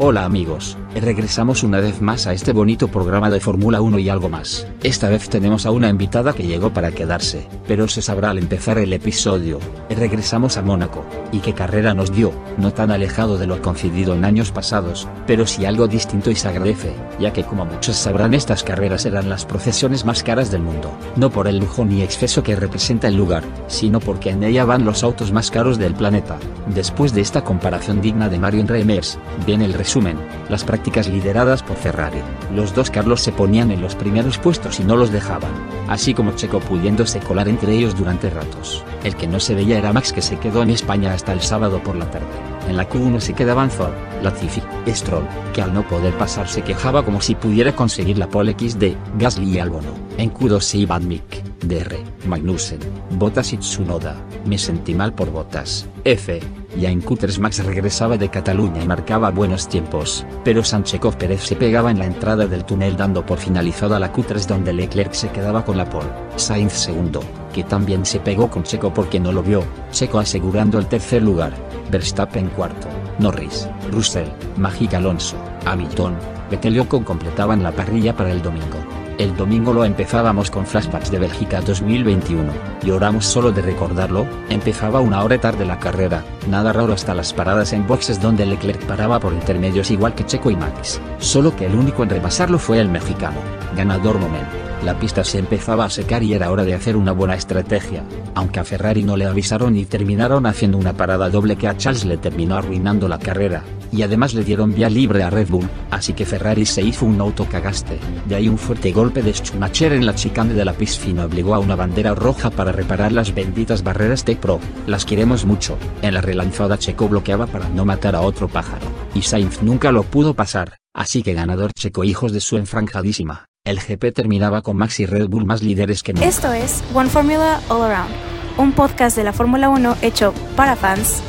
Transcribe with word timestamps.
Hola 0.00 0.24
amigos, 0.24 0.78
regresamos 0.94 1.64
una 1.64 1.80
vez 1.80 2.00
más 2.00 2.28
a 2.28 2.32
este 2.32 2.52
bonito 2.52 2.86
programa 2.86 3.30
de 3.30 3.40
Fórmula 3.40 3.80
1 3.80 3.98
y 3.98 4.08
algo 4.08 4.28
más. 4.28 4.64
Esta 4.84 5.08
vez 5.08 5.28
tenemos 5.28 5.66
a 5.66 5.72
una 5.72 5.88
invitada 5.88 6.34
que 6.34 6.46
llegó 6.46 6.72
para 6.72 6.92
quedarse, 6.92 7.48
pero 7.66 7.88
se 7.88 8.00
sabrá 8.00 8.30
al 8.30 8.38
empezar 8.38 8.78
el 8.78 8.92
episodio. 8.92 9.58
Regresamos 9.90 10.56
a 10.56 10.62
Mónaco, 10.62 11.04
y 11.32 11.40
qué 11.40 11.52
carrera 11.52 11.94
nos 11.94 12.12
dio, 12.12 12.32
no 12.58 12.72
tan 12.72 12.92
alejado 12.92 13.38
de 13.38 13.48
lo 13.48 13.60
concedido 13.60 14.14
en 14.14 14.24
años 14.24 14.52
pasados, 14.52 15.08
pero 15.26 15.48
sí 15.48 15.66
algo 15.66 15.88
distinto 15.88 16.30
y 16.30 16.36
se 16.36 16.46
agradece, 16.46 16.92
ya 17.18 17.32
que 17.32 17.42
como 17.42 17.64
muchos 17.64 17.96
sabrán 17.96 18.34
estas 18.34 18.62
carreras 18.62 19.04
eran 19.04 19.28
las 19.28 19.46
procesiones 19.46 20.04
más 20.04 20.22
caras 20.22 20.52
del 20.52 20.62
mundo, 20.62 20.92
no 21.16 21.30
por 21.30 21.48
el 21.48 21.58
lujo 21.58 21.84
ni 21.84 22.02
exceso 22.02 22.44
que 22.44 22.54
representa 22.54 23.08
el 23.08 23.16
lugar, 23.16 23.42
sino 23.66 23.98
porque 23.98 24.30
en 24.30 24.44
ella 24.44 24.64
van 24.64 24.84
los 24.84 25.02
autos 25.02 25.32
más 25.32 25.50
caros 25.50 25.76
del 25.76 25.94
planeta. 25.94 26.38
Después 26.72 27.12
de 27.14 27.20
esta 27.20 27.42
comparación 27.42 28.00
digna 28.00 28.28
de 28.28 28.38
Marion 28.38 28.68
Reimers, 28.68 29.18
viene 29.44 29.64
el 29.64 29.74
resumen, 29.88 30.18
las 30.50 30.64
prácticas 30.64 31.08
lideradas 31.08 31.62
por 31.62 31.78
Ferrari. 31.78 32.20
Los 32.54 32.74
dos 32.74 32.90
Carlos 32.90 33.22
se 33.22 33.32
ponían 33.32 33.70
en 33.70 33.80
los 33.80 33.94
primeros 33.94 34.36
puestos 34.36 34.80
y 34.80 34.84
no 34.84 34.96
los 34.96 35.10
dejaban, 35.10 35.50
así 35.88 36.12
como 36.12 36.32
Checo 36.32 36.60
pudiéndose 36.60 37.20
colar 37.20 37.48
entre 37.48 37.72
ellos 37.74 37.96
durante 37.96 38.28
ratos. 38.28 38.84
El 39.02 39.16
que 39.16 39.26
no 39.26 39.40
se 39.40 39.54
veía 39.54 39.78
era 39.78 39.94
Max 39.94 40.12
que 40.12 40.20
se 40.20 40.38
quedó 40.38 40.62
en 40.62 40.68
España 40.68 41.14
hasta 41.14 41.32
el 41.32 41.40
sábado 41.40 41.82
por 41.82 41.96
la 41.96 42.10
tarde. 42.10 42.26
En 42.68 42.76
la 42.76 42.86
Q1 42.86 43.20
se 43.20 43.32
quedaban 43.32 43.70
Zor, 43.70 43.94
Latifi, 44.22 44.60
Stroll, 44.88 45.26
que 45.54 45.62
al 45.62 45.72
no 45.72 45.88
poder 45.88 46.12
pasar 46.18 46.48
se 46.48 46.60
quejaba 46.60 47.02
como 47.02 47.22
si 47.22 47.34
pudiera 47.34 47.74
conseguir 47.74 48.18
la 48.18 48.28
pole 48.28 48.54
XD, 48.58 48.94
Gasly 49.18 49.54
y 49.54 49.58
Albono. 49.58 50.07
En 50.18 50.34
Q2 50.34 50.60
se 50.60 50.78
iban 50.78 51.06
Mick, 51.06 51.44
DR, 51.60 51.96
Magnussen, 52.26 52.80
Bottas 53.12 53.52
y 53.52 53.58
Tsunoda. 53.58 54.16
Me 54.44 54.58
sentí 54.58 54.92
mal 54.92 55.12
por 55.14 55.30
Bottas. 55.30 55.86
F. 56.02 56.40
Ya 56.76 56.90
en 56.90 57.00
Q3 57.00 57.38
Max 57.38 57.64
regresaba 57.64 58.16
de 58.16 58.28
Cataluña 58.28 58.82
y 58.82 58.86
marcaba 58.88 59.30
buenos 59.30 59.68
tiempos, 59.68 60.26
pero 60.42 60.64
Sanchekov 60.64 61.16
Pérez 61.16 61.42
se 61.42 61.54
pegaba 61.54 61.92
en 61.92 62.00
la 62.00 62.06
entrada 62.06 62.48
del 62.48 62.64
túnel 62.64 62.96
dando 62.96 63.24
por 63.24 63.38
finalizada 63.38 64.00
la 64.00 64.12
Q3 64.12 64.44
donde 64.46 64.72
Leclerc 64.72 65.12
se 65.12 65.30
quedaba 65.30 65.64
con 65.64 65.76
la 65.76 65.88
pole. 65.88 66.08
Sainz 66.34 66.72
segundo, 66.72 67.22
que 67.52 67.62
también 67.62 68.04
se 68.04 68.18
pegó 68.18 68.50
con 68.50 68.64
Checo 68.64 68.92
porque 68.92 69.20
no 69.20 69.30
lo 69.30 69.44
vio, 69.44 69.62
Checo 69.92 70.18
asegurando 70.18 70.80
el 70.80 70.86
tercer 70.86 71.22
lugar, 71.22 71.52
Verstappen 71.92 72.48
cuarto, 72.48 72.88
Norris, 73.20 73.68
Russell, 73.92 74.28
Magic 74.56 74.94
Alonso, 74.94 75.36
Hamilton, 75.64 76.16
Vettel 76.50 76.76
y 76.76 76.84
completaban 76.84 77.62
la 77.62 77.70
parrilla 77.70 78.16
para 78.16 78.32
el 78.32 78.42
domingo. 78.42 79.07
El 79.18 79.36
domingo 79.36 79.72
lo 79.72 79.84
empezábamos 79.84 80.48
con 80.48 80.64
flashbacks 80.64 81.10
de 81.10 81.18
Bélgica 81.18 81.60
2021, 81.60 82.52
lloramos 82.84 83.26
solo 83.26 83.50
de 83.50 83.62
recordarlo, 83.62 84.24
empezaba 84.48 85.00
una 85.00 85.24
hora 85.24 85.40
tarde 85.40 85.64
la 85.64 85.80
carrera, 85.80 86.24
nada 86.48 86.72
raro 86.72 86.92
hasta 86.92 87.14
las 87.14 87.32
paradas 87.32 87.72
en 87.72 87.84
boxes 87.84 88.22
donde 88.22 88.46
Leclerc 88.46 88.80
paraba 88.86 89.18
por 89.18 89.32
intermedios 89.32 89.90
igual 89.90 90.14
que 90.14 90.24
Checo 90.24 90.52
y 90.52 90.56
Max, 90.56 91.00
solo 91.18 91.56
que 91.56 91.66
el 91.66 91.74
único 91.74 92.04
en 92.04 92.10
repasarlo 92.10 92.60
fue 92.60 92.78
el 92.78 92.88
mexicano, 92.88 93.38
ganador 93.76 94.20
momento. 94.20 94.56
La 94.84 94.96
pista 94.96 95.24
se 95.24 95.40
empezaba 95.40 95.86
a 95.86 95.90
secar 95.90 96.22
y 96.22 96.34
era 96.34 96.52
hora 96.52 96.62
de 96.62 96.74
hacer 96.74 96.96
una 96.96 97.10
buena 97.10 97.34
estrategia, 97.34 98.04
aunque 98.36 98.60
a 98.60 98.64
Ferrari 98.64 99.02
no 99.02 99.16
le 99.16 99.26
avisaron 99.26 99.76
y 99.76 99.84
terminaron 99.84 100.46
haciendo 100.46 100.78
una 100.78 100.92
parada 100.92 101.28
doble 101.28 101.56
que 101.56 101.66
a 101.66 101.76
Charles 101.76 102.04
le 102.04 102.18
terminó 102.18 102.56
arruinando 102.56 103.08
la 103.08 103.18
carrera, 103.18 103.64
y 103.92 104.02
además 104.02 104.34
le 104.34 104.44
dieron 104.44 104.74
vía 104.74 104.90
libre 104.90 105.22
a 105.22 105.30
Red 105.30 105.48
Bull, 105.48 105.68
así 105.90 106.12
que 106.12 106.26
Ferrari 106.26 106.66
se 106.66 106.82
hizo 106.82 107.06
un 107.06 107.20
autocagaste. 107.20 107.98
De 108.26 108.34
ahí 108.34 108.48
un 108.48 108.58
fuerte 108.58 108.92
golpe 108.92 109.22
de 109.22 109.32
Schumacher 109.32 109.92
en 109.92 110.06
la 110.06 110.14
chicane 110.14 110.54
de 110.54 110.64
la 110.64 110.72
piscina 110.72 111.24
obligó 111.24 111.54
a 111.54 111.58
una 111.58 111.76
bandera 111.76 112.14
roja 112.14 112.50
para 112.50 112.72
reparar 112.72 113.12
las 113.12 113.34
benditas 113.34 113.82
barreras 113.82 114.24
Tech 114.24 114.38
Pro. 114.38 114.60
Las 114.86 115.04
queremos 115.04 115.44
mucho. 115.44 115.78
En 116.02 116.14
la 116.14 116.20
relanzada 116.20 116.78
Checo 116.78 117.08
bloqueaba 117.08 117.46
para 117.46 117.68
no 117.68 117.84
matar 117.84 118.14
a 118.14 118.20
otro 118.20 118.48
pájaro, 118.48 118.86
y 119.14 119.22
Sainz 119.22 119.62
nunca 119.62 119.92
lo 119.92 120.02
pudo 120.02 120.34
pasar, 120.34 120.78
así 120.94 121.22
que 121.22 121.34
ganador 121.34 121.72
Checo 121.72 122.04
hijos 122.04 122.32
de 122.32 122.40
su 122.40 122.56
enfranjadísima. 122.56 123.46
El 123.64 123.80
GP 123.80 124.14
terminaba 124.14 124.62
con 124.62 124.76
Max 124.76 125.00
y 125.00 125.06
Red 125.06 125.28
Bull 125.28 125.44
más 125.44 125.62
líderes 125.62 126.02
que 126.02 126.14
nunca. 126.14 126.26
Esto 126.26 126.52
es 126.52 126.82
One 126.94 127.10
Formula 127.10 127.60
All 127.68 127.82
Around, 127.82 128.14
un 128.56 128.72
podcast 128.72 129.16
de 129.16 129.24
la 129.24 129.32
Fórmula 129.32 129.68
1 129.68 129.98
hecho 130.00 130.32
para 130.56 130.74
fans, 130.74 131.22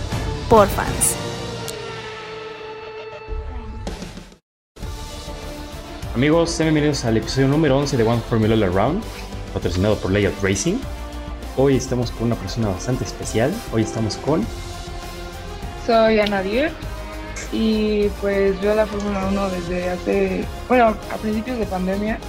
por 0.50 0.68
fans. 0.68 1.29
Amigos, 6.20 6.50
sean 6.52 6.66
bienvenidos 6.74 7.06
al 7.06 7.16
episodio 7.16 7.48
número 7.48 7.78
11 7.78 7.96
de 7.96 8.04
One 8.04 8.22
Formula 8.28 8.54
All 8.54 8.64
Around, 8.64 9.02
patrocinado 9.54 9.96
por 10.00 10.12
Layout 10.12 10.36
Racing. 10.44 10.76
Hoy 11.56 11.78
estamos 11.78 12.12
con 12.12 12.24
una 12.24 12.36
persona 12.36 12.68
bastante 12.68 13.06
especial. 13.06 13.54
Hoy 13.72 13.84
estamos 13.84 14.18
con. 14.18 14.46
Soy 15.88 16.20
Ana 16.20 16.42
Dier 16.44 16.74
y 17.54 18.10
pues 18.20 18.60
veo 18.60 18.76
la 18.76 18.86
Fórmula 18.86 19.28
1 19.30 19.50
desde 19.50 19.90
hace, 19.92 20.46
bueno, 20.68 20.88
a 20.88 21.16
principios 21.22 21.58
de 21.58 21.66
pandemia, 21.68 22.20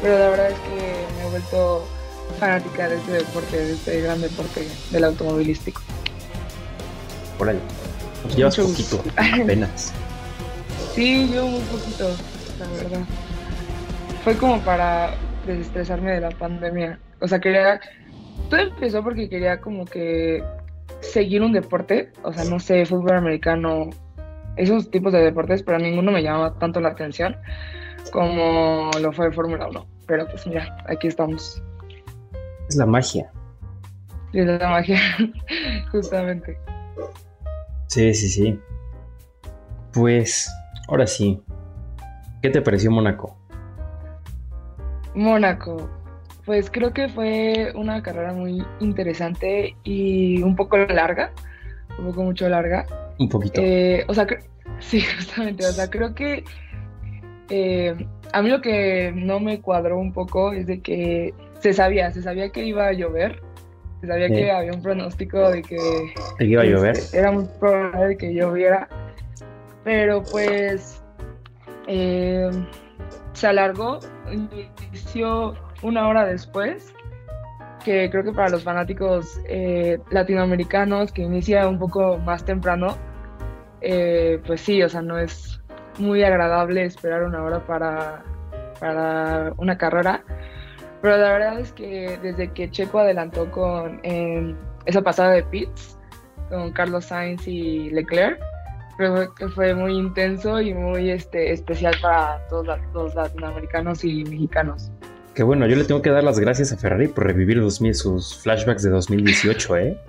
pero 0.00 0.20
la 0.20 0.28
verdad 0.28 0.50
es 0.52 0.58
que 0.60 1.16
me 1.18 1.26
he 1.26 1.30
vuelto 1.30 1.84
fanática 2.38 2.88
de 2.88 2.94
este 2.94 3.10
deporte, 3.10 3.56
de 3.56 3.72
este 3.72 4.00
gran 4.02 4.20
deporte 4.20 4.68
del 4.92 5.02
automovilístico. 5.02 5.82
Por 7.36 7.48
ahí. 7.48 7.58
Nos 8.22 8.36
llevas 8.36 8.56
Mucho 8.56 8.70
poquito, 8.70 8.96
gusto. 8.98 9.12
apenas. 9.42 9.92
Sí, 10.94 11.28
yo 11.34 11.48
muy 11.48 11.60
poquito, 11.62 12.08
la 12.58 12.66
verdad. 12.68 13.04
Fue 14.24 14.36
como 14.36 14.60
para 14.60 15.14
desestresarme 15.46 16.12
de 16.12 16.20
la 16.20 16.30
pandemia. 16.30 16.98
O 17.20 17.28
sea, 17.28 17.40
quería... 17.40 17.80
Todo 18.50 18.60
empezó 18.60 19.02
porque 19.02 19.28
quería 19.28 19.60
como 19.60 19.84
que 19.84 20.42
seguir 21.00 21.42
un 21.42 21.52
deporte, 21.52 22.12
o 22.22 22.32
sea, 22.32 22.44
no 22.44 22.60
sé, 22.60 22.84
fútbol 22.84 23.16
americano, 23.16 23.90
esos 24.56 24.90
tipos 24.90 25.12
de 25.12 25.20
deportes, 25.20 25.62
pero 25.62 25.78
ninguno 25.78 26.12
me 26.12 26.22
llamaba 26.22 26.58
tanto 26.58 26.80
la 26.80 26.90
atención 26.90 27.36
como 28.12 28.90
lo 29.00 29.12
fue 29.12 29.32
Fórmula 29.32 29.68
1. 29.68 29.86
Pero 30.06 30.26
pues 30.28 30.46
mira, 30.46 30.76
aquí 30.86 31.08
estamos. 31.08 31.62
Es 32.68 32.76
la 32.76 32.86
magia. 32.86 33.30
Es 34.32 34.46
la 34.46 34.68
magia, 34.68 34.98
justamente. 35.92 36.58
Sí, 37.88 38.12
sí, 38.14 38.28
sí. 38.28 38.60
Pues, 39.92 40.50
ahora 40.88 41.06
sí. 41.06 41.40
¿Qué 42.46 42.52
te 42.52 42.62
pareció 42.62 42.92
Mónaco? 42.92 43.36
Mónaco. 45.16 45.90
Pues 46.44 46.70
creo 46.70 46.92
que 46.92 47.08
fue 47.08 47.72
una 47.74 48.00
carrera 48.04 48.32
muy 48.32 48.64
interesante 48.78 49.74
y 49.82 50.40
un 50.44 50.54
poco 50.54 50.76
larga, 50.76 51.32
un 51.98 52.06
poco 52.06 52.22
mucho 52.22 52.48
larga. 52.48 52.86
Un 53.18 53.28
poquito. 53.28 53.60
Eh, 53.60 54.04
o 54.06 54.14
sea, 54.14 54.28
sí, 54.78 55.00
justamente, 55.16 55.66
o 55.66 55.72
sea, 55.72 55.90
creo 55.90 56.14
que 56.14 56.44
eh, 57.50 57.96
a 58.32 58.42
mí 58.42 58.48
lo 58.48 58.60
que 58.60 59.12
no 59.12 59.40
me 59.40 59.60
cuadró 59.60 59.98
un 59.98 60.12
poco 60.12 60.52
es 60.52 60.68
de 60.68 60.80
que 60.80 61.34
se 61.58 61.72
sabía, 61.72 62.12
se 62.12 62.22
sabía 62.22 62.50
que 62.50 62.64
iba 62.64 62.86
a 62.86 62.92
llover, 62.92 63.42
se 64.02 64.06
sabía 64.06 64.28
Sí. 64.28 64.34
que 64.34 64.52
había 64.52 64.72
un 64.72 64.82
pronóstico 64.82 65.50
de 65.50 65.62
que 65.62 65.78
¿Te 66.38 66.44
iba 66.44 66.62
a 66.62 66.64
llover? 66.64 66.92
este, 66.96 67.18
era 67.18 67.32
muy 67.32 67.46
probable 67.58 68.06
de 68.06 68.16
que 68.16 68.32
lloviera, 68.34 68.86
pero 69.82 70.22
pues 70.30 71.02
eh, 71.86 72.50
se 73.32 73.46
alargó, 73.46 74.00
inició 74.32 75.54
una 75.82 76.08
hora 76.08 76.24
después, 76.24 76.94
que 77.84 78.10
creo 78.10 78.24
que 78.24 78.32
para 78.32 78.48
los 78.48 78.64
fanáticos 78.64 79.40
eh, 79.48 79.98
latinoamericanos 80.10 81.12
que 81.12 81.22
inicia 81.22 81.68
un 81.68 81.78
poco 81.78 82.18
más 82.18 82.44
temprano, 82.44 82.96
eh, 83.80 84.40
pues 84.46 84.60
sí, 84.60 84.82
o 84.82 84.88
sea, 84.88 85.02
no 85.02 85.18
es 85.18 85.60
muy 85.98 86.22
agradable 86.24 86.84
esperar 86.84 87.22
una 87.24 87.42
hora 87.42 87.64
para, 87.66 88.24
para 88.80 89.52
una 89.58 89.78
carrera. 89.78 90.24
Pero 91.02 91.18
la 91.18 91.32
verdad 91.32 91.60
es 91.60 91.72
que 91.72 92.18
desde 92.22 92.50
que 92.52 92.70
Checo 92.70 92.98
adelantó 92.98 93.50
con 93.50 94.00
esa 94.02 95.02
pasada 95.02 95.32
de 95.32 95.42
pits 95.44 95.98
con 96.48 96.72
Carlos 96.72 97.04
Sainz 97.04 97.46
y 97.46 97.90
Leclerc, 97.90 98.40
creo 98.96 99.34
que 99.34 99.48
fue 99.48 99.74
muy 99.74 99.94
intenso 99.94 100.60
y 100.60 100.74
muy 100.74 101.10
este, 101.10 101.52
especial 101.52 101.94
para 102.00 102.46
todos 102.48 102.66
los 102.92 103.14
latinoamericanos 103.14 104.04
y 104.04 104.24
mexicanos. 104.24 104.90
Que 105.34 105.42
bueno, 105.42 105.66
yo 105.66 105.76
le 105.76 105.84
tengo 105.84 106.00
que 106.00 106.10
dar 106.10 106.24
las 106.24 106.38
gracias 106.38 106.72
a 106.72 106.76
Ferrari 106.76 107.08
por 107.08 107.26
revivir 107.26 107.60
2000, 107.60 107.94
sus 107.94 108.38
flashbacks 108.38 108.82
de 108.82 108.90
2018, 108.90 109.76
¿eh? 109.76 110.00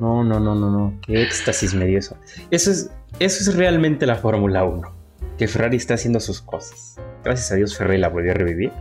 No, 0.00 0.24
no, 0.24 0.40
no, 0.40 0.54
no, 0.54 0.70
no. 0.70 0.98
Qué 1.06 1.22
éxtasis 1.22 1.74
me 1.74 1.86
dio 1.86 1.98
eso. 1.98 2.16
Eso 2.50 2.70
es, 2.70 2.90
eso 3.20 3.50
es 3.50 3.56
realmente 3.56 4.04
la 4.06 4.16
Fórmula 4.16 4.64
1. 4.64 4.96
Que 5.36 5.46
Ferrari 5.46 5.76
está 5.76 5.94
haciendo 5.94 6.18
sus 6.18 6.40
cosas. 6.40 6.96
Gracias 7.24 7.52
a 7.52 7.54
Dios 7.54 7.76
Ferrari 7.76 7.98
la 7.98 8.08
volvió 8.08 8.32
a 8.32 8.34
revivir. 8.34 8.72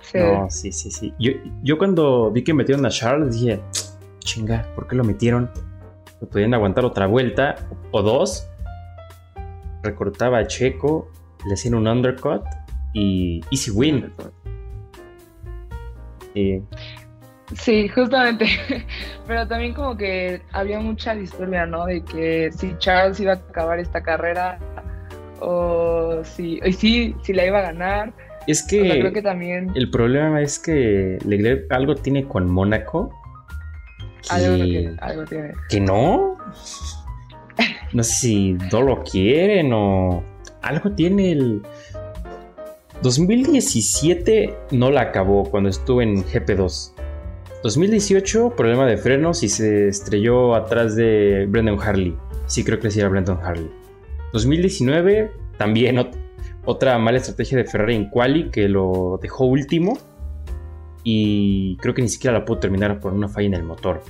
Sí. 0.00 0.18
No, 0.18 0.48
sí, 0.48 0.72
sí, 0.72 0.90
sí. 0.90 1.12
Yo, 1.18 1.32
yo 1.62 1.76
cuando 1.76 2.30
vi 2.30 2.44
que 2.44 2.54
metieron 2.54 2.86
a 2.86 2.90
Charles 2.90 3.34
dije, 3.34 3.60
chinga, 4.20 4.66
¿por 4.74 4.86
qué 4.86 4.96
lo 4.96 5.04
metieron? 5.04 5.50
No 6.20 6.28
podían 6.28 6.54
aguantar 6.54 6.84
otra 6.84 7.06
vuelta 7.06 7.56
o 7.90 8.02
dos. 8.02 8.48
Recortaba 9.82 10.38
a 10.38 10.46
Checo, 10.46 11.10
le 11.46 11.54
hacían 11.54 11.74
un 11.74 11.86
undercut 11.86 12.42
y 12.92 13.40
easy 13.50 13.70
win. 13.70 14.12
Y 16.34 16.62
Sí, 17.54 17.88
justamente. 17.88 18.46
Pero 19.26 19.46
también 19.46 19.74
como 19.74 19.96
que 19.96 20.42
había 20.52 20.80
mucha 20.80 21.14
discordia, 21.14 21.66
¿no? 21.66 21.86
De 21.86 22.02
que 22.02 22.50
si 22.52 22.76
Charles 22.78 23.20
iba 23.20 23.32
a 23.32 23.36
acabar 23.36 23.78
esta 23.78 24.02
carrera 24.02 24.58
o 25.40 26.20
si, 26.24 26.60
y 26.64 26.72
sí, 26.72 27.14
si 27.22 27.32
la 27.32 27.46
iba 27.46 27.58
a 27.58 27.62
ganar. 27.62 28.12
Es 28.46 28.64
O 28.64 28.68
sea, 28.68 28.82
que, 28.82 29.00
creo 29.00 29.12
que 29.12 29.22
también 29.22 29.70
el 29.74 29.90
problema 29.90 30.40
es 30.40 30.58
que 30.58 31.18
Leclerc 31.24 31.70
algo 31.72 31.94
tiene 31.94 32.26
con 32.26 32.50
Mónaco. 32.50 33.12
Que, 34.28 34.34
algo 34.34 34.56
tiene, 34.64 34.96
algo 35.00 35.24
tiene. 35.24 35.52
que 35.68 35.80
no. 35.80 36.36
No 37.92 38.02
sé 38.04 38.12
si 38.14 38.52
no 38.72 38.82
lo 38.82 39.02
quieren 39.02 39.72
o 39.72 40.22
algo 40.62 40.92
tiene 40.92 41.32
el. 41.32 41.62
2017 43.02 44.54
no 44.72 44.90
la 44.90 45.02
acabó 45.02 45.44
cuando 45.50 45.68
estuvo 45.70 46.02
en 46.02 46.24
GP2. 46.24 46.92
2018, 47.62 48.54
problema 48.56 48.86
de 48.86 48.96
frenos 48.96 49.42
y 49.42 49.48
se 49.48 49.88
estrelló 49.88 50.54
atrás 50.54 50.94
de 50.96 51.46
Brendan 51.48 51.78
Harley. 51.80 52.14
Sí, 52.46 52.64
creo 52.64 52.78
que 52.78 52.90
sí 52.90 53.00
era 53.00 53.08
Brendan 53.08 53.38
Harley. 53.42 53.70
2019, 54.32 55.30
también 55.56 55.96
ot- 55.96 56.14
otra 56.64 56.98
mala 56.98 57.18
estrategia 57.18 57.58
de 57.58 57.64
Ferrari 57.64 57.96
en 57.96 58.10
quali 58.10 58.50
que 58.50 58.68
lo 58.68 59.18
dejó 59.22 59.46
último. 59.46 59.98
Y 61.02 61.76
creo 61.78 61.94
que 61.94 62.02
ni 62.02 62.08
siquiera 62.08 62.38
la 62.38 62.44
pudo 62.44 62.58
terminar 62.58 63.00
por 63.00 63.12
una 63.12 63.28
falla 63.28 63.46
en 63.48 63.54
el 63.54 63.62
motor. 63.62 64.02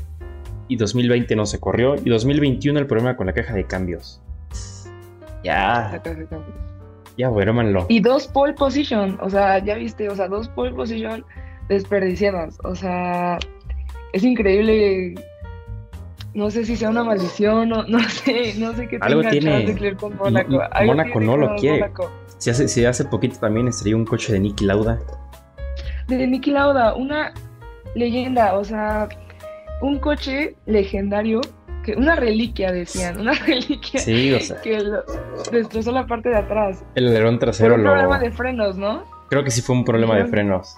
Y 0.68 0.76
2020 0.76 1.34
no 1.36 1.46
se 1.46 1.58
corrió. 1.58 1.94
Y 1.96 2.10
2021 2.10 2.78
el 2.78 2.86
problema 2.86 3.16
con 3.16 3.26
la 3.26 3.32
caja 3.32 3.54
de 3.54 3.64
cambios. 3.64 4.20
Ya, 5.44 6.00
ya, 7.16 7.28
duérmanlo. 7.28 7.86
Y 7.88 8.00
dos 8.00 8.26
pole 8.28 8.52
position, 8.54 9.18
o 9.22 9.30
sea, 9.30 9.58
ya 9.64 9.74
viste, 9.76 10.08
o 10.08 10.16
sea, 10.16 10.28
dos 10.28 10.48
pole 10.48 10.72
position 10.72 11.24
desperdiciadas. 11.68 12.58
O 12.64 12.74
sea, 12.74 13.38
es 14.12 14.24
increíble. 14.24 15.14
No 16.34 16.50
sé 16.50 16.64
si 16.64 16.76
sea 16.76 16.90
una 16.90 17.02
maldición, 17.04 17.68
no, 17.70 17.82
no 17.88 17.98
sé, 18.08 18.54
no 18.58 18.72
sé 18.74 18.86
qué 18.88 18.98
Algo 19.00 19.22
tenga 19.22 19.30
tiene- 19.64 19.96
con 19.96 20.16
Mónaco. 20.16 20.60
Mónaco 20.84 21.20
no 21.20 21.36
lo 21.36 21.56
quiere. 21.56 21.90
Si 22.38 22.50
hace, 22.50 22.68
si 22.68 22.84
hace 22.84 23.04
poquito 23.04 23.38
también 23.40 23.68
estrelló 23.68 23.96
un 23.96 24.04
coche 24.04 24.32
de 24.32 24.38
Nicky 24.40 24.64
Lauda. 24.64 24.98
De 26.06 26.26
Niki 26.26 26.50
Lauda, 26.52 26.94
una 26.94 27.32
leyenda, 27.94 28.54
o 28.56 28.64
sea, 28.64 29.08
un 29.80 29.98
coche 29.98 30.56
legendario, 30.66 31.40
que 31.84 31.94
una 31.94 32.16
reliquia 32.16 32.72
decían, 32.72 33.20
una 33.20 33.32
reliquia 33.46 34.00
Sí, 34.00 34.32
o 34.32 34.40
sea, 34.40 34.60
que 34.60 34.78
lo- 34.80 35.02
destrozó 35.52 35.92
la 35.92 36.06
parte 36.06 36.28
de 36.30 36.36
atrás. 36.36 36.84
el 36.94 37.08
alerón 37.08 37.34
Por 37.36 37.40
trasero 37.46 37.74
un 37.76 37.84
lo. 37.84 37.90
problema 37.90 38.18
de 38.18 38.30
frenos, 38.32 38.76
¿no? 38.76 39.04
Creo 39.30 39.44
que 39.44 39.50
sí 39.50 39.60
fue 39.62 39.76
un 39.76 39.84
problema 39.84 40.16
de 40.16 40.26
frenos. 40.26 40.76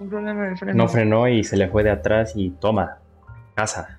Un 0.00 0.08
problema 0.08 0.48
de 0.48 0.56
frenos. 0.56 0.76
No 0.76 0.88
frenó 0.88 1.28
y 1.28 1.44
se 1.44 1.56
le 1.56 1.68
fue 1.68 1.84
de 1.84 1.90
atrás 1.90 2.32
y 2.34 2.50
toma. 2.50 2.98
Casa. 3.54 3.98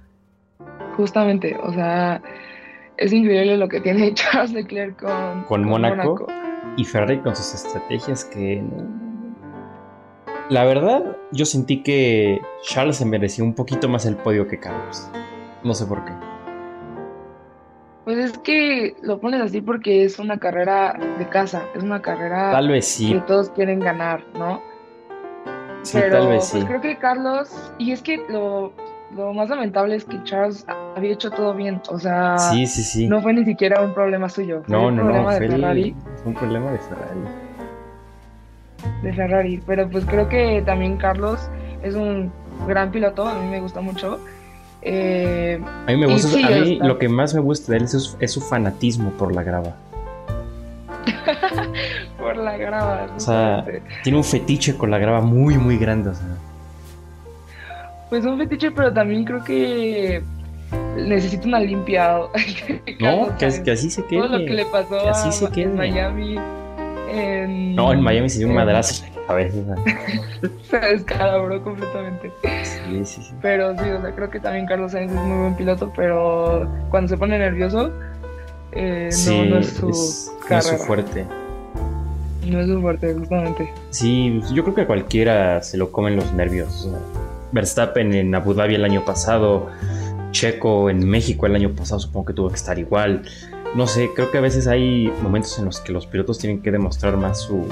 Justamente, 0.97 1.55
o 1.61 1.71
sea, 1.73 2.21
es 2.97 3.13
increíble 3.13 3.57
lo 3.57 3.67
que 3.69 3.79
tiene 3.81 4.13
Charles 4.15 4.51
Leclerc 4.51 4.99
con, 4.99 5.43
Con 5.43 5.63
Mónaco. 5.63 6.27
Y 6.75 6.85
Ferrari 6.85 7.19
con 7.19 7.35
sus 7.35 7.53
estrategias 7.53 8.25
que. 8.25 8.63
La 10.53 10.65
verdad, 10.65 11.17
yo 11.31 11.45
sentí 11.45 11.81
que 11.81 12.39
Charles 12.61 12.97
se 12.97 13.05
merecía 13.05 13.43
un 13.43 13.55
poquito 13.55 13.89
más 13.89 14.05
el 14.05 14.17
podio 14.17 14.47
que 14.47 14.59
Carlos. 14.59 15.09
No 15.63 15.73
sé 15.73 15.87
por 15.87 16.05
qué. 16.05 16.11
Pues 18.05 18.19
es 18.19 18.37
que 18.37 18.95
lo 19.01 19.19
pones 19.19 19.41
así 19.41 19.61
porque 19.61 20.03
es 20.03 20.19
una 20.19 20.37
carrera 20.37 20.95
de 21.17 21.27
casa, 21.27 21.63
es 21.73 21.81
una 21.81 22.03
carrera 22.03 22.51
Tal 22.51 22.67
vez 22.67 22.85
que 22.85 22.91
sí. 23.15 23.21
todos 23.25 23.49
quieren 23.49 23.79
ganar, 23.79 24.23
¿no? 24.37 24.61
Sí, 25.81 25.97
Pero 25.99 26.19
tal 26.19 26.27
vez 26.29 26.45
sí. 26.45 26.51
pues 26.59 26.65
creo 26.65 26.81
que 26.81 26.97
Carlos, 26.99 27.73
y 27.79 27.91
es 27.91 28.03
que 28.03 28.17
lo, 28.29 28.73
lo 29.15 29.33
más 29.33 29.49
lamentable 29.49 29.95
es 29.95 30.05
que 30.05 30.21
Charles 30.23 30.63
había 30.95 31.13
hecho 31.13 31.31
todo 31.31 31.55
bien, 31.55 31.81
o 31.89 31.97
sea, 31.97 32.37
Sí, 32.37 32.67
sí, 32.67 32.83
sí. 32.83 33.07
no 33.07 33.23
fue 33.23 33.33
ni 33.33 33.43
siquiera 33.43 33.81
un 33.81 33.95
problema 33.95 34.29
suyo, 34.29 34.61
fue 34.67 34.71
No, 34.77 34.87
un 34.89 34.97
no, 34.97 35.03
no. 35.05 35.23
Fue, 35.23 35.39
de 35.39 35.45
el- 35.47 35.95
fue 36.17 36.27
un 36.31 36.33
problema 36.35 36.71
de 36.71 36.77
Ferrari. 36.77 37.21
De 39.01 39.13
Ferrari, 39.13 39.61
pero 39.65 39.89
pues 39.89 40.05
creo 40.05 40.27
que 40.29 40.61
también 40.65 40.97
Carlos 40.97 41.39
es 41.83 41.95
un 41.95 42.31
gran 42.67 42.91
piloto, 42.91 43.27
a 43.27 43.33
mí 43.39 43.49
me 43.49 43.59
gusta 43.61 43.81
mucho. 43.81 44.19
Eh, 44.81 45.59
A 45.87 45.91
mí 45.91 45.97
me 45.97 46.07
gusta, 46.07 46.27
sí, 46.29 46.43
a 46.43 46.49
mí 46.49 46.79
lo 46.81 46.97
que 46.99 47.07
más 47.09 47.33
me 47.33 47.39
gusta 47.41 47.71
de 47.71 47.77
él 47.79 47.83
es 47.85 47.91
su, 47.91 48.17
es 48.19 48.31
su 48.31 48.41
fanatismo 48.41 49.11
por 49.11 49.33
la 49.33 49.43
grava. 49.43 49.75
por 52.19 52.37
la 52.37 52.57
grava. 52.57 53.07
O 53.15 53.19
sea. 53.19 53.65
Tiene 54.03 54.17
un 54.17 54.23
fetiche 54.23 54.75
con 54.77 54.91
la 54.91 54.97
grava 54.97 55.21
muy, 55.21 55.57
muy 55.57 55.77
grande. 55.77 56.09
O 56.09 56.13
sea, 56.15 56.27
Pues 58.09 58.25
un 58.25 58.37
fetiche, 58.37 58.71
pero 58.71 58.93
también 58.93 59.23
creo 59.25 59.43
que 59.43 60.21
necesita 60.97 61.47
una 61.47 61.59
limpia. 61.59 62.17
no, 62.99 63.37
que, 63.37 63.63
que 63.63 63.71
así 63.71 63.89
se 63.89 64.05
quede. 64.05 64.19
Todo 64.21 64.37
lo 64.39 64.45
que 64.45 64.53
le 64.53 64.65
pasó 64.65 65.01
que 65.03 65.09
así 65.09 65.29
a- 65.29 65.31
se 65.31 65.47
quede. 65.49 65.63
en 65.65 65.75
Miami. 65.75 66.35
En, 67.13 67.75
No, 67.75 67.93
en 67.93 68.01
Miami 68.01 68.29
se 68.29 68.39
dio 68.39 68.47
un 68.47 68.55
madrazo 68.55 69.05
en 69.05 69.15
la 69.15 69.27
cabeza. 69.27 69.75
Se 70.69 70.79
descalabró 70.79 71.63
completamente. 71.63 72.31
Sí, 72.43 73.05
sí, 73.05 73.23
sí. 73.23 73.33
Pero 73.41 73.73
sí, 73.77 73.89
o 73.89 74.01
sea, 74.01 74.13
creo 74.15 74.29
que 74.29 74.39
también 74.39 74.65
Carlos 74.65 74.91
Sainz 74.91 75.11
es 75.11 75.19
muy 75.19 75.37
buen 75.37 75.55
piloto, 75.55 75.93
pero 75.95 76.67
cuando 76.89 77.07
se 77.07 77.17
pone 77.17 77.37
nervioso, 77.37 77.91
eh, 78.71 79.09
Sí, 79.11 79.39
no, 79.43 79.55
no 79.55 79.59
es 79.59 79.69
su 79.69 79.89
es, 79.89 80.31
no 80.49 80.57
es 80.57 80.65
su 80.65 80.77
fuerte. 80.77 81.25
No 82.45 82.59
es 82.59 82.67
su 82.67 82.81
fuerte, 82.81 83.13
justamente. 83.13 83.71
Sí, 83.91 84.41
yo 84.53 84.63
creo 84.63 84.75
que 84.75 84.81
a 84.81 84.87
cualquiera 84.87 85.61
se 85.61 85.77
lo 85.77 85.91
comen 85.91 86.15
los 86.15 86.33
nervios. 86.33 86.89
Verstappen 87.51 88.13
en 88.13 88.35
Abu 88.35 88.53
Dhabi 88.53 88.75
el 88.75 88.83
año 88.83 89.05
pasado, 89.05 89.69
Checo 90.31 90.89
en 90.89 91.07
México 91.07 91.45
el 91.45 91.55
año 91.55 91.69
pasado, 91.69 91.99
supongo 91.99 92.25
que 92.25 92.33
tuvo 92.33 92.49
que 92.49 92.55
estar 92.55 92.77
igual. 92.79 93.23
No 93.75 93.87
sé, 93.87 94.11
creo 94.13 94.29
que 94.29 94.37
a 94.37 94.41
veces 94.41 94.67
hay 94.67 95.11
momentos 95.21 95.57
en 95.57 95.65
los 95.65 95.79
que 95.81 95.91
los 95.91 96.05
pilotos 96.05 96.37
tienen 96.37 96.61
que 96.61 96.71
demostrar 96.71 97.17
más 97.17 97.39
su. 97.41 97.67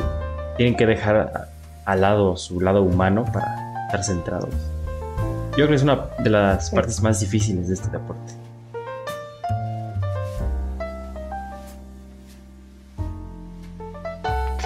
tienen 0.58 0.76
que 0.76 0.86
dejar 0.86 1.50
al 1.86 2.02
lado 2.02 2.36
su 2.38 2.60
lado 2.60 2.82
humano 2.82 3.26
para 3.32 3.84
estar 3.86 4.04
centrados. 4.04 4.50
Yo 5.52 5.58
creo 5.58 5.70
que 5.70 5.76
es 5.76 5.84
una 5.84 6.08
de 6.20 6.30
las 6.30 6.70
partes 6.72 7.02
más 7.04 7.20
difíciles 7.20 7.68
de 7.68 7.74
este 7.76 7.90
deporte. 7.90 8.34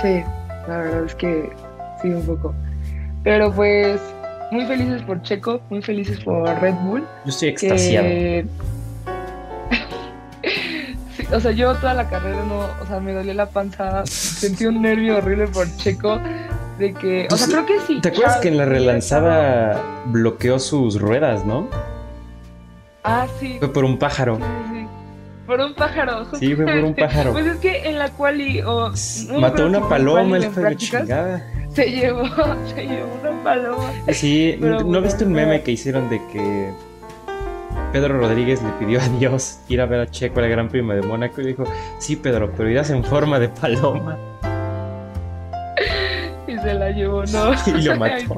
Sí, 0.02 0.22
la 0.68 0.78
verdad 0.78 1.06
es 1.06 1.16
que 1.16 1.50
sí, 2.02 2.10
un 2.10 2.26
poco. 2.26 2.54
Pero 3.24 3.52
pues, 3.52 4.00
muy 4.52 4.66
felices 4.66 5.02
por 5.04 5.22
Checo, 5.24 5.62
muy 5.70 5.82
felices 5.82 6.20
por 6.20 6.48
Red 6.62 6.76
Bull. 6.84 7.02
Yo 7.26 7.30
estoy 7.30 7.50
extasiado. 7.50 8.08
que- 8.08 8.46
Sí, 8.46 8.50
o 11.34 11.40
sea, 11.40 11.52
yo 11.52 11.74
toda 11.76 11.94
la 11.94 12.10
carrera 12.10 12.44
no, 12.46 12.60
o 12.60 12.86
sea, 12.88 13.00
me 13.00 13.14
dolió 13.14 13.34
la 13.34 13.48
panza, 13.48 14.06
sentí 14.06 14.66
un 14.66 14.82
nervio 14.82 15.18
horrible 15.18 15.48
por 15.48 15.68
Checo 15.78 16.20
de 16.78 16.94
que, 16.94 17.28
o 17.32 17.38
sea, 17.38 17.48
creo 17.48 17.66
que 17.66 17.80
sí. 17.88 18.02
¿Te 18.02 18.10
acuerdas 18.10 18.38
que 18.38 18.50
en 18.50 18.58
la 18.58 18.66
relanzada 18.66 19.82
bloqueó 20.08 20.60
sus 20.60 21.00
ruedas, 21.00 21.46
no? 21.46 21.70
Ah, 23.04 23.28
sí. 23.40 23.58
Fue 23.60 23.72
por 23.72 23.86
un 23.86 23.98
pájaro. 23.98 24.38
Sí, 24.38 24.44
sí. 24.74 24.88
Por 25.46 25.60
un 25.62 25.74
pájaro. 25.76 26.26
Sí, 26.40 26.56
fue 26.56 26.66
por 26.66 26.84
un 26.84 26.96
pájaro. 26.96 27.32
Pues 27.34 27.46
es 27.46 27.58
que 27.58 27.88
en 27.88 28.00
la 28.00 28.10
quali 28.10 28.62
o 28.62 28.90
no 28.90 29.34
me 29.34 29.40
Mató 29.40 29.68
una 29.68 29.80
fue 29.80 29.90
paloma, 29.90 30.40
la 30.40 30.50
prácticas, 30.50 31.02
chingada. 31.02 31.48
se 31.74 31.92
llevó, 31.92 32.24
se 32.76 32.84
llevó 32.86 33.10
una 33.22 33.44
paloma. 33.44 33.92
Sí, 34.12 34.58
Pero 34.60 34.84
¿no 34.84 35.02
viste 35.02 35.24
un 35.24 35.34
meme 35.34 35.62
que 35.62 35.72
hicieron 35.72 36.10
de 36.10 36.20
que 36.28 36.72
Pedro 37.96 38.20
Rodríguez 38.20 38.62
le 38.62 38.72
pidió 38.72 39.00
a 39.00 39.08
Dios 39.08 39.62
ir 39.70 39.80
a 39.80 39.86
ver 39.86 40.02
a 40.02 40.06
Checo 40.06 40.42
al 40.42 40.50
Gran 40.50 40.68
Premio 40.68 40.96
de 40.96 41.02
Mónaco 41.02 41.40
y 41.40 41.46
dijo, 41.46 41.64
sí 41.98 42.18
Pedro, 42.18 42.52
pero 42.52 42.70
irás 42.70 42.90
en 42.90 43.06
forma 43.06 43.40
de 43.40 43.48
paloma. 43.48 44.18
Y 46.46 46.58
se 46.58 46.74
la 46.74 46.92
llevó, 46.92 47.24
¿no? 47.24 47.54
Y 47.80 47.84
lo 47.86 47.96
mató. 47.98 48.36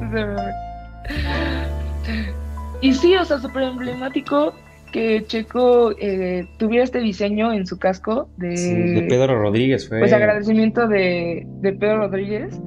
Y 2.81 2.93
sí, 2.93 3.15
o 3.15 3.25
sea, 3.25 3.39
súper 3.39 3.63
emblemático 3.63 4.53
que 4.91 5.25
Checo 5.25 5.91
eh, 5.99 6.47
tuviera 6.59 6.83
este 6.83 6.99
diseño 6.99 7.51
en 7.51 7.65
su 7.65 7.79
casco 7.79 8.29
de, 8.37 8.57
Sí, 8.57 8.75
de 8.75 9.01
Pedro 9.09 9.41
Rodríguez 9.41 9.89
fue... 9.89 10.01
pues 10.01 10.13
agradecimiento 10.13 10.87
de, 10.87 11.47
de 11.47 11.73
Pedro 11.73 11.97
Rodríguez 12.01 12.61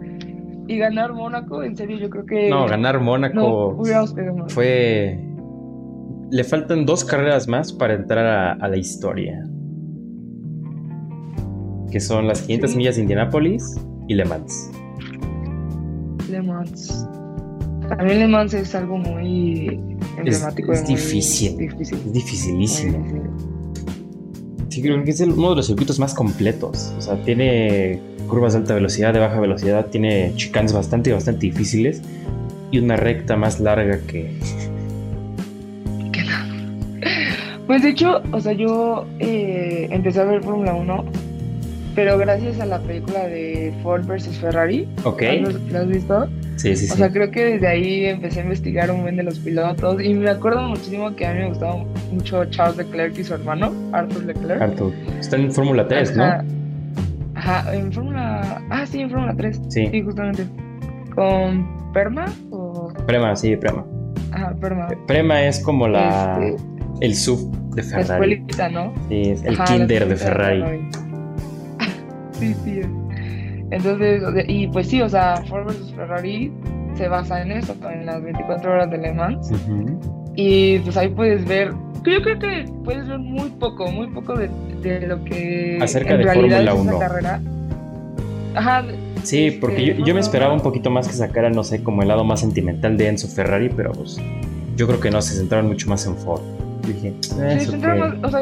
y 0.71 0.79
ganar 0.79 1.13
Mónaco, 1.13 1.65
en 1.65 1.77
serio, 1.77 1.99
yo 1.99 2.09
creo 2.09 2.27
que 2.27 2.49
No, 2.49 2.67
ganar 2.67 3.01
Mónaco 3.01 3.81
fue... 4.49 5.19
Le 6.31 6.45
faltan 6.45 6.87
dos 6.87 7.05
carreras 7.05 7.49
más 7.49 7.73
para 7.73 7.95
entrar 7.95 8.25
a, 8.27 8.53
a 8.53 8.69
la 8.69 8.77
historia. 8.77 9.45
Que 11.91 11.99
son 12.01 12.27
las 12.29 12.43
500 12.43 12.71
Sí. 12.71 12.77
millas 12.77 12.97
de 12.97 13.03
Indianápolis 13.03 13.77
y 14.07 14.15
Le 14.15 14.25
Mans. 14.25 14.71
Le 16.31 16.41
Mans. 16.43 17.07
También 17.89 18.21
Le 18.21 18.29
Mans 18.29 18.55
es 18.55 18.75
algo 18.77 18.97
muy 18.99 19.81
emblemático. 20.17 20.73
es 20.73 20.83
muy 20.83 20.91
difícil. 20.95 21.57
difícil. 21.57 21.99
Es 21.99 22.13
dificilísimo. 22.13 22.99
difícil. 22.99 23.23
Sí, 24.69 24.83
creo 24.83 25.03
que 25.03 25.11
es 25.11 25.21
el- 25.21 25.33
uno 25.33 25.51
de 25.51 25.57
los 25.57 25.67
circuitos 25.67 25.99
más 25.99 26.15
completos. 26.15 26.95
O 26.97 27.01
sea, 27.01 27.17
tiene 27.25 27.99
curvas 28.29 28.53
de 28.53 28.61
alta 28.61 28.75
velocidad, 28.75 29.13
de 29.13 29.19
baja 29.19 29.41
velocidad, 29.41 29.87
tiene 29.87 30.33
chicanes 30.37 30.73
bastante, 30.73 31.13
bastante 31.13 31.41
difíciles 31.47 32.01
y 32.71 32.79
una 32.79 32.95
recta 32.95 33.37
más 33.37 33.59
larga 33.59 33.99
que... 34.07 34.39
Pues 37.71 37.85
de 37.85 37.91
hecho, 37.91 38.21
o 38.33 38.41
sea, 38.41 38.51
yo 38.53 39.07
eh, 39.21 39.87
empecé 39.93 40.21
a 40.21 40.25
ver 40.25 40.43
Fórmula 40.43 40.75
1 40.75 41.05
pero 41.95 42.19
gracias 42.19 42.59
a 42.59 42.67
la 42.67 42.81
película 42.81 43.29
de 43.29 43.73
Ford 43.85 44.05
vs 44.07 44.39
Ferrari, 44.39 44.89
Ok. 45.05 45.23
¿la 45.71 45.79
has 45.79 45.87
visto? 45.87 46.27
Sí, 46.57 46.75
sí, 46.75 46.87
O 46.87 46.89
sí. 46.95 46.99
sea, 46.99 47.13
creo 47.13 47.31
que 47.31 47.45
desde 47.45 47.69
ahí 47.69 48.07
empecé 48.07 48.41
a 48.41 48.43
investigar 48.43 48.91
un 48.91 49.03
buen 49.03 49.15
de 49.17 49.23
los 49.23 49.39
pilotos 49.39 50.03
y 50.03 50.15
me 50.15 50.31
acuerdo 50.31 50.63
muchísimo 50.63 51.15
que 51.15 51.25
a 51.27 51.33
mí 51.33 51.39
me 51.43 51.49
gustaba 51.51 51.77
mucho 52.11 52.45
Charles 52.47 52.77
Leclerc 52.77 53.17
y 53.17 53.23
su 53.23 53.35
hermano, 53.35 53.73
Arthur 53.93 54.25
Leclerc. 54.25 54.61
Arthur. 54.63 54.93
Está 55.21 55.37
en 55.37 55.53
Fórmula 55.53 55.87
3, 55.87 56.17
¿no? 56.17 56.25
Ajá. 57.37 57.73
En 57.73 57.93
Fórmula... 57.93 58.63
Ah, 58.71 58.85
sí, 58.85 59.01
en 59.03 59.11
Fórmula 59.11 59.35
3. 59.37 59.61
Sí. 59.69 59.87
Sí, 59.93 60.03
justamente. 60.03 60.45
¿Con 61.15 61.93
Perma 61.93 62.25
o...? 62.51 62.93
Prema, 63.07 63.37
sí, 63.37 63.55
Prema. 63.57 63.85
Ajá, 64.33 64.57
Perma. 64.61 64.89
Prema 65.07 65.45
es 65.45 65.61
como 65.61 65.87
la 65.87 66.41
Este, 66.43 66.63
el 67.01 67.15
sub 67.15 67.60
de 67.75 67.83
la 67.83 67.89
Ferrari. 67.89 68.33
escuelita, 68.33 68.69
¿no? 68.69 68.93
Sí, 69.09 69.23
es 69.31 69.43
el 69.45 69.55
Ajá, 69.55 69.65
la 69.65 69.79
kinder 69.79 70.09
de 70.09 70.17
Ferrari. 70.17 70.63
sí, 72.33 72.55
sí. 72.65 72.81
Entonces, 73.71 74.23
y 74.49 74.67
pues 74.69 74.89
sí, 74.89 75.01
o 75.01 75.09
sea, 75.09 75.43
Ford 75.49 75.67
vs 75.67 75.93
Ferrari 75.95 76.53
se 76.97 77.09
basa 77.09 77.41
en 77.43 77.53
eso, 77.53 77.75
en 77.91 78.07
las 78.07 78.23
24 78.23 78.73
horas 78.73 78.91
de 78.91 78.99
Le 78.99 79.13
Mans. 79.13 79.51
Y 80.37 80.79
pues 80.81 80.97
ahí 80.97 81.09
puedes 81.09 81.45
ver, 81.47 81.73
yo 82.05 82.23
creo 82.23 82.39
que 82.39 82.65
puedes 82.85 83.07
ver 83.09 83.19
muy 83.19 83.49
poco, 83.51 83.91
muy 83.91 84.09
poco 84.09 84.35
de, 84.37 84.51
de 84.83 85.07
lo 85.07 85.23
que 85.25 85.79
Acerca 85.81 86.13
en 86.15 86.19
de 86.19 86.25
realidad 86.25 86.63
es 86.63 86.69
esa 86.69 86.75
1. 86.75 86.99
carrera. 86.99 87.41
Ajá. 88.55 88.85
Sí, 89.23 89.47
este, 89.49 89.61
porque 89.61 89.85
yo, 89.85 90.05
yo 90.05 90.15
me 90.15 90.21
esperaba 90.21 90.53
un 90.53 90.61
1. 90.61 90.65
poquito 90.65 90.91
más 90.91 91.07
que 91.07 91.15
sacaran, 91.15 91.53
no 91.53 91.63
sé, 91.63 91.83
como 91.83 92.03
el 92.03 92.09
lado 92.09 92.25
más 92.25 92.41
sentimental 92.41 92.97
de 92.97 93.09
Enzo 93.09 93.29
Ferrari, 93.29 93.69
pero 93.69 93.93
pues 93.93 94.19
yo 94.77 94.87
creo 94.89 94.99
que 94.99 95.11
no, 95.11 95.21
se 95.23 95.37
centraron 95.37 95.69
mucho 95.69 95.89
más 95.89 96.07
en 96.07 96.17
Ford. 96.17 96.41
Dije, 96.93 97.09
eh, 97.09 97.15
Sí, 97.59 97.63
eso 97.63 97.73
centramos- 97.73 98.15
que- 98.21 98.27
o 98.27 98.31
sea, 98.31 98.41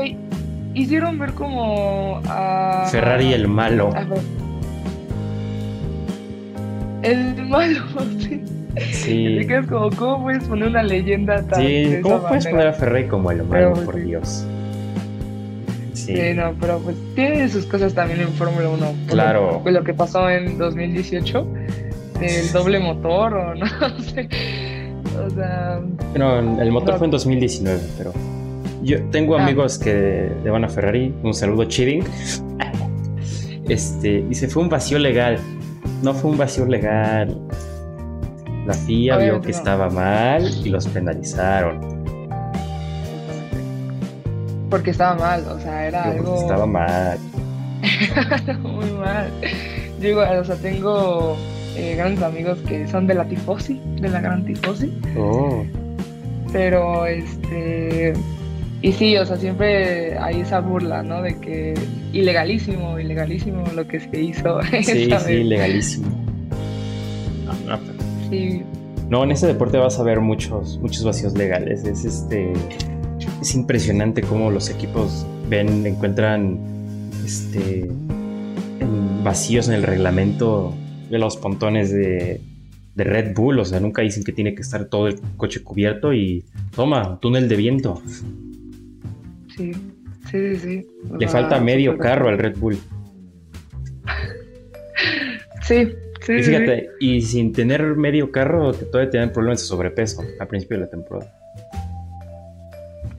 hicieron 0.74 1.18
ver 1.18 1.32
como 1.32 2.20
a 2.26 2.86
Ferrari 2.90 3.32
el 3.32 3.48
malo. 3.48 3.90
a- 3.94 4.06
el 7.02 7.46
malo, 7.48 7.80
sí. 8.92 9.44
Quedas 9.46 9.66
como, 9.66 9.90
¿cómo 9.90 10.22
puedes 10.24 10.44
poner 10.44 10.68
una 10.68 10.82
leyenda 10.82 11.42
tan 11.42 11.60
sí. 11.62 11.96
¿Cómo 12.02 12.20
puedes 12.26 12.44
manera? 12.44 12.50
poner 12.50 12.66
a 12.68 12.72
Ferrari 12.72 13.06
como 13.08 13.30
el 13.30 13.38
malo, 13.38 13.50
Pero, 13.50 13.72
pues, 13.74 13.84
por 13.84 13.94
sí. 13.94 14.00
Dios? 14.02 14.46
Sí. 15.94 16.16
Sí, 16.16 16.34
no, 16.34 16.52
pero 16.60 16.78
pues 16.78 16.96
tiene 17.14 17.48
sus 17.48 17.66
cosas 17.66 17.92
también 17.92 18.20
en 18.20 18.28
Fórmula 18.28 18.68
1. 18.70 18.86
Por 18.86 19.06
Claro. 19.12 19.62
Lo 19.64 19.84
que 19.84 19.92
pasó 19.94 20.28
en 20.30 20.56
2018, 20.58 21.46
del 22.20 22.52
doble 22.52 22.78
motor 22.78 23.34
o 23.34 23.54
no, 23.54 23.66
sé. 24.00 24.28
O 25.26 25.30
sea, 25.30 25.80
No, 26.16 26.60
el 26.62 26.70
motor 26.72 26.92
No. 26.94 26.98
fue 26.98 27.06
en 27.06 27.10
2019, 27.10 27.80
pero 27.98 28.12
yo 28.88 29.02
tengo 29.10 29.36
Ah. 29.36 29.42
amigos 29.42 29.78
que 29.78 30.30
le 30.42 30.50
van 30.50 30.64
a 30.64 30.68
Ferrari. 30.68 31.14
Un 31.22 31.34
saludo, 31.34 31.64
Cheating. 31.64 32.04
Este, 33.68 34.22
dice, 34.28 34.48
fue 34.48 34.62
un 34.62 34.68
vacío 34.68 34.98
legal. 34.98 35.38
No 36.02 36.14
fue 36.14 36.30
un 36.30 36.38
vacío 36.38 36.64
legal. 36.66 37.38
La 38.66 38.74
FIA 38.74 39.16
vio 39.18 39.40
que 39.40 39.48
no. 39.48 39.54
estaba 39.56 39.90
mal 39.90 40.42
y 40.64 40.68
los 40.70 40.86
penalizaron. 40.88 41.98
porque 44.70 44.90
estaba 44.90 45.14
mal, 45.14 45.44
o 45.48 45.58
sea, 45.58 45.86
era 45.86 46.02
Porque 46.04 46.18
algo 46.18 46.36
Estaba 46.42 46.66
mal. 46.66 47.18
muy 48.62 48.90
mal. 48.92 49.30
Yo 50.00 50.08
igual, 50.10 50.38
o 50.38 50.44
sea, 50.44 50.56
tengo 50.56 51.36
eh, 51.74 51.94
grandes 51.96 52.22
amigos 52.22 52.58
que 52.68 52.86
son 52.86 53.06
de 53.06 53.14
la 53.14 53.24
tifosi, 53.26 53.80
de 54.00 54.08
la 54.10 54.20
gran 54.20 54.44
tifosi, 54.44 54.92
Oh, 55.16 55.64
pero 56.52 57.06
este. 57.06 58.12
Y 58.80 58.92
sí, 58.92 59.16
o 59.16 59.26
sea, 59.26 59.36
siempre 59.36 60.16
hay 60.18 60.40
esa 60.40 60.60
burla, 60.60 61.02
¿no? 61.02 61.20
De 61.22 61.38
que 61.40 61.74
ilegalísimo, 62.12 62.98
ilegalísimo 62.98 63.64
lo 63.74 63.86
que 63.88 63.98
se 64.00 64.20
hizo. 64.20 64.60
sí, 64.82 64.82
sí, 64.84 65.06
vez. 65.08 65.26
legalísimo. 65.46 66.06
No, 67.44 67.52
no, 67.76 67.80
pero- 67.80 67.98
Sí, 68.30 68.62
No, 69.08 69.24
en 69.24 69.32
ese 69.32 69.46
deporte 69.46 69.78
vas 69.78 69.98
a 69.98 70.02
ver 70.02 70.20
muchos, 70.20 70.78
muchos 70.80 71.02
vacíos 71.02 71.32
legales. 71.34 71.84
Es 71.84 72.04
este. 72.04 72.52
Es 73.40 73.54
impresionante 73.54 74.20
cómo 74.22 74.50
los 74.50 74.68
equipos 74.70 75.26
ven, 75.48 75.86
encuentran 75.86 76.58
este 77.24 77.88
vacíos 79.24 79.68
en 79.68 79.74
el 79.74 79.82
reglamento 79.82 80.72
de 81.10 81.18
los 81.18 81.36
pontones 81.36 81.90
de, 81.90 82.40
de 82.94 83.04
Red 83.04 83.34
Bull. 83.34 83.58
O 83.58 83.64
sea, 83.64 83.80
nunca 83.80 84.02
dicen 84.02 84.22
que 84.24 84.32
tiene 84.32 84.54
que 84.54 84.62
estar 84.62 84.84
todo 84.86 85.08
el 85.08 85.18
coche 85.36 85.62
cubierto 85.62 86.12
y 86.12 86.44
toma, 86.76 87.18
túnel 87.20 87.48
de 87.48 87.56
viento. 87.56 88.02
Sí, 89.58 89.72
sí, 90.30 90.56
sí. 90.56 90.56
sí. 90.56 90.86
Le 91.18 91.28
falta 91.28 91.60
medio 91.60 91.98
carro 91.98 92.28
al 92.28 92.38
Red 92.38 92.56
Bull. 92.58 92.78
Sí, 95.62 95.86
sí. 96.22 96.32
Y 96.32 96.42
sí, 96.42 96.50
fíjate, 96.50 96.88
y 96.98 97.20
sin 97.20 97.52
tener 97.52 97.82
medio 97.96 98.32
carro, 98.32 98.72
que 98.72 98.86
todavía 98.86 99.10
tienen 99.10 99.32
problemas 99.32 99.60
de 99.60 99.66
sobrepeso 99.66 100.22
al 100.40 100.48
principio 100.48 100.78
de 100.78 100.84
la 100.84 100.90
temporada. 100.90 101.30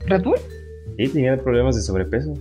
¿Red 0.06 0.22
Bull? 0.24 0.38
Sí, 0.96 1.08
tenía 1.08 1.36
problemas 1.36 1.76
de 1.76 1.82
sobrepeso. 1.82 2.34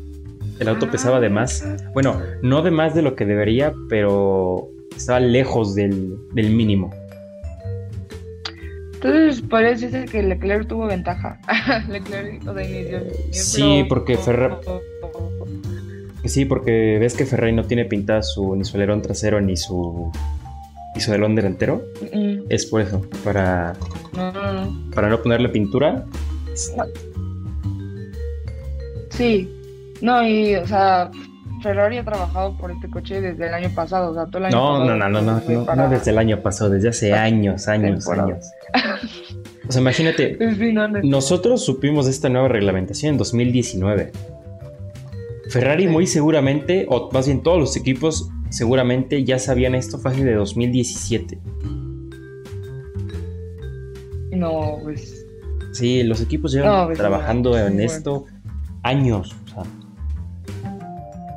El 0.59 0.67
auto 0.67 0.87
Ah. 0.87 0.91
pesaba 0.91 1.19
de 1.19 1.29
más. 1.29 1.63
Bueno, 1.93 2.19
no 2.41 2.63
de 2.63 2.71
más 2.71 2.95
de 2.95 3.03
lo 3.03 3.15
que 3.15 3.25
debería, 3.25 3.71
pero 3.87 4.69
estaba 4.97 5.19
lejos 5.19 5.75
del, 5.75 6.15
del 6.33 6.49
mínimo. 6.55 6.89
Entonces, 9.01 9.41
decirse 9.69 10.05
que 10.05 10.21
Leclerc 10.23 10.67
tuvo 10.67 10.85
ventaja. 10.87 11.39
Leclerc, 11.89 12.45
o 12.47 12.53
sea, 12.53 12.63
inició 12.63 12.99
bien, 12.99 13.13
Sí, 13.31 13.85
porque 13.87 14.17
Ferra- 14.17 14.59
Sí, 16.25 16.43
porque 16.43 16.97
ves 16.99 17.13
que 17.15 17.25
Ferrari 17.25 17.53
no 17.53 17.63
tiene 17.63 17.85
pintada 17.85 18.21
su, 18.23 18.53
ni 18.55 18.65
su 18.65 18.75
alerón 18.75 19.01
trasero 19.01 19.39
ni 19.39 19.55
su, 19.55 20.11
ni 20.93 20.99
su 21.01 21.11
alerón 21.11 21.33
delantero. 21.33 21.81
Mm, 22.13 22.39
Es 22.49 22.65
por 22.65 22.81
eso, 22.81 23.01
para, 23.23 23.73
No, 24.13 24.31
no, 24.33 24.53
no. 24.65 24.91
para 24.93 25.07
no 25.09 25.21
ponerle 25.21 25.47
pintura. 25.47 26.03
Sí. 29.11 29.49
No, 30.01 30.25
y, 30.27 30.55
o 30.55 30.67
sea, 30.67 31.09
Ferrari 31.61 31.97
ha 31.97 32.05
trabajado 32.05 32.55
por 32.57 32.71
este 32.71 32.89
coche 32.89 33.21
desde 33.21 33.47
el 33.47 33.53
año 33.53 33.69
pasado. 33.75 34.11
O 34.11 34.13
sea, 34.13 34.25
todo 34.27 34.39
el 34.39 34.45
año 34.45 34.55
No, 34.55 34.61
pasado 34.79 34.85
no, 34.85 34.95
no, 34.97 35.09
no, 35.09 35.21
no, 35.21 35.41
no, 35.47 35.65
para- 35.65 35.83
no 35.83 35.89
desde 35.89 36.11
el 36.11 36.17
año 36.17 36.41
pasado, 36.41 36.69
desde 36.71 36.89
hace 36.89 37.13
años, 37.13 37.67
años, 37.67 38.07
años. 38.09 38.45
O 39.67 39.71
sea, 39.71 39.81
imagínate, 39.81 40.37
Sí, 40.57 40.73
no, 40.73 40.87
no. 40.87 40.99
Nosotros 41.03 41.63
supimos 41.65 42.05
de 42.05 42.11
esta 42.11 42.29
nueva 42.29 42.47
reglamentación 42.47 43.13
en 43.13 43.17
2019. 43.17 44.11
Ferrari 45.49 45.83
Sí. 45.83 45.89
muy 45.89 46.07
seguramente, 46.07 46.85
o 46.89 47.09
más 47.11 47.25
bien 47.25 47.41
todos 47.43 47.59
los 47.59 47.75
equipos 47.75 48.29
seguramente 48.49 49.23
ya 49.23 49.37
sabían 49.39 49.75
esto 49.75 49.97
fácil 49.99 50.25
de 50.25 50.33
2017. 50.35 51.39
No, 54.31 54.77
pues. 54.83 55.25
Sí, 55.73 56.03
los 56.03 56.21
equipos 56.21 56.51
llevan 56.51 56.71
No, 56.71 56.85
pues, 56.85 56.97
trabajando 56.97 57.57
en 57.57 57.79
esto 57.79 58.25
años, 58.83 59.35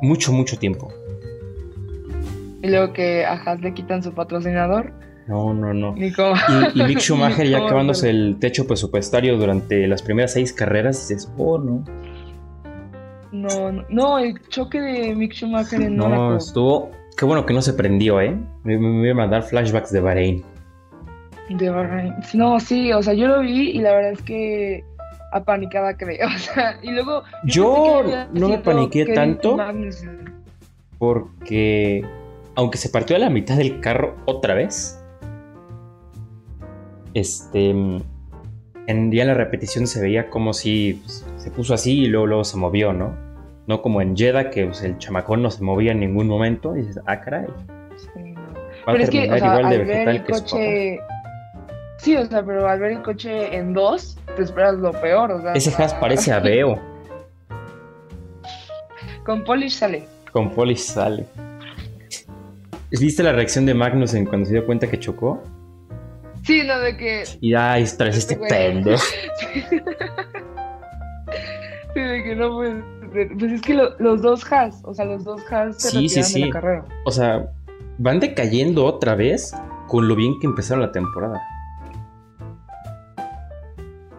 mucho, 0.03 0.33
mucho 0.33 0.57
tiempo. 0.57 0.93
Y 2.61 2.69
luego 2.69 2.93
que 2.93 3.25
a 3.25 3.33
Haas 3.33 3.61
le 3.61 3.73
quitan 3.73 4.03
su 4.03 4.13
patrocinador. 4.13 4.93
No, 5.27 5.53
no, 5.53 5.73
no. 5.73 5.95
Y, 5.97 6.13
y 6.75 6.83
Mick 6.83 6.99
Schumacher 6.99 7.47
ya 7.49 7.59
acabándose 7.65 8.09
el 8.09 8.37
techo 8.39 8.67
presupuestario 8.67 9.37
durante 9.37 9.87
las 9.87 10.01
primeras 10.01 10.33
seis 10.33 10.51
carreras, 10.53 11.07
dices, 11.07 11.31
oh, 11.37 11.57
no. 11.57 11.83
No, 13.31 13.71
no, 13.71 13.85
no, 13.89 14.19
el 14.19 14.39
choque 14.49 14.79
de 14.79 15.15
Mick 15.15 15.33
Schumacher 15.33 15.81
en 15.81 15.95
No, 15.95 16.09
Mónaco. 16.09 16.35
estuvo. 16.37 16.91
Qué 17.17 17.25
bueno 17.25 17.45
que 17.45 17.53
no 17.53 17.61
se 17.61 17.73
prendió, 17.73 18.19
¿eh? 18.21 18.37
Me, 18.63 18.77
me 18.77 18.99
voy 18.99 19.09
a 19.09 19.15
mandar 19.15 19.43
flashbacks 19.43 19.91
de 19.91 20.01
Bahrein. 20.01 20.43
De 21.49 21.69
Bahrein. 21.69 22.13
No, 22.33 22.59
sí, 22.59 22.91
o 22.91 23.01
sea, 23.01 23.13
yo 23.13 23.27
lo 23.27 23.41
vi 23.41 23.71
y 23.71 23.79
la 23.79 23.93
verdad 23.93 24.11
es 24.13 24.21
que 24.21 24.83
apanicada 25.33 25.97
quedé. 25.97 26.19
O 26.25 26.37
sea, 26.37 26.79
y 26.81 26.91
luego. 26.91 27.23
Yo 27.43 28.03
no 28.33 28.49
me 28.49 28.59
paniqué 28.59 29.05
tanto. 29.13 29.57
Porque, 30.97 32.05
aunque 32.55 32.77
se 32.77 32.89
partió 32.89 33.15
a 33.15 33.19
la 33.19 33.29
mitad 33.29 33.57
del 33.57 33.81
carro 33.81 34.15
otra 34.25 34.53
vez, 34.53 35.03
este, 37.13 37.71
en, 37.71 38.03
en 38.87 39.27
la 39.27 39.33
repetición 39.33 39.87
se 39.87 40.01
veía 40.01 40.29
como 40.29 40.53
si 40.53 41.01
pues, 41.03 41.25
se 41.37 41.51
puso 41.51 41.73
así 41.73 42.03
y 42.03 42.07
luego, 42.07 42.27
luego 42.27 42.43
se 42.43 42.57
movió, 42.57 42.93
¿no? 42.93 43.15
No 43.67 43.81
como 43.81 44.01
en 44.01 44.15
Jeddah, 44.15 44.49
que 44.49 44.65
pues, 44.65 44.83
el 44.83 44.97
chamacón 44.97 45.41
no 45.41 45.51
se 45.51 45.63
movía 45.63 45.91
en 45.91 45.99
ningún 45.99 46.27
momento. 46.27 46.75
Y 46.75 46.81
dices, 46.81 46.99
ah, 47.05 47.19
caray, 47.19 47.47
Sí, 47.97 48.19
no. 48.19 48.41
va 48.41 48.61
a 48.87 48.91
Pero 48.93 49.03
es 49.03 49.09
que, 49.09 49.19
terminar 49.21 49.35
o 49.35 49.39
sea, 49.39 49.47
igual 49.47 49.69
de 49.69 49.75
al 49.75 49.85
ver 49.85 50.09
el 50.09 50.23
que 50.23 50.31
coche. 50.31 50.99
Sí, 51.97 52.17
o 52.17 52.25
sea, 52.25 52.43
pero 52.43 52.67
al 52.67 52.79
ver 52.79 52.91
el 52.93 53.01
coche 53.01 53.55
en 53.55 53.73
dos, 53.73 54.17
te 54.35 54.43
esperas 54.43 54.75
lo 54.75 54.91
peor. 54.91 55.31
O 55.31 55.41
sea, 55.41 55.53
Ese 55.53 55.71
para- 55.71 55.99
parece 55.99 56.31
Aveo. 56.31 56.79
Con 59.25 59.43
Polish 59.43 59.77
sale. 59.77 60.07
Con 60.31 60.51
Polish 60.51 60.79
sale. 60.79 61.25
¿Viste 62.91 63.23
la 63.23 63.31
reacción 63.31 63.65
de 63.65 63.73
Magnussen 63.73 64.25
cuando 64.25 64.45
se 64.45 64.53
dio 64.53 64.65
cuenta 64.65 64.89
que 64.89 64.99
chocó? 64.99 65.41
Sí, 66.43 66.61
no, 66.65 66.77
de 66.79 66.97
que. 66.97 67.23
Y 67.41 67.53
ay, 67.55 67.85
traes 67.97 68.17
este 68.17 68.35
Güey. 68.35 68.49
pendejo. 68.49 69.03
Sí, 71.93 71.99
de 71.99 72.23
que 72.23 72.35
no 72.35 72.55
puede, 72.55 72.81
Pues 73.37 73.51
es 73.51 73.61
que 73.61 73.75
lo- 73.75 73.95
los 73.99 74.23
dos 74.23 74.51
Haas, 74.51 74.81
o 74.83 74.95
sea, 74.95 75.05
los 75.05 75.23
dos 75.23 75.39
Haas 75.51 75.79
se 75.79 75.91
Sí, 75.91 76.09
sí, 76.09 76.15
retiraron 76.15 76.15
de 76.15 76.23
sí. 76.23 76.45
la 76.45 76.49
carrera. 76.49 76.85
O 77.05 77.11
sea, 77.11 77.51
van 77.99 78.19
decayendo 78.19 78.83
otra 78.85 79.13
vez 79.13 79.53
con 79.87 80.07
lo 80.07 80.15
bien 80.15 80.39
que 80.39 80.47
empezaron 80.47 80.81
la 80.81 80.91
temporada. 80.91 81.39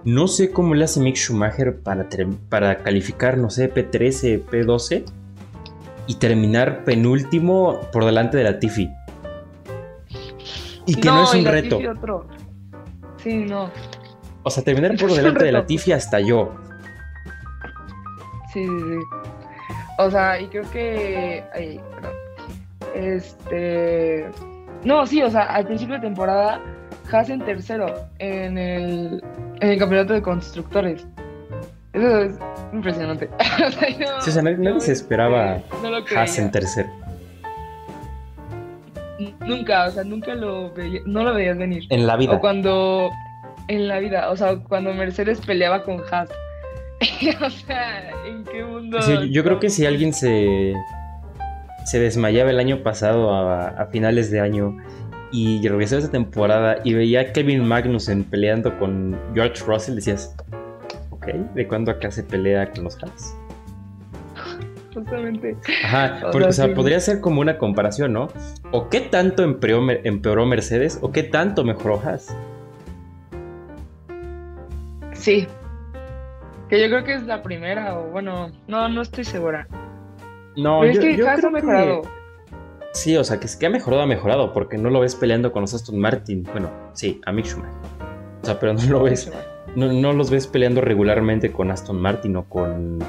No 0.05 0.29
sé 0.29 0.51
cómo 0.51 0.75
le 0.75 0.85
hace 0.85 1.01
Mick 1.01 1.17
Schumacher 1.17 1.81
para, 1.81 2.07
para 2.49 2.79
calificar, 2.79 3.39
no 3.39 3.49
sé, 3.49 3.73
P13, 3.73 4.45
P12 4.45 5.05
y 6.07 6.17
terminar 6.17 6.85
penúltimo 6.85 7.81
por 7.93 8.05
delante 8.05 8.37
de 8.37 8.45
la 8.45 8.59
Tiffy. 8.59 8.91
Y 10.87 10.97
que 10.97 11.09
no, 11.09 11.25
es 11.25 11.35
un 11.35 11.45
reto. 11.45 11.79
Otro. 11.91 12.27
Sí, 13.17 13.45
no. 13.45 13.71
O 14.43 14.51
sea, 14.51 14.63
terminar 14.63 14.97
por 15.01 15.11
delante 15.13 15.45
de 15.47 15.53
la. 15.53 15.65
Tiffy 15.65 15.93
hasta 15.93 16.21
yo. 16.21 16.55
Sí, 18.53 18.65
sí, 18.65 18.69
sí. 18.69 18.99
O 19.99 20.11
sea, 20.11 20.39
y 20.41 20.47
creo 20.49 20.71
que. 20.71 21.45
Ay. 21.55 21.81
Este. 22.95 24.29
No, 24.85 25.07
sí, 25.07 25.23
o 25.23 25.31
sea, 25.31 25.45
al 25.45 25.67
principio 25.67 25.95
de 25.95 26.03
temporada, 26.03 26.61
Haas 27.11 27.31
en 27.31 27.41
tercero 27.41 27.87
en 28.19 28.59
el, 28.59 29.23
en 29.65 29.73
el 29.73 29.79
campeonato 29.79 30.13
de 30.15 30.23
constructores. 30.23 31.07
Eso 31.93 32.19
es 32.23 32.35
impresionante. 32.73 33.29
o 33.67 33.71
sea, 33.71 33.89
yo- 33.91 34.21
Sí, 34.21 34.31
o 34.31 34.33
sea, 34.33 34.43
nadie- 34.43 34.81
se 34.81 34.93
esperaba 34.93 35.59
no 35.83 35.91
lo 35.91 36.05
Haas 36.17 36.39
en 36.39 36.51
tercero. 36.51 36.89
Nunca, 39.47 39.87
o 39.87 39.91
sea, 39.93 40.03
nunca 40.05 40.35
lo 40.35 40.73
veía, 40.73 41.01
no 41.07 41.23
lo 41.23 41.35
veías 41.35 41.57
venir. 41.57 41.85
En 41.91 42.07
la 42.07 42.17
vida. 42.17 42.33
O 42.33 42.41
cuando 42.41 43.11
en 43.69 43.87
la 43.89 43.99
vida, 44.01 44.31
o 44.31 44.37
sea, 44.37 44.57
cuando 44.59 44.93
Mercedes 44.93 45.41
peleaba 45.41 45.85
con 45.85 46.03
Haas. 46.11 46.31
o 47.45 47.51
sea, 47.51 48.11
¿en 48.27 48.45
qué 48.45 48.65
mundo? 48.65 49.01
Sí, 49.03 49.31
yo 49.31 49.45
creo 49.45 49.61
que 49.61 49.71
si 49.71 49.87
alguien 49.87 50.13
se, 50.13 50.75
se 51.85 52.01
desmayaba 52.01 52.51
el 52.51 52.59
año 52.59 52.83
pasado 52.83 53.33
a, 53.33 53.69
a 53.69 53.87
finales 53.87 54.31
de 54.33 54.41
año 54.41 54.77
y 55.35 55.67
regresó 55.67 55.99
esa 55.99 56.11
temporada 56.13 56.77
y 56.85 56.95
veía 56.95 57.23
a 57.23 57.33
Kevin 57.33 57.67
Magnussen 57.67 58.23
peleando 58.23 58.79
con 58.79 59.19
George 59.35 59.65
Russell, 59.67 59.97
decías, 59.97 60.33
ok, 61.11 61.27
¿de 61.55 61.67
cuándo 61.67 61.91
acá 61.91 62.09
se 62.13 62.23
pelea 62.23 62.71
con 62.71 62.85
los 62.85 63.03
Haas? 63.03 63.37
Justamente. 64.95 65.57
Ajá, 65.85 66.21
porque, 66.31 66.47
o 66.47 66.53
sea, 66.53 66.67
sí. 66.67 66.73
podría 66.75 67.01
ser 67.01 67.21
como 67.21 67.41
una 67.41 67.59
comparación, 67.59 68.13
¿no? 68.13 68.29
O 68.71 68.89
qué 68.89 69.01
tanto 69.01 69.43
empeoró, 69.43 69.85
empeoró 70.05 70.47
Mercedes 70.47 71.01
o 71.03 71.11
qué 71.11 71.25
tanto 71.25 71.65
mejoró 71.65 72.01
Haas. 72.05 72.33
Sí. 75.15 75.49
Que 76.69 76.81
yo 76.81 76.87
creo 76.89 77.03
que 77.03 77.15
es 77.15 77.25
la 77.25 77.43
primera, 77.43 77.99
o 77.99 78.05
bueno, 78.11 78.53
no, 78.69 78.89
no 78.89 79.03
estoy 79.03 79.25
segura. 79.25 79.67
No, 80.57 80.79
Pero 80.83 80.93
es 80.93 80.97
yo, 80.97 81.03
que 81.03 81.17
yo 81.17 81.29
Haas 81.29 81.39
creo 81.41 81.49
ha 81.51 81.53
mejorado. 81.53 82.03
que- 82.03 82.09
Sí, 82.95 83.17
o 83.17 83.25
sea, 83.25 83.41
que, 83.41 83.49
que 83.59 83.67
ha 83.67 83.71
mejorado, 83.71 84.03
ha 84.03 84.07
mejorado, 84.07 84.53
porque 84.53 84.79
no 84.79 84.89
lo 84.89 85.01
ves 85.01 85.17
peleando 85.17 85.51
con 85.51 85.63
los 85.63 85.75
Aston 85.75 85.99
Martin. 85.99 86.45
Bueno, 86.45 86.71
sí, 86.93 87.21
a 87.27 87.33
Mick 87.33 87.47
Schumacher. 87.47 87.75
O 88.41 88.47
sea, 88.47 88.61
pero 88.61 88.73
no 88.73 88.83
lo 88.85 89.03
ves, 89.03 89.33
no, 89.75 89.93
no 89.93 90.13
los 90.13 90.31
ves 90.31 90.47
peleando 90.47 90.81
regularmente 90.81 91.51
con 91.51 91.73
Aston 91.73 92.01
Martin 92.01 92.37
o 92.37 92.45
con, 92.45 93.01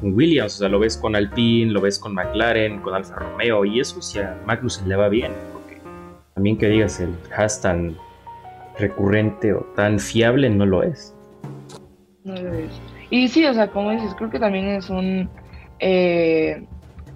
con 0.00 0.14
Williams. 0.14 0.56
O 0.56 0.58
sea, 0.58 0.68
lo 0.68 0.80
ves 0.80 0.96
con 0.96 1.14
Alpine, 1.14 1.70
lo 1.70 1.80
ves 1.80 1.96
con 1.96 2.12
McLaren, 2.12 2.80
con 2.80 2.92
Alfa 2.92 3.14
Romeo, 3.14 3.64
y 3.64 3.78
eso 3.78 4.02
sí 4.02 4.18
a 4.18 4.36
Magnussen 4.44 4.88
le 4.88 4.96
va 4.96 5.08
bien, 5.08 5.32
porque 5.52 5.80
también 6.34 6.58
que 6.58 6.66
digas 6.66 6.98
el 6.98 7.14
Haas 7.36 7.62
tan 7.62 7.96
recurrente 8.80 9.52
o 9.52 9.60
tan 9.76 10.00
fiable 10.00 10.50
no 10.50 10.66
lo 10.66 10.82
es. 10.82 11.14
No 12.24 12.34
lo 12.34 12.52
es. 12.52 12.72
Y 13.10 13.28
sí, 13.28 13.46
o 13.46 13.54
sea, 13.54 13.68
como 13.68 13.92
dices, 13.92 14.12
creo 14.16 14.28
que 14.28 14.40
también 14.40 14.66
es 14.66 14.90
un 14.90 15.30
eh, 15.78 16.66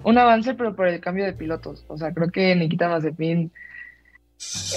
un 0.03 0.17
avance, 0.17 0.53
pero 0.53 0.75
por 0.75 0.87
el 0.87 0.99
cambio 0.99 1.25
de 1.25 1.33
pilotos. 1.33 1.83
O 1.87 1.97
sea, 1.97 2.13
creo 2.13 2.29
que 2.29 2.55
Nikita 2.55 2.89
Mazepin 2.89 3.51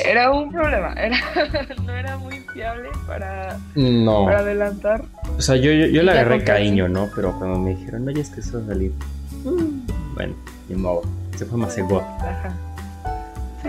era 0.05 0.31
un 0.31 0.53
problema. 0.53 0.93
Era, 0.97 1.17
no 1.85 1.93
era 1.93 2.17
muy 2.19 2.37
fiable 2.53 2.89
para, 3.07 3.59
No. 3.75 4.25
para 4.27 4.39
adelantar. 4.41 5.03
O 5.37 5.41
sea, 5.43 5.57
yo, 5.57 5.73
yo, 5.73 5.87
yo 5.87 6.03
le 6.03 6.13
agarré 6.13 6.45
cariño, 6.45 6.89
¿no? 6.89 7.09
Pero 7.17 7.37
cuando 7.39 7.59
me 7.59 7.71
dijeron, 7.75 8.05
no, 8.05 8.11
ya 8.13 8.23
es 8.23 8.31
que 8.31 8.41
eso 8.41 8.59
va 8.59 8.65
a 8.65 8.69
salir. 8.69 8.93
mm, 9.45 10.15
Bueno, 10.15 10.35
ni 10.69 10.77
modo. 10.77 11.03
Se 11.37 11.45
fue 11.47 11.59
más 11.59 11.77
igual. 11.77 12.05
Ajá. 12.21 12.55
Sí. 13.63 13.69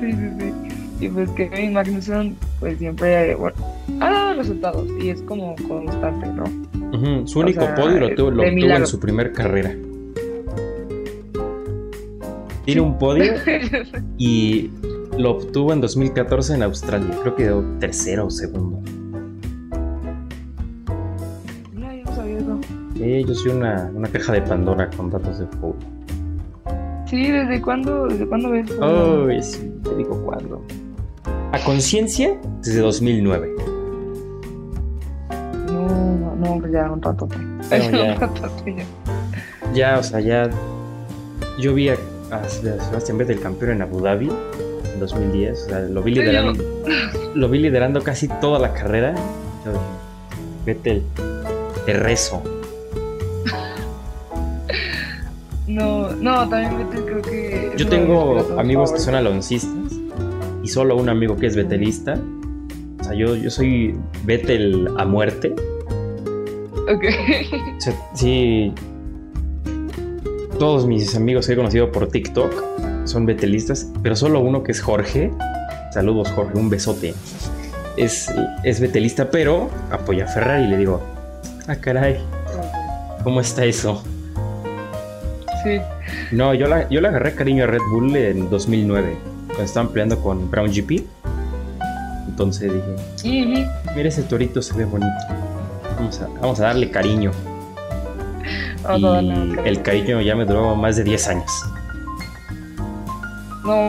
sí, 0.00 0.12
sí, 0.12 0.28
sí. 0.38 1.04
Y 1.06 1.08
pues 1.08 1.30
Kevin 1.30 1.72
Magnussen, 1.72 2.36
pues 2.60 2.78
siempre, 2.78 3.34
bueno, 3.34 3.56
ha 4.00 4.10
dado 4.10 4.34
resultados 4.34 4.86
y 5.02 5.10
es 5.10 5.20
como 5.22 5.56
constante, 5.66 6.26
¿no? 6.28 6.44
Su 7.26 7.38
O 7.38 7.42
único 7.42 7.60
sea, 7.62 7.74
podio 7.74 8.00
lo 8.00 8.14
tuvo, 8.14 8.30
lo 8.30 8.42
milagro. 8.42 8.76
en 8.78 8.86
su 8.86 9.00
primer 9.00 9.32
carrera. 9.32 9.74
Tiene 12.64 12.80
un 12.80 12.96
podio 12.98 13.32
y 14.18 14.70
lo 15.18 15.32
obtuvo 15.32 15.72
en 15.72 15.80
2014 15.80 16.54
en 16.54 16.62
Australia. 16.62 17.08
Creo 17.22 17.34
que 17.34 17.42
quedó 17.44 17.62
tercero 17.80 18.26
o 18.26 18.30
segundo. 18.30 18.80
no, 21.72 21.92
yo 21.92 22.06
sabía 22.14 22.38
eso. 22.38 22.60
Eh, 23.00 23.24
yo 23.26 23.34
soy 23.34 23.52
una, 23.52 23.90
una 23.94 24.08
caja 24.08 24.32
de 24.34 24.42
Pandora 24.42 24.88
con 24.96 25.10
datos 25.10 25.38
de 25.38 25.46
fútbol. 25.46 25.76
Sí, 27.06 27.30
¿desde 27.30 27.60
cuándo, 27.60 28.06
desde 28.06 28.26
cuándo 28.26 28.50
ves? 28.50 28.70
Oh, 28.80 29.26
sí, 29.42 29.70
te 29.82 29.94
digo 29.96 30.22
cuándo. 30.24 30.62
A 31.52 31.58
conciencia, 31.64 32.38
desde 32.62 32.80
2009. 32.80 33.50
No, 36.42 36.60
ya 36.68 36.90
un 36.90 37.00
rato. 37.00 37.28
Pero 37.70 37.90
ya. 37.90 38.14
un 38.14 38.20
ratote 38.20 38.74
ya. 38.76 38.84
Ya, 39.72 39.98
o 39.98 40.02
sea, 40.02 40.18
ya. 40.18 40.50
Yo 41.60 41.72
vi 41.72 41.88
a, 41.88 41.96
a 42.32 42.48
Sebastián 42.48 43.18
Vettel 43.18 43.40
campeón 43.40 43.72
en 43.72 43.82
Abu 43.82 44.00
Dhabi 44.00 44.28
en 44.92 45.00
2010. 45.00 45.52
O 45.52 45.68
sea, 45.68 45.78
lo 45.80 46.02
vi 46.02 46.14
liderando. 46.14 46.64
Lo 47.34 47.48
vi 47.48 47.60
liderando 47.60 48.02
casi 48.02 48.28
toda 48.28 48.58
la 48.58 48.74
carrera. 48.74 49.14
Yo 49.64 49.72
dije, 49.72 49.84
Vettel, 50.66 51.02
te 51.86 51.94
rezo. 51.94 52.42
No, 55.66 56.10
no, 56.10 56.46
también 56.48 56.76
Vettel 56.76 57.04
creo 57.06 57.22
que. 57.22 57.72
Yo 57.76 57.88
tengo 57.88 58.58
amigos 58.58 58.92
que 58.92 58.98
son 58.98 59.14
aloncistas 59.14 59.94
y 60.62 60.68
solo 60.68 60.96
un 60.96 61.08
amigo 61.08 61.36
que 61.36 61.46
es 61.46 61.56
vetelista. 61.56 62.18
O 63.00 63.04
sea, 63.04 63.14
yo, 63.14 63.34
yo 63.34 63.50
soy 63.50 63.96
Vettel 64.24 64.88
a 64.98 65.06
muerte. 65.06 65.54
Ok. 66.88 67.04
O 67.76 67.80
sea, 67.80 67.94
sí. 68.14 68.72
Todos 70.58 70.86
mis 70.86 71.14
amigos 71.16 71.46
que 71.46 71.54
he 71.54 71.56
conocido 71.56 71.90
por 71.90 72.08
TikTok 72.08 72.52
son 73.04 73.26
vetelistas, 73.26 73.90
pero 74.02 74.16
solo 74.16 74.40
uno 74.40 74.62
que 74.62 74.72
es 74.72 74.80
Jorge. 74.80 75.30
Saludos, 75.92 76.30
Jorge, 76.30 76.58
un 76.58 76.70
besote. 76.70 77.14
Es, 77.96 78.32
es 78.62 78.80
vetelista, 78.80 79.30
pero 79.30 79.70
apoya 79.90 80.24
a 80.24 80.28
Ferrari 80.28 80.64
y 80.64 80.68
le 80.68 80.78
digo, 80.78 81.02
ah, 81.66 81.76
caray, 81.76 82.18
¿cómo 83.22 83.40
está 83.40 83.64
eso? 83.64 84.02
Sí. 85.62 85.80
No, 86.30 86.54
yo 86.54 86.66
la, 86.66 86.88
yo 86.88 87.00
le 87.00 87.08
agarré 87.08 87.34
cariño 87.34 87.64
a 87.64 87.66
Red 87.66 87.82
Bull 87.90 88.16
en 88.16 88.48
2009, 88.48 89.16
cuando 89.48 89.64
estaban 89.64 89.88
peleando 89.90 90.18
con 90.20 90.50
Brown 90.50 90.70
GP. 90.72 91.04
Entonces 92.28 92.72
dije, 93.22 93.66
mira 93.94 94.08
ese 94.08 94.22
torito, 94.22 94.62
se 94.62 94.74
ve 94.74 94.86
bonito. 94.86 95.10
Vamos 96.02 96.20
a, 96.20 96.28
vamos 96.40 96.58
a 96.60 96.64
darle 96.64 96.90
cariño. 96.90 97.30
Darle 98.82 99.62
y 99.64 99.68
el 99.68 99.82
cariño 99.82 100.20
ya 100.20 100.34
me 100.34 100.44
duró 100.44 100.74
más 100.74 100.96
de 100.96 101.04
10 101.04 101.28
años. 101.28 101.52
No, 103.64 103.88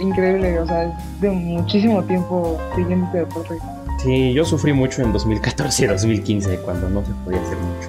increíble, 0.00 0.60
o 0.60 0.66
sea, 0.66 0.84
es 0.84 1.20
de 1.20 1.30
muchísimo 1.30 2.04
tiempo 2.04 2.60
siguiendo 2.76 3.06
este 3.06 3.18
deporte. 3.18 3.58
Sí, 3.98 4.32
yo 4.32 4.44
sufrí 4.44 4.72
mucho 4.72 5.02
en 5.02 5.12
2014 5.12 5.82
y 5.82 5.86
2015 5.88 6.58
cuando 6.58 6.88
no 6.88 7.04
se 7.04 7.10
podía 7.24 7.42
hacer 7.42 7.58
mucho. 7.58 7.88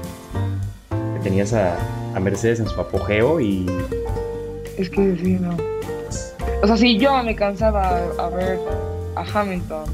Que 1.13 1.19
Tenías 1.19 1.53
a, 1.53 1.77
a 2.15 2.19
Mercedes 2.19 2.59
en 2.61 2.67
su 2.67 2.81
apogeo 2.81 3.39
y 3.39 3.67
Es 4.79 4.89
que 4.89 5.15
sí, 5.17 5.37
no. 5.39 5.55
O 6.63 6.65
sea, 6.65 6.77
si 6.77 6.97
yo 6.97 7.21
me 7.21 7.35
cansaba 7.35 7.99
a 8.17 8.29
ver 8.29 8.59
a 9.15 9.23
Hamilton 9.31 9.85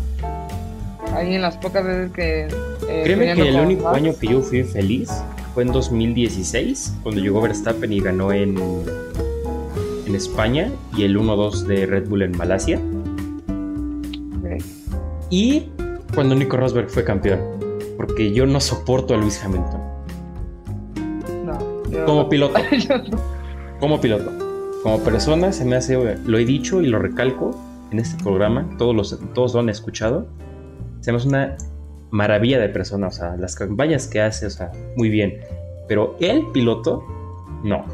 ahí 1.14 1.36
en 1.36 1.42
las 1.42 1.58
pocas 1.58 1.84
veces 1.84 2.12
que. 2.14 2.71
Eh, 2.92 3.02
créeme 3.04 3.34
que 3.34 3.50
el 3.50 3.56
único 3.60 3.84
Max, 3.84 3.98
año 3.98 4.14
que 4.20 4.28
yo 4.28 4.42
fui 4.42 4.64
feliz 4.64 5.10
fue 5.54 5.64
en 5.64 5.72
2016 5.72 6.94
cuando 7.04 7.22
llegó 7.22 7.42
Verstappen 7.42 7.92
y 7.92 8.00
ganó 8.00 8.32
en, 8.32 8.58
en 10.06 10.16
España 10.16 10.72
y 10.96 11.04
el 11.04 11.18
1-2 11.18 11.64
de 11.66 11.86
Red 11.86 12.08
Bull 12.10 12.22
en 12.24 12.38
Malasia. 12.38 12.80
Y 15.30 15.68
cuando 16.14 16.36
Nico 16.36 16.58
Rosberg 16.58 16.90
fue 16.90 17.04
campeón. 17.04 17.40
Porque 17.96 18.34
yo 18.34 18.46
no 18.46 18.60
soporto 18.60 19.14
a 19.14 19.18
Lewis 19.18 19.42
Hamilton. 19.44 19.82
No, 21.46 21.84
yo- 21.90 22.06
Como 22.06 22.28
piloto. 22.30 22.60
Como 23.80 24.02
piloto. 24.02 24.32
Como 24.84 25.00
persona 25.00 25.52
se 25.54 25.64
me 25.64 25.76
hace, 25.76 26.18
lo 26.26 26.38
he 26.38 26.46
dicho 26.46 26.82
y 26.82 26.88
lo 26.88 27.00
recalco 27.00 27.52
en 27.92 28.00
este 28.00 28.22
programa, 28.24 28.68
todos, 28.78 28.96
los, 28.96 29.20
todos 29.34 29.54
lo 29.54 29.60
han 29.60 29.70
escuchado, 29.70 30.26
se 31.02 31.12
me 31.12 31.18
hace 31.18 31.28
una 31.28 31.56
maravilla 32.12 32.60
de 32.60 32.70
persona, 32.70 33.08
o 33.08 33.12
sea, 33.12 33.36
las 33.38 33.56
campañas 33.56 34.08
que 34.08 34.22
hace, 34.22 34.46
o 34.46 34.50
sea, 34.50 34.72
muy 34.96 35.10
bien. 35.10 35.40
Pero 35.88 36.16
el 36.20 36.46
piloto, 36.54 37.04
no. 37.64 37.86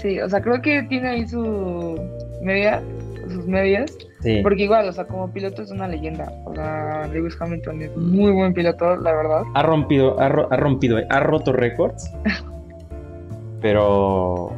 Sí, 0.00 0.20
o 0.20 0.28
sea, 0.28 0.40
creo 0.40 0.62
que 0.62 0.82
tiene 0.84 1.08
ahí 1.08 1.26
su 1.26 1.98
media, 2.42 2.80
sus 3.28 3.46
medias. 3.46 3.92
Sí. 4.20 4.40
Porque 4.42 4.64
igual, 4.64 4.88
o 4.88 4.92
sea, 4.92 5.06
como 5.06 5.32
piloto 5.32 5.62
es 5.62 5.70
una 5.70 5.86
leyenda. 5.88 6.32
O 6.44 6.54
sea, 6.54 7.06
Lewis 7.12 7.36
Hamilton 7.40 7.82
es 7.82 7.96
muy 7.96 8.32
buen 8.32 8.52
piloto, 8.54 8.96
la 8.96 9.12
verdad. 9.12 9.42
Ha 9.54 9.62
rompido, 9.62 10.18
ha, 10.20 10.28
ro- 10.28 10.48
ha 10.50 10.56
rompido, 10.56 10.98
ha 11.08 11.20
roto 11.20 11.52
récords. 11.52 12.10
pero 13.60 14.50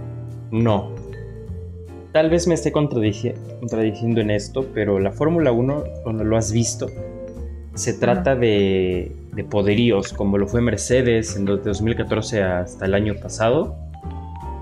no. 0.51 0.91
Tal 2.13 2.29
vez 2.29 2.47
me 2.49 2.55
esté 2.55 2.73
contradici- 2.73 3.35
contradiciendo 3.61 4.21
en 4.21 4.31
esto, 4.31 4.67
pero 4.75 4.99
la 4.99 5.13
Fórmula 5.13 5.53
1, 5.53 5.85
cuando 6.03 6.25
lo 6.25 6.37
has 6.37 6.53
visto, 6.53 6.87
se 7.81 7.95
trata 7.95 8.37
de, 8.37 9.11
de 9.33 9.45
poderíos, 9.45 10.13
como 10.13 10.37
lo 10.37 10.47
fue 10.47 10.61
Mercedes 10.61 11.35
en 11.35 11.47
de 11.47 11.57
2014 11.57 12.43
hasta 12.43 12.85
el 12.85 12.93
año 12.93 13.15
pasado, 13.15 13.75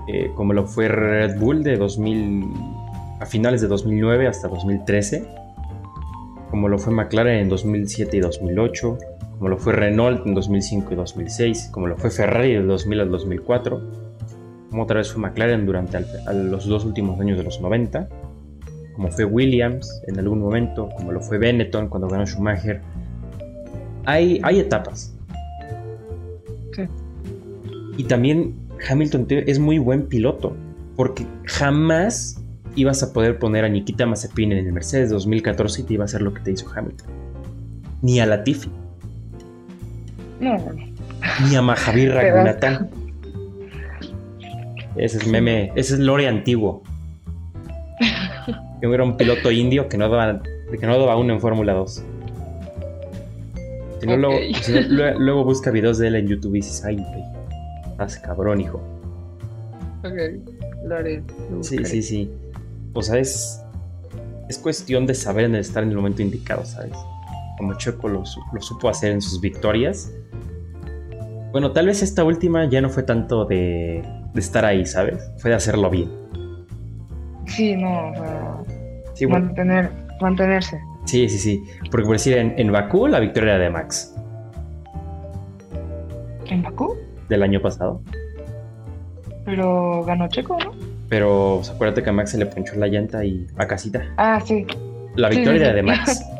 eh, 0.07 0.31
como 0.35 0.53
lo 0.53 0.65
fue 0.65 0.87
Red 0.87 1.37
Bull 1.37 1.61
de 1.61 1.75
2000, 1.75 2.45
a 3.19 3.25
finales 3.25 3.59
de 3.59 3.67
2009 3.67 4.25
hasta 4.25 4.47
2013, 4.47 5.27
como 6.49 6.69
lo 6.69 6.79
fue 6.79 6.93
McLaren 6.93 7.41
en 7.41 7.49
2007 7.49 8.15
y 8.15 8.19
2008, 8.21 8.97
como 9.37 9.49
lo 9.49 9.57
fue 9.57 9.73
Renault 9.73 10.25
en 10.25 10.33
2005 10.33 10.93
y 10.93 10.95
2006, 10.95 11.71
como 11.73 11.87
lo 11.87 11.97
fue 11.97 12.11
Ferrari 12.11 12.53
del 12.53 12.67
2000 12.67 13.01
al 13.01 13.11
2004, 13.11 13.81
como 14.69 14.83
otra 14.83 14.99
vez 14.99 15.11
fue 15.11 15.21
McLaren 15.21 15.65
durante 15.65 15.99
los 16.33 16.65
dos 16.67 16.85
últimos 16.85 17.19
años 17.19 17.37
de 17.37 17.43
los 17.43 17.59
90, 17.59 18.07
como 18.95 19.11
fue 19.11 19.25
Williams 19.25 20.01
en 20.07 20.19
algún 20.19 20.39
momento, 20.39 20.87
como 20.95 21.11
lo 21.11 21.19
fue 21.19 21.37
Benetton 21.37 21.89
cuando 21.89 22.07
ganó 22.07 22.25
Schumacher. 22.25 22.81
Hay, 24.05 24.39
hay 24.43 24.59
etapas. 24.59 25.13
Sí. 26.75 26.83
Y 27.97 28.03
también 28.05 28.55
Hamilton 28.89 29.27
es 29.29 29.59
muy 29.59 29.77
buen 29.77 30.07
piloto, 30.07 30.55
porque 30.95 31.25
jamás 31.45 32.41
ibas 32.75 33.03
a 33.03 33.13
poder 33.13 33.39
poner 33.39 33.65
a 33.65 33.69
Nikita 33.69 34.05
Mazepin 34.05 34.51
en 34.51 34.65
el 34.65 34.71
Mercedes 34.71 35.09
2014 35.09 35.81
y 35.81 35.83
te 35.85 35.93
iba 35.95 36.03
a 36.03 36.05
hacer 36.05 36.21
lo 36.21 36.33
que 36.33 36.41
te 36.41 36.51
hizo 36.51 36.69
Hamilton. 36.73 37.07
Ni 38.01 38.19
a 38.19 38.25
Latifi, 38.25 38.69
No, 40.39 40.57
ni 41.47 41.55
a 41.55 41.61
Mahavir 41.61 42.11
Raghunathan. 42.13 42.89
Ese 44.95 45.17
es 45.17 45.27
meme, 45.27 45.71
ese 45.75 45.95
es 45.95 45.99
lore 45.99 46.27
antiguo. 46.27 46.83
Que 48.81 48.87
era 48.87 49.03
un 49.03 49.17
piloto 49.17 49.51
indio 49.51 49.89
que 49.89 49.97
no 49.97 50.07
daba, 50.07 50.41
que 50.71 50.87
no 50.87 50.97
daba 50.97 51.17
uno 51.17 51.33
en 51.33 51.41
Fórmula 51.41 51.73
2. 51.73 52.01
Si 53.99 54.07
no, 54.07 54.13
Ok. 54.13 54.19
luego, 54.19 54.39
si 54.61 54.71
no, 54.73 54.79
lue- 54.81 55.15
luego 55.17 55.43
busca 55.43 55.71
videos 55.71 55.97
de 55.97 56.07
él 56.07 56.15
en 56.15 56.27
YouTube 56.27 56.55
y 56.55 56.57
dices, 56.61 56.83
ay, 56.85 56.95
güey, 56.97 57.23
estás 57.91 58.17
cabrón, 58.19 58.61
hijo. 58.61 58.81
Ok, 60.03 60.13
lo 60.85 60.95
haré. 60.95 61.21
lo 61.51 61.61
Sí, 61.63 61.83
sí, 61.83 62.01
sí. 62.01 62.31
O 62.93 63.01
sea, 63.01 63.19
es, 63.19 63.61
es 64.47 64.57
cuestión 64.57 65.05
de 65.05 65.13
saber 65.13 65.45
en 65.45 65.55
estar 65.55 65.83
en 65.83 65.89
el 65.89 65.95
momento 65.97 66.21
indicado, 66.21 66.65
¿sabes? 66.65 66.93
Como 67.57 67.73
Checo 67.77 68.07
lo, 68.07 68.25
su- 68.25 68.41
lo 68.53 68.61
supo 68.61 68.87
hacer 68.89 69.11
en 69.11 69.21
sus 69.21 69.41
victorias. 69.41 70.11
Bueno, 71.51 71.71
tal 71.71 71.87
vez 71.87 72.01
esta 72.03 72.23
última 72.23 72.65
ya 72.69 72.79
no 72.79 72.89
fue 72.89 73.03
tanto 73.03 73.43
de, 73.45 74.03
de 74.33 74.39
estar 74.39 74.63
ahí, 74.65 74.85
¿sabes? 74.85 75.29
Fue 75.39 75.49
de 75.49 75.55
hacerlo 75.57 75.89
bien. 75.89 76.09
Sí, 77.47 77.75
no, 77.75 78.11
o 78.11 78.13
sea, 78.13 78.57
Sí, 79.15 79.25
bueno, 79.25 79.47
mantener, 79.47 79.91
mantenerse. 80.21 80.79
Sí, 81.09 81.29
sí, 81.29 81.37
sí. 81.37 81.63
Porque 81.91 82.05
por 82.05 82.15
decir, 82.15 82.37
en, 82.37 82.53
en 82.57 82.71
Bakú 82.71 83.07
la 83.07 83.19
victoria 83.19 83.55
era 83.55 83.63
de 83.63 83.69
Max 83.69 84.15
¿En 86.47 86.61
Bakú? 86.63 86.95
del 87.29 87.43
año 87.43 87.61
pasado. 87.61 88.01
Pero 89.45 90.03
ganó 90.03 90.27
Checo, 90.29 90.57
¿no? 90.63 90.71
Pero 91.09 91.55
pues, 91.57 91.69
acuérdate 91.71 92.03
que 92.03 92.09
a 92.09 92.13
Max 92.13 92.31
se 92.31 92.37
le 92.37 92.45
ponchó 92.45 92.75
la 92.75 92.87
llanta 92.87 93.23
y 93.25 93.47
a 93.57 93.65
casita. 93.67 94.03
Ah, 94.17 94.39
sí. 94.43 94.65
La 95.15 95.29
Sí, 95.31 95.37
victoria 95.37 95.59
sí, 95.59 95.65
era 95.65 95.73
de 95.73 95.83
Max. 95.83 96.25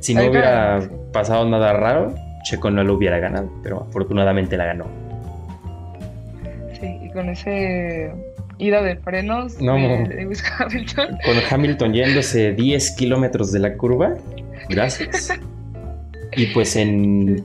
Si 0.00 0.14
no 0.14 0.26
hubiera 0.28 0.86
pasado 1.14 1.48
nada 1.48 1.72
raro, 1.72 2.14
Checo 2.44 2.70
no 2.70 2.84
lo 2.84 2.92
hubiera 2.94 3.18
ganado, 3.18 3.48
pero 3.62 3.86
afortunadamente 3.88 4.54
la 4.58 4.66
ganó. 4.66 4.84
Sí, 6.78 6.98
y 7.02 7.10
con 7.10 7.30
ese 7.30 8.12
ida 8.58 8.82
de 8.82 8.96
frenos 8.96 9.60
No. 9.60 9.74
de 9.74 10.06
Lewis 10.22 10.42
Hamilton. 10.58 11.18
Con 11.24 11.34
Hamilton 11.50 11.92
yéndose 11.94 12.52
10 12.52 12.90
kilómetros 12.92 13.52
de 13.52 13.58
la 13.60 13.76
curva, 13.76 14.14
gracias. 14.68 15.32
Y 16.36 16.46
pues 16.46 16.74
en, 16.74 17.44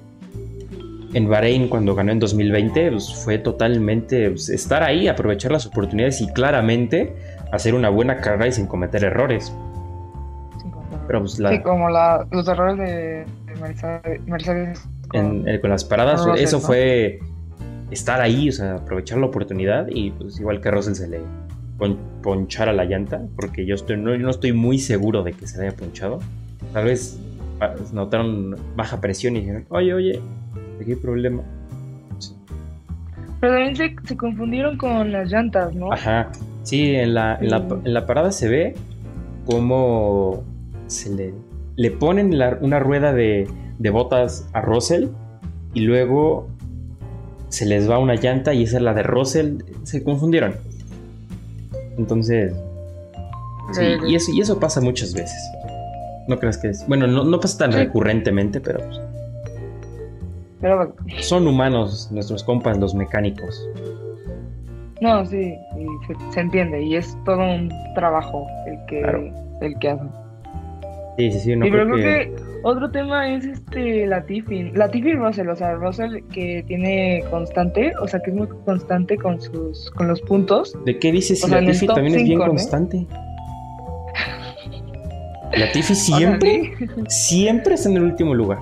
en 1.13 1.29
Bahrein, 1.29 1.67
cuando 1.67 1.93
ganó 1.93 2.11
en 2.11 2.17
2020, 2.19 2.89
pues 2.91 3.13
fue 3.23 3.37
totalmente 3.37 4.31
pues, 4.31 4.49
estar 4.49 4.81
ahí, 4.81 5.07
aprovechar 5.07 5.51
las 5.51 5.67
oportunidades 5.67 6.21
y 6.21 6.27
claramente 6.33 7.13
hacer 7.51 7.75
una 7.75 7.89
buena 7.89 8.17
carrera 8.17 8.47
y 8.47 8.51
sin 8.51 8.65
cometer 8.65 9.03
errores. 9.03 9.53
Pero 11.05 11.19
pues 11.19 11.37
la, 11.39 11.51
Sí, 11.51 11.59
como 11.61 11.89
la, 11.89 12.25
los 12.31 12.47
errores 12.47 12.77
de, 12.77 13.25
de 13.45 13.61
Mercedes. 13.61 14.21
Mercedes 14.27 14.81
con- 15.09 15.19
en- 15.19 15.47
eh, 15.47 15.59
con 15.59 15.69
las 15.69 15.83
paradas, 15.85 16.25
eso 16.37 16.57
¿no? 16.57 16.63
fue 16.63 17.19
estar 17.91 18.21
ahí, 18.21 18.49
o 18.49 18.51
sea, 18.51 18.75
aprovechar 18.75 19.17
la 19.19 19.25
oportunidad 19.27 19.87
y 19.89 20.11
pues 20.11 20.39
igual 20.39 20.61
que 20.61 20.67
a 20.69 20.71
Russell 20.71 20.93
se 20.93 21.07
le 21.07 21.19
pon- 21.77 21.97
ponchara 22.21 22.71
la 22.73 22.85
llanta, 22.85 23.21
porque 23.35 23.65
yo 23.65 23.75
estoy, 23.75 23.97
no, 23.97 24.11
yo 24.15 24.19
no 24.23 24.29
estoy 24.29 24.53
muy 24.53 24.77
seguro 24.79 25.23
de 25.23 25.33
que 25.33 25.47
se 25.47 25.57
le 25.59 25.67
haya 25.67 25.75
ponchado. 25.77 26.19
Tal 26.73 26.85
vez 26.85 27.19
ah, 27.61 27.73
notaron 27.93 28.55
baja 28.75 28.99
presión 29.01 29.35
y 29.35 29.39
dijeron, 29.41 29.65
oye, 29.69 29.93
oye, 29.93 30.21
aquí 30.81 30.91
hay 30.91 30.97
problema. 30.97 31.41
Pero 33.39 33.53
también 33.53 33.75
se, 33.75 33.95
se 34.03 34.17
confundieron 34.17 34.77
con 34.77 35.11
las 35.11 35.31
llantas, 35.31 35.73
¿no? 35.73 35.93
Ajá, 35.93 36.29
sí, 36.63 36.93
en 36.95 37.13
la, 37.13 37.37
en 37.39 37.49
la, 37.49 37.65
en 37.85 37.93
la 37.93 38.05
parada 38.05 38.31
se 38.31 38.49
ve 38.49 38.75
cómo 39.45 40.43
se 40.87 41.13
le, 41.15 41.33
le 41.77 41.91
ponen 41.91 42.37
la- 42.37 42.57
una 42.61 42.79
rueda 42.79 43.13
de, 43.13 43.47
de 43.77 43.89
botas 43.89 44.49
a 44.53 44.61
Russell 44.61 45.07
y 45.73 45.81
luego 45.81 46.49
se 47.49 47.65
les 47.65 47.89
va 47.89 47.97
una 47.99 48.15
llanta 48.15 48.53
y 48.53 48.63
esa 48.63 48.77
es 48.77 48.83
la 48.83 48.93
de 48.93 49.03
Russell. 49.03 49.57
Se 49.83 50.03
confundieron. 50.03 50.55
Entonces, 51.97 52.53
sí, 53.73 53.83
y 54.07 54.15
eso, 54.15 54.31
y 54.33 54.41
eso 54.41 54.59
pasa 54.59 54.79
muchas 54.81 55.13
veces. 55.13 55.37
No 56.27 56.39
creas 56.39 56.57
que 56.57 56.69
es. 56.69 56.87
Bueno, 56.87 57.07
no, 57.07 57.23
no 57.23 57.39
pasa 57.39 57.57
tan 57.57 57.73
Sí. 57.73 57.79
recurrentemente, 57.79 58.61
pero 58.61 58.79
pues, 58.79 59.01
Pero 60.61 60.93
son 61.21 61.47
humanos 61.47 62.09
nuestros 62.11 62.43
compas, 62.43 62.77
los 62.77 62.93
mecánicos. 62.93 63.67
no, 65.01 65.25
sí, 65.25 65.55
y 65.77 65.85
se, 66.07 66.33
se 66.33 66.39
entiende. 66.41 66.81
Y 66.83 66.95
es 66.97 67.17
todo 67.25 67.37
un 67.39 67.71
trabajo 67.95 68.45
el 68.67 68.77
que, 68.87 69.01
Claro. 69.01 69.23
el 69.61 69.79
que 69.79 69.89
hacen. 69.89 70.09
Sí, 71.17 71.31
sí, 71.31 71.39
sí. 71.39 71.55
No 71.55 71.65
Sí, 71.65 71.71
pero 71.71 71.85
creo 71.85 71.95
creo 71.95 72.19
que- 72.19 72.35
que 72.35 72.48
otro 72.63 72.89
tema 72.91 73.29
es 73.33 73.45
este 73.45 74.05
Latifi. 74.07 74.71
Latifi 74.71 75.09
y 75.09 75.13
Russell, 75.13 75.49
o 75.49 75.55
sea, 75.55 75.75
Russell 75.75 76.23
que 76.33 76.63
tiene 76.67 77.23
constante, 77.29 77.93
o 78.01 78.07
sea, 78.07 78.19
que 78.19 78.31
es 78.31 78.35
muy 78.35 78.47
constante 78.65 79.17
con 79.17 79.41
sus 79.41 79.91
con 79.91 80.07
los 80.07 80.21
puntos. 80.21 80.77
¿De 80.85 80.97
qué 80.99 81.11
dices 81.11 81.43
O 81.43 81.47
si 81.47 81.51
sea, 81.51 81.61
Latifi 81.61 81.87
top 81.87 81.95
también 81.95 82.17
es 82.19 82.23
bien 82.25 82.39
¿no? 82.39 82.47
constante? 82.47 83.05
Latifi 85.57 85.93
O 85.93 85.95
sea, 85.95 86.17
siempre, 86.17 86.73
sí. 86.77 86.87
siempre 87.07 87.75
está 87.75 87.89
en 87.89 87.97
el 87.97 88.03
último 88.03 88.33
lugar. 88.33 88.59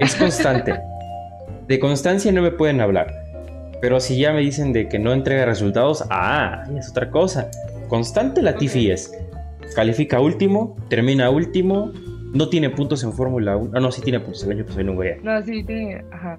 Es 0.00 0.14
constante. 0.16 0.74
De 1.68 1.78
constancia 1.78 2.32
no 2.32 2.42
me 2.42 2.50
pueden 2.50 2.80
hablar. 2.80 3.12
Pero 3.80 4.00
si 4.00 4.18
ya 4.18 4.32
me 4.32 4.40
dicen 4.40 4.72
de 4.72 4.88
que 4.88 4.98
no 4.98 5.12
entrega 5.12 5.44
resultados, 5.44 6.04
ah, 6.10 6.64
es 6.76 6.90
otra 6.90 7.10
cosa. 7.10 7.50
Constante 7.88 8.42
Latifi 8.42 8.86
Ok. 8.86 8.92
es. 8.92 9.12
Califica 9.74 10.20
último, 10.20 10.76
termina 10.88 11.30
último, 11.30 11.92
no 12.34 12.48
tiene 12.48 12.68
puntos 12.70 13.02
en 13.04 13.12
Fórmula 13.12 13.56
1. 13.56 13.70
Ah, 13.74 13.80
no, 13.80 13.90
sí 13.90 14.02
tiene 14.02 14.20
puntos 14.20 14.44
el 14.44 14.50
año 14.52 14.64
pasado 14.64 14.80
en 14.82 14.88
Hungría. 14.90 15.16
No, 15.22 15.40
sí, 15.42 15.64
tiene, 15.64 16.04
ajá. 16.12 16.38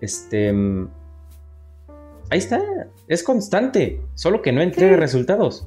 Este. 0.00 0.52
mm, 0.52 0.88
Ahí 2.30 2.38
está. 2.38 2.60
Es 3.08 3.22
constante. 3.22 4.00
Solo 4.14 4.40
que 4.40 4.52
no 4.52 4.62
entrega 4.62 4.94
Sí. 4.94 5.00
resultados. 5.00 5.66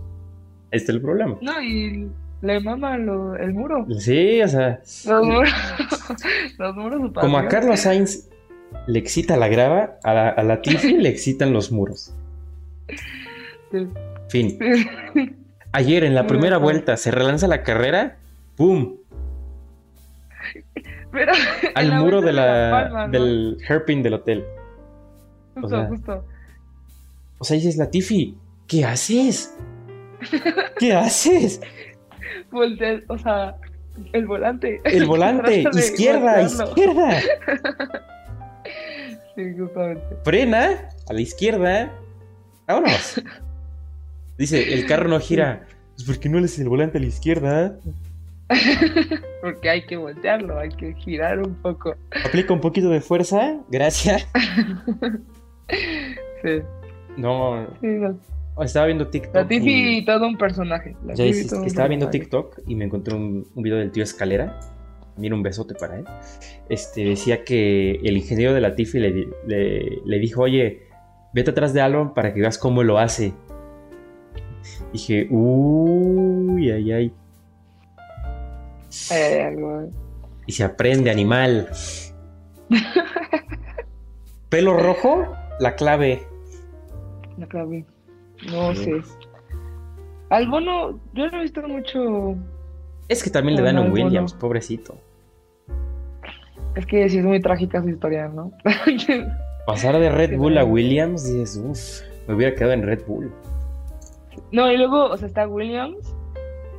Ahí 0.72 0.78
está 0.78 0.92
el 0.92 1.02
problema. 1.02 1.38
No, 1.42 1.62
y 1.62 2.10
le 2.42 2.60
mama 2.60 2.98
lo- 2.98 3.36
el 3.36 3.54
muro. 3.54 3.86
Sí, 4.00 4.42
o 4.42 4.48
sea. 4.48 4.80
Los 5.06 5.26
muros. 5.28 5.50
los 6.58 6.76
muros 6.76 7.12
Como 7.14 7.38
a. 7.38 7.48
Carlos 7.48 7.82
Sainz 7.82 8.30
le 8.88 8.98
excita 9.00 9.38
la 9.38 9.48
grava, 9.48 10.00
a 10.04 10.14
la, 10.14 10.30
a 10.30 10.44
la 10.44 10.62
Tiffy 10.62 10.98
le 10.98 11.10
excitan 11.10 11.54
los 11.54 11.72
muros. 11.72 12.14
Sí. 13.72 13.88
Fin. 14.30 14.58
Ayer 15.72 16.04
en 16.04 16.16
la 16.16 16.26
primera 16.26 16.58
vuelta 16.58 16.98
se 16.98 17.12
relanza 17.12 17.48
la 17.48 17.62
carrera. 17.62 18.18
¡Pum! 18.56 18.96
Pero 21.12 21.32
Al 21.76 21.92
muro 22.00 22.22
vuelta 22.22 22.26
de 22.28 22.34
la, 22.34 22.70
Palma, 22.72 23.08
¿no? 23.08 23.12
del 23.12 23.58
hairpin 23.68 24.04
del 24.04 24.14
hotel. 24.16 24.46
Justo, 25.56 25.66
o 25.68 25.70
sea, 25.70 25.88
justo. 25.88 26.26
O 27.38 27.44
sea, 27.44 27.56
dices, 27.56 27.78
Latifi, 27.78 28.38
¿qué 28.68 28.84
haces? 28.86 29.56
¿Qué 30.80 30.94
haces? 30.94 31.62
Voltea- 32.52 33.04
o 33.08 33.18
sea, 33.18 33.56
El 34.14 34.26
volante. 34.28 34.82
El 34.84 35.06
volante, 35.06 35.62
izquierda, 35.74 36.42
izquierda. 36.42 37.20
Sí, 39.36 39.54
justamente. 39.58 40.16
Frena 40.24 40.90
a 41.10 41.14
la 41.14 41.22
izquierda. 41.22 41.94
Vámonos. 42.68 43.22
Dice, 44.38 44.74
el 44.74 44.86
carro 44.86 45.08
no 45.10 45.20
gira. 45.20 45.68
Pues 45.96 46.06
¿por 46.08 46.20
qué 46.20 46.28
no 46.30 46.40
le 46.40 46.46
haces 46.46 46.60
el 46.60 46.70
volante 46.70 46.98
a 46.98 47.02
la 47.02 47.08
izquierda? 47.08 47.78
Porque 49.42 49.70
hay 49.70 49.86
que 49.86 49.98
voltearlo, 49.98 50.60
hay 50.60 50.70
que 50.70 50.94
girar 50.96 51.40
un 51.40 51.56
poco. 51.56 51.96
Aplica 52.26 52.54
un 52.54 52.62
poquito 52.62 52.90
de 52.90 53.02
fuerza. 53.02 53.58
Gracias. 53.70 54.28
Sí, 56.44 56.62
No, 57.18 57.66
sí, 57.82 57.88
no. 57.88 58.20
estaba 58.64 58.86
viendo 58.86 59.08
TikTok. 59.08 59.34
La 59.34 59.42
y- 59.42 59.48
Tiffy, 59.48 60.06
todo 60.06 60.28
un 60.28 60.38
personaje. 60.38 60.96
La 61.04 61.16
Ya 61.16 61.24
dices 61.24 61.48
todo 61.48 61.62
un 61.62 61.66
estaba 61.66 61.88
viendo. 61.88 62.10
TikTok 62.12 62.60
y 62.68 62.76
me 62.76 62.86
encontré 62.86 63.16
un, 63.16 63.48
un 63.56 63.64
video 63.64 63.78
del 63.80 63.92
tío 63.92 64.04
Escalera. 64.04 64.60
Mira, 65.18 65.34
un 65.34 65.42
besote 65.42 65.74
para 65.74 65.98
él. 66.00 66.06
Este, 66.70 67.04
decía 67.04 67.44
que 67.44 67.94
el 68.04 68.16
ingeniero 68.18 68.54
de 68.54 68.62
la 68.62 68.76
Tiffy 68.76 69.00
le, 69.00 69.28
le- 69.48 70.02
le 70.06 70.20
dijo, 70.20 70.42
oye, 70.44 70.84
vete 71.34 71.50
atrás 71.50 71.74
de 71.74 71.82
Alon 71.82 72.14
para 72.14 72.32
que 72.34 72.42
veas 72.42 72.60
cómo 72.60 72.84
lo 72.84 73.00
hace. 73.00 73.34
Dije, 74.94 75.28
uy, 75.32 76.70
ay, 76.70 76.92
ay. 76.92 77.14
Eh. 79.12 79.56
Y 80.48 80.52
se 80.52 80.64
aprende, 80.64 81.10
animal. 81.10 81.70
Pelo 84.50 84.78
rojo, 84.78 85.36
la 85.60 85.76
clave. 85.76 86.24
La 87.38 87.48
clave. 87.48 87.86
No 88.52 88.76
sé. 88.76 89.02
Albono, 90.30 91.00
yo 91.14 91.30
no 91.30 91.38
he 91.38 91.42
visto 91.44 91.62
mucho. 91.68 92.36
Es 93.08 93.24
que 93.24 93.30
también 93.30 93.58
le 93.58 93.64
dan 93.64 93.78
a 93.78 93.82
un 93.82 93.92
Williams, 93.92 94.34
pobrecito. 94.34 94.98
Es 96.76 96.86
que 96.86 97.08
sí 97.10 97.20
es 97.20 97.24
muy 97.24 97.40
trágica 97.40 97.82
su 97.82 97.90
historia, 97.90 98.28
¿no? 98.28 98.52
Pasar 99.68 99.98
de 100.00 100.10
Red 100.10 100.38
Bull 100.38 100.58
a. 100.58 100.64
Williams, 100.64 101.26
dices, 101.26 101.58
uff, 101.58 102.02
me 102.28 102.36
hubiera 102.36 102.56
quedado 102.56 102.74
en 102.74 102.84
Red 102.84 103.06
Bull. 103.08 103.32
no, 104.52 104.72
y 104.72 104.78
luego, 104.78 105.06
o 105.06 105.18
sea, 105.18 105.28
está 105.28 105.48
Williams 105.48 106.16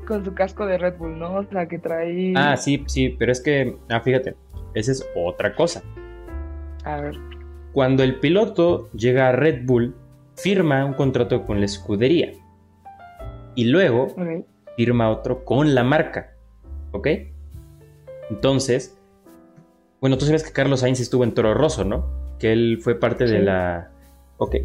con 0.07 0.25
su 0.25 0.35
casco 0.35 0.65
de 0.65 0.79
Red 0.79 0.97
Bull, 0.97 1.19
¿no? 1.19 1.35
O 1.35 1.45
sea, 1.45 1.67
que 1.67 1.79
trae. 1.79 2.33
Ah, 2.37 2.57
sí, 2.57 2.83
sí, 2.87 3.11
pero 3.19 3.33
es 3.33 3.41
que, 3.43 3.77
ah, 3.91 4.01
fíjate, 4.01 4.35
esa 4.75 4.93
es 4.93 5.07
otra 5.15 5.55
cosa. 5.55 5.83
A 6.85 7.01
ver. 7.01 7.17
Cuando 7.73 8.03
el 8.03 8.21
piloto 8.21 8.91
llega 8.93 9.29
a 9.29 9.33
Red 9.33 9.67
Bull, 9.67 9.95
firma 10.37 10.85
un 10.85 10.95
contrato 10.95 11.45
con 11.45 11.61
la 11.61 11.67
escudería 11.67 12.33
y 13.55 13.65
luego 13.65 14.15
firma 14.77 15.11
otro 15.11 15.45
con 15.45 15.75
la 15.75 15.83
marca, 15.83 16.33
¿ok? 16.93 17.09
Entonces, 18.31 18.99
bueno, 20.01 20.19
tú 20.19 20.27
sabes 20.27 20.45
que 20.45 20.53
Carlos 20.53 20.81
Sainz 20.81 21.01
estuvo 21.01 21.25
en 21.25 21.33
Toro 21.33 21.55
Rosso, 21.55 21.85
¿no? 21.85 22.07
Que 22.39 22.53
él 22.53 22.79
fue 22.83 22.99
parte 22.99 23.25
de 23.25 23.41
la... 23.41 23.91
Ok, 24.39 24.57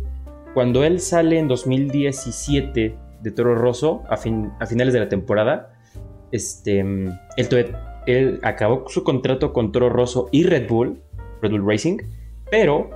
cuando 0.54 0.84
él 0.84 1.00
sale 1.00 1.40
en 1.40 1.48
2017 1.48 2.96
de 3.22 3.32
Toro 3.32 3.56
Rosso, 3.56 4.04
a, 4.10 4.18
fin- 4.18 4.52
a 4.60 4.66
finales 4.66 4.94
de 4.94 5.00
la 5.00 5.10
temporada, 5.10 5.74
este, 6.32 6.80
él, 6.80 7.76
él 8.08 8.40
acabó 8.44 8.86
su 8.88 9.04
contrato 9.04 9.54
con 9.54 9.72
Toro 9.72 9.90
Rosso 9.90 10.30
y 10.32 10.44
Red 10.44 10.68
Bull, 10.70 11.02
Red 11.42 11.52
Bull 11.52 11.66
Racing, 11.68 11.98
pero 12.50 12.90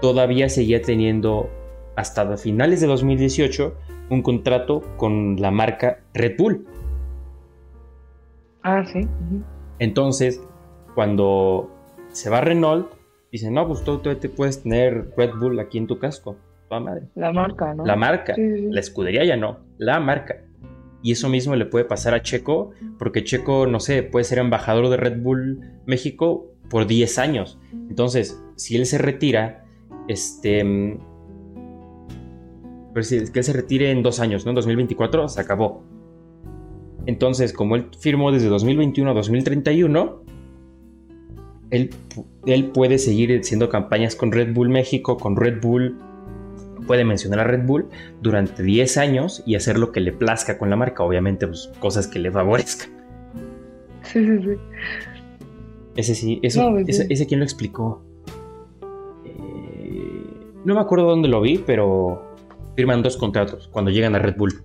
todavía 0.00 0.48
seguía 0.48 0.82
teniendo 0.82 1.48
hasta 1.96 2.36
finales 2.36 2.80
de 2.80 2.86
2018 2.86 3.74
un 4.10 4.22
contrato 4.22 4.82
con 4.96 5.36
la 5.40 5.50
marca 5.50 6.00
Red 6.14 6.36
Bull. 6.38 6.66
Ah, 8.62 8.84
sí. 8.84 9.08
Entonces, 9.78 10.40
cuando 10.94 11.70
se 12.12 12.30
va 12.30 12.40
Renault, 12.40 12.88
dicen, 13.32 13.54
no, 13.54 13.66
pues 13.66 13.82
tú, 13.84 13.98
tú 13.98 14.14
te 14.16 14.28
puedes 14.28 14.62
tener 14.62 15.12
Red 15.16 15.34
Bull 15.40 15.58
aquí 15.58 15.78
en 15.78 15.86
tu 15.86 15.98
casco. 15.98 16.36
Toda 16.72 16.80
madre. 16.80 17.08
La 17.16 17.32
marca, 17.34 17.74
¿no? 17.74 17.84
La 17.84 17.96
marca. 17.96 18.34
Sí. 18.34 18.68
La 18.70 18.80
escudería 18.80 19.22
ya 19.26 19.36
no, 19.36 19.58
la 19.76 20.00
marca. 20.00 20.36
Y 21.02 21.12
eso 21.12 21.28
mismo 21.28 21.54
le 21.54 21.66
puede 21.66 21.84
pasar 21.84 22.14
a 22.14 22.22
Checo, 22.22 22.70
porque 22.98 23.24
Checo, 23.24 23.66
no 23.66 23.78
sé, 23.78 24.02
puede 24.02 24.24
ser 24.24 24.38
embajador 24.38 24.88
de 24.88 24.96
Red 24.96 25.20
Bull 25.20 25.60
México 25.84 26.46
por 26.70 26.86
10 26.86 27.18
años. 27.18 27.58
Entonces, 27.90 28.42
si 28.56 28.76
él 28.76 28.86
se 28.86 28.96
retira, 28.96 29.66
este... 30.08 30.64
mm, 30.64 30.98
Pero 32.94 33.04
si 33.04 33.16
es 33.16 33.30
que 33.30 33.40
él 33.40 33.44
se 33.44 33.52
retire 33.52 33.90
en 33.90 34.02
dos 34.02 34.18
años, 34.18 34.46
¿no? 34.46 34.52
En 34.52 34.54
2024 34.54 35.28
se 35.28 35.40
acabó. 35.42 35.84
Entonces, 37.04 37.52
como 37.52 37.76
él 37.76 37.88
firmó 38.00 38.32
desde 38.32 38.48
2021 38.48 39.10
a 39.10 39.14
2031, 39.14 40.22
él, 41.70 41.90
él 42.46 42.64
puede 42.68 42.96
seguir 42.96 43.38
haciendo 43.38 43.68
campañas 43.68 44.16
con 44.16 44.32
Red 44.32 44.54
Bull 44.54 44.70
México, 44.70 45.18
con 45.18 45.36
Red 45.36 45.60
Bull, 45.60 45.98
puede 46.86 47.04
mencionar 47.04 47.40
a 47.40 47.44
Red 47.44 47.64
Bull 47.64 47.86
durante 48.20 48.62
10 48.62 48.96
años 48.98 49.42
y 49.46 49.54
hacer 49.54 49.78
lo 49.78 49.92
que 49.92 50.00
le 50.00 50.12
plazca 50.12 50.58
con 50.58 50.70
la 50.70 50.76
marca, 50.76 51.02
obviamente, 51.02 51.46
pues 51.46 51.70
cosas 51.78 52.06
que 52.06 52.18
le 52.18 52.30
favorezcan. 52.30 52.90
Sí, 54.02 54.24
sí, 54.24 54.42
sí. 54.42 54.58
Ese 55.96 56.14
sí, 56.14 56.40
eso, 56.42 56.70
No, 56.70 56.82
pues, 56.82 57.06
ese, 57.08 57.26
quién 57.26 57.40
lo 57.40 57.44
explicó. 57.44 58.02
Eh, 59.24 60.24
no 60.64 60.74
me 60.74 60.80
acuerdo 60.80 61.06
dónde 61.06 61.28
lo 61.28 61.40
vi, 61.40 61.58
pero 61.58 62.22
firman 62.76 63.02
dos 63.02 63.16
contratos 63.16 63.68
cuando 63.68 63.90
llegan 63.90 64.14
a 64.14 64.18
Red 64.18 64.36
Bull. 64.36 64.62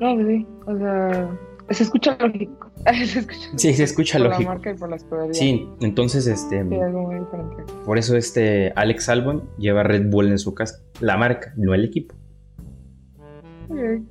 No, 0.00 0.14
pues 0.14 0.26
sí. 0.26 0.46
O 0.66 0.76
sea, 0.76 1.38
se 1.70 1.82
escucha 1.82 2.16
lógico. 2.18 2.65
se 3.06 3.18
escucha 3.20 3.48
Sí, 3.56 3.74
se 3.74 3.82
escucha 3.84 4.18
por 4.18 4.28
lógico. 4.28 4.42
la 4.50 4.54
marca 4.54 4.70
y 4.70 4.74
por 4.74 4.88
la 4.90 4.96
escudería. 4.96 5.34
Sí, 5.34 5.68
entonces 5.80 6.26
este, 6.26 6.64
Sí, 6.68 6.74
algo 6.76 7.02
muy 7.02 7.18
diferente. 7.20 7.56
por 7.84 7.98
eso 7.98 8.16
este 8.16 8.72
Alex 8.76 9.08
Albon 9.08 9.42
lleva 9.58 9.82
Red 9.82 10.10
Bull 10.10 10.28
en 10.28 10.38
su 10.38 10.54
casa, 10.54 10.78
la 11.00 11.16
marca, 11.16 11.52
no 11.56 11.74
el 11.74 11.84
equipo. 11.84 12.14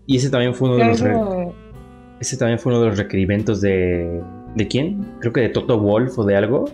Y 0.05 0.17
ese 0.17 0.29
también 0.29 0.53
fue 0.53 0.67
uno 0.69 0.77
de 0.77 0.85
los 0.85 0.99
re- 0.99 1.15
ese 2.19 2.37
también 2.37 2.59
fue 2.59 2.71
uno 2.73 2.81
de 2.81 2.87
los 2.89 2.97
requerimientos 2.97 3.61
de 3.61 4.21
¿de 4.55 4.67
quién? 4.67 5.05
Creo 5.19 5.31
que 5.33 5.41
de 5.41 5.49
Toto 5.49 5.79
Wolf 5.79 6.17
o 6.19 6.25
de 6.25 6.35
algo, 6.35 6.65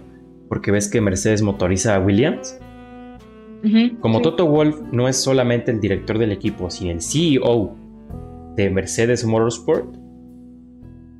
porque 0.50 0.72
ves 0.72 0.88
que 0.88 1.02
Mercedes 1.02 1.42
motoriza 1.42 1.96
a 1.96 2.00
Williams. 2.00 2.60
Como 4.00 4.18
sí. 4.18 4.24
Toto 4.24 4.48
Wolf 4.48 4.82
no 4.92 5.08
es 5.08 5.18
solamente 5.18 5.70
el 5.72 5.80
director 5.80 6.18
del 6.18 6.32
equipo, 6.32 6.70
sino 6.72 6.92
el 6.92 7.02
CEO 7.02 7.76
de 8.56 8.70
Mercedes 8.72 9.24
Motorsport, 9.26 9.96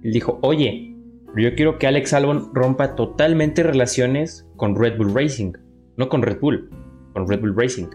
él 0.04 0.12
dijo, 0.14 0.40
oye, 0.42 0.96
pero 1.34 1.50
yo 1.50 1.56
quiero 1.56 1.78
que 1.78 1.88
Alex 1.88 2.14
Albon 2.14 2.50
rompa 2.54 2.96
totalmente 2.96 3.64
relaciones 3.64 4.48
con 4.58 4.76
Red 4.76 4.98
Bull 4.98 5.14
Racing, 5.14 5.54
no 5.98 6.10
con 6.10 6.22
Red 6.22 6.40
Bull, 6.40 6.70
con 7.14 7.28
Red 7.28 7.40
Bull 7.42 7.56
Racing. 7.56 7.88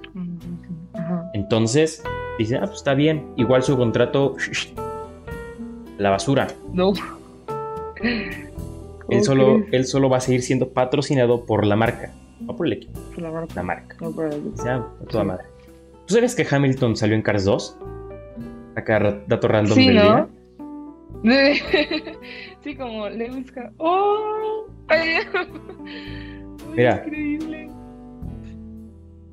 Ajá. 0.95 1.31
Entonces, 1.35 2.03
dice, 2.39 2.57
ah, 2.57 2.63
pues 2.67 2.77
está 2.77 2.95
bien, 2.95 3.27
igual 3.37 3.63
su 3.63 3.77
contrato, 3.77 4.37
la 5.99 6.11
basura. 6.11 6.47
No. 6.73 6.93
Él 8.03 8.43
¿Cómo 9.07 9.25
solo, 9.25 9.65
él 9.71 9.85
solo 9.87 10.09
va 10.11 10.17
a 10.19 10.21
seguir 10.21 10.43
siendo 10.43 10.71
patrocinado 10.71 11.45
por 11.47 11.65
la 11.65 11.77
marca, 11.77 12.13
no 12.41 12.57
por 12.57 12.67
el 12.67 12.75
equipo, 12.75 12.99
Por 13.15 13.23
la 13.23 13.31
marca. 13.31 13.55
la 13.55 13.63
marca. 13.63 13.97
No, 14.01 14.11
por 14.11 14.27
el- 14.33 14.53
O 14.53 14.57
sea, 14.63 14.77
a 14.77 15.05
toda 15.09 15.23
Sí. 15.23 15.29
madre. 15.29 15.45
¿Tú 16.07 16.15
sabes 16.15 16.35
que 16.35 16.47
Hamilton 16.49 16.97
salió 16.97 17.15
en 17.17 17.23
Cars 17.23 17.45
2? 17.45 17.79
Acá 18.77 19.23
dato 19.27 19.49
random 19.49 19.75
Sí, 19.77 19.87
del 19.87 19.97
¿no? 19.97 20.03
día. 20.03 20.29
sí, 22.63 22.77
como 22.77 23.09
Lewis 23.09 23.51
Hamilton. 23.57 23.75
¡Oh! 23.79 24.67
Ay, 24.89 25.19
Mira. 26.77 27.03
increíble. 27.05 27.71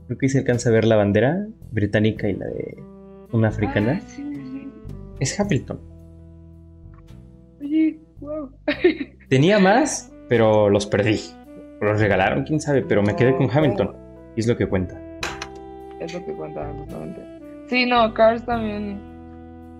Creo 0.08 0.18
que 0.18 0.26
ahí 0.26 0.30
se 0.30 0.40
alcanza 0.40 0.70
a 0.70 0.74
ver 0.74 0.86
la 0.86 0.96
bandera 0.96 1.48
británica 1.72 2.28
y 2.30 2.34
la 2.34 2.48
de 2.48 2.78
una 3.32 3.48
africana. 3.50 4.00
Ah, 4.02 4.08
sí, 4.08 4.24
sí. 4.24 4.70
Es 5.20 5.40
Hamilton. 5.40 5.80
Oye, 7.62 8.00
wow. 8.20 8.50
Tenía 9.30 9.60
más, 9.60 10.14
pero 10.30 10.70
los 10.70 10.86
perdí. 10.86 11.20
Los 11.82 12.00
regalaron, 12.00 12.44
quién 12.44 12.60
sabe, 12.62 12.82
pero 12.82 13.02
me 13.04 13.16
quedé 13.16 13.36
con. 13.36 13.50
Hamilton. 13.52 13.96
Y 14.36 14.40
es 14.40 14.48
lo 14.48 14.56
que 14.58 14.66
cuenta. 14.68 15.00
Es 16.00 16.14
lo 16.14 16.26
que 16.26 16.34
cuenta 16.34 16.72
justamente. 16.78 17.22
Sí, 17.68 17.86
no, 17.86 18.14
Cars 18.14 18.46
también. 18.46 19.00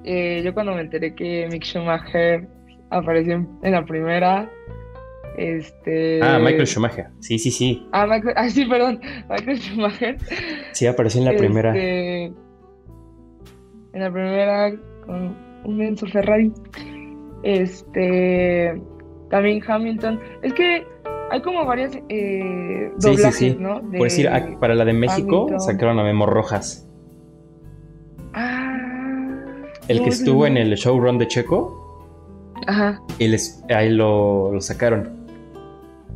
Eh, 0.04 0.42
yo 0.44 0.54
cuando 0.54 0.74
me 0.74 0.82
enteré 0.82 1.14
que 1.16 1.48
Mick 1.52 1.64
Schumacher 1.64 2.48
apareció 2.90 3.36
en, 3.62 3.72
la 3.72 3.84
primera. 3.86 4.50
Este. 5.38 6.20
Ah, 6.22 6.38
Michael 6.40 6.68
Schumacher. 6.68 7.08
Sí, 7.20 7.40
sí, 7.40 7.50
sí. 7.52 7.88
Ah, 7.92 8.06
Michael- 8.06 8.34
ah, 8.38 8.50
sí, 8.50 8.66
perdón. 8.66 9.00
Michael 9.30 9.58
Schumacher. 9.60 10.18
Sí, 10.74 10.86
apareció 10.88 11.22
en 11.22 11.26
la 11.26 11.38
primera. 11.38 11.70
Este, 11.76 12.24
en 12.26 12.34
la 13.94 14.12
primera 14.12 14.72
con 15.06 15.36
un 15.64 15.78
menso 15.78 16.06
Ferrari. 16.08 16.52
Este. 17.44 18.82
También 19.30 19.62
Hamilton. 19.68 20.20
Es 20.44 20.54
que 20.54 20.86
hay 21.32 21.42
como 21.42 21.66
varias 21.66 21.96
eh, 22.10 22.92
Sí, 23.00 23.10
sí, 23.10 23.10
doblajes, 23.10 23.36
sí. 23.36 23.58
¿no? 23.60 23.80
De- 23.80 23.98
Por 23.98 24.08
decir, 24.08 24.28
ah, 24.30 24.58
para 24.60 24.76
la 24.76 24.86
de 24.86 24.94
México 24.94 25.42
Hamilton. 25.48 25.60
sacaron 25.62 26.00
a 26.00 26.04
Memo 26.04 26.26
Rojas. 26.28 26.88
El 29.88 30.02
que 30.02 30.10
estuvo 30.10 30.46
en 30.48 30.58
el 30.58 30.74
showrun 30.76 31.18
de 31.18 31.28
Checo. 31.28 31.80
Ajá. 32.66 33.02
él 33.20 33.34
es- 33.34 33.62
ahí 33.70 33.90
lo, 33.90 34.54
lo 34.54 34.62
sacaron. 34.62 35.10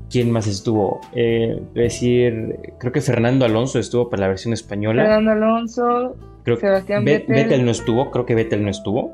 ¿Quién 0.09 0.31
más 0.31 0.47
estuvo? 0.47 1.01
Eh, 1.13 1.61
voy 1.73 1.79
a 1.81 1.83
decir, 1.83 2.57
creo 2.79 2.93
que 2.93 3.01
Fernando 3.01 3.43
Alonso 3.43 3.79
estuvo 3.79 4.09
para 4.09 4.21
la 4.21 4.27
versión 4.29 4.53
española. 4.53 5.03
Fernando 5.03 5.31
Alonso, 5.31 6.15
Creo 6.43 6.55
que 6.55 6.61
Sebastián 6.61 7.03
Ve- 7.03 7.17
Vettel. 7.19 7.35
Vettel 7.35 7.65
no 7.65 7.71
estuvo, 7.71 8.09
creo 8.11 8.25
que 8.25 8.35
Vettel 8.35 8.63
no 8.63 8.69
estuvo. 8.69 9.11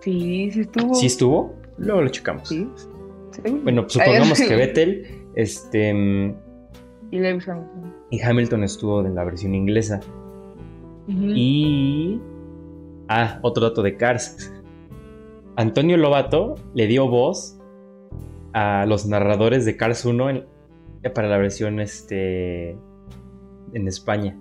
Sí, 0.00 0.50
sí 0.52 0.60
estuvo. 0.60 0.94
¿Sí 0.94 1.06
estuvo? 1.06 1.54
Luego 1.76 2.00
lo 2.00 2.08
checamos. 2.08 2.48
Sí. 2.48 2.66
Sí. 3.32 3.42
Bueno, 3.62 3.82
pues 3.82 3.92
supongamos 3.94 4.40
que 4.40 4.56
Vettel 4.56 5.06
este, 5.34 5.90
Y 7.10 7.18
Lewis 7.18 7.46
Hamilton. 7.46 7.94
y 8.10 8.22
Hamilton 8.22 8.64
estuvo 8.64 9.04
en 9.04 9.14
la 9.14 9.24
versión 9.24 9.54
inglesa. 9.54 10.00
Y. 11.08 12.18
Ah, 13.08 13.38
otro 13.42 13.62
dato 13.68 13.82
de 13.82 13.96
Cars. 13.96 14.52
Antonio 15.56 15.96
Lobato 15.96 16.56
le 16.74 16.86
dio 16.86 17.08
voz 17.08 17.58
a 18.52 18.86
los 18.86 19.06
narradores 19.06 19.64
de 19.64 19.76
Cars 19.76 20.04
1 20.04 20.30
en- 20.30 20.46
para 21.14 21.28
la 21.28 21.36
versión 21.38 21.80
este, 21.80 22.70
en 23.72 23.88
España. 23.88 24.36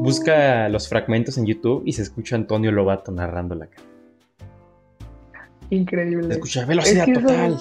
Busca 0.00 0.68
los 0.68 0.88
fragmentos 0.88 1.38
en 1.38 1.46
YouTube 1.46 1.82
y 1.86 1.92
se 1.92 2.02
escucha 2.02 2.34
a 2.36 2.38
Antonio 2.38 2.72
Lobato 2.72 3.12
narrando 3.12 3.54
la 3.54 3.66
cara. 3.66 3.82
Increíble. 5.70 6.26
Se 6.28 6.32
escucha 6.32 6.64
velocidad 6.64 7.00
Es 7.00 7.04
que 7.04 7.12
eso- 7.12 7.20
total. 7.20 7.58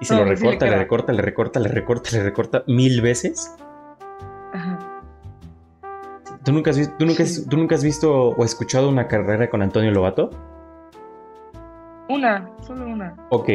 Y 0.00 0.04
se 0.04 0.14
No, 0.14 0.24
lo 0.24 0.36
sí 0.36 0.44
le 0.44 0.50
recorta, 0.50 0.66
le 0.66 0.76
recorta, 0.76 1.12
le 1.12 1.22
recorta, 1.22 1.60
le 1.60 1.68
recorta, 1.68 2.10
le 2.12 2.22
recorta 2.22 2.64
mil 2.66 3.00
veces. 3.02 3.54
¿Tú 6.46 6.52
nunca 6.52 6.70
has, 6.70 6.78
visto, 6.78 6.94
tú 6.96 7.04
nunca 7.06 7.24
has- 7.24 7.34
Sí. 7.34 7.48
tú 7.48 7.56
nunca 7.56 7.74
has 7.74 7.82
visto 7.82 8.28
o 8.30 8.44
escuchado 8.44 8.88
una 8.88 9.08
carrera 9.08 9.50
con 9.50 9.62
Antonio 9.62 9.90
Lobato? 9.90 10.30
Una, 12.08 12.48
solo 12.62 12.86
una. 12.86 13.16
Ok, 13.30 13.48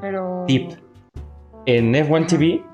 Pero. 0.00 0.44
Tip. 0.46 0.70
en 1.66 1.92
F1 1.94 2.18
Ajá. 2.18 2.26
TV, 2.28 2.64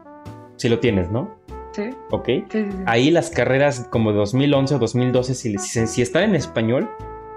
si 0.57 0.69
lo 0.69 0.79
tienes, 0.79 1.11
¿no? 1.11 1.31
Sí, 1.73 1.91
Ok. 2.11 2.27
sí, 2.27 2.45
sí. 2.51 2.67
sí. 2.71 2.77
Ahí 2.87 3.11
las 3.11 3.31
carreras 3.31 3.89
como 3.91 4.13
2011 4.13 4.75
o 4.75 4.79
2012, 4.79 5.35
si, 5.35 5.57
si, 5.59 5.87
si 5.87 6.03
están 6.03 6.25
en 6.25 6.35
español, 6.37 6.89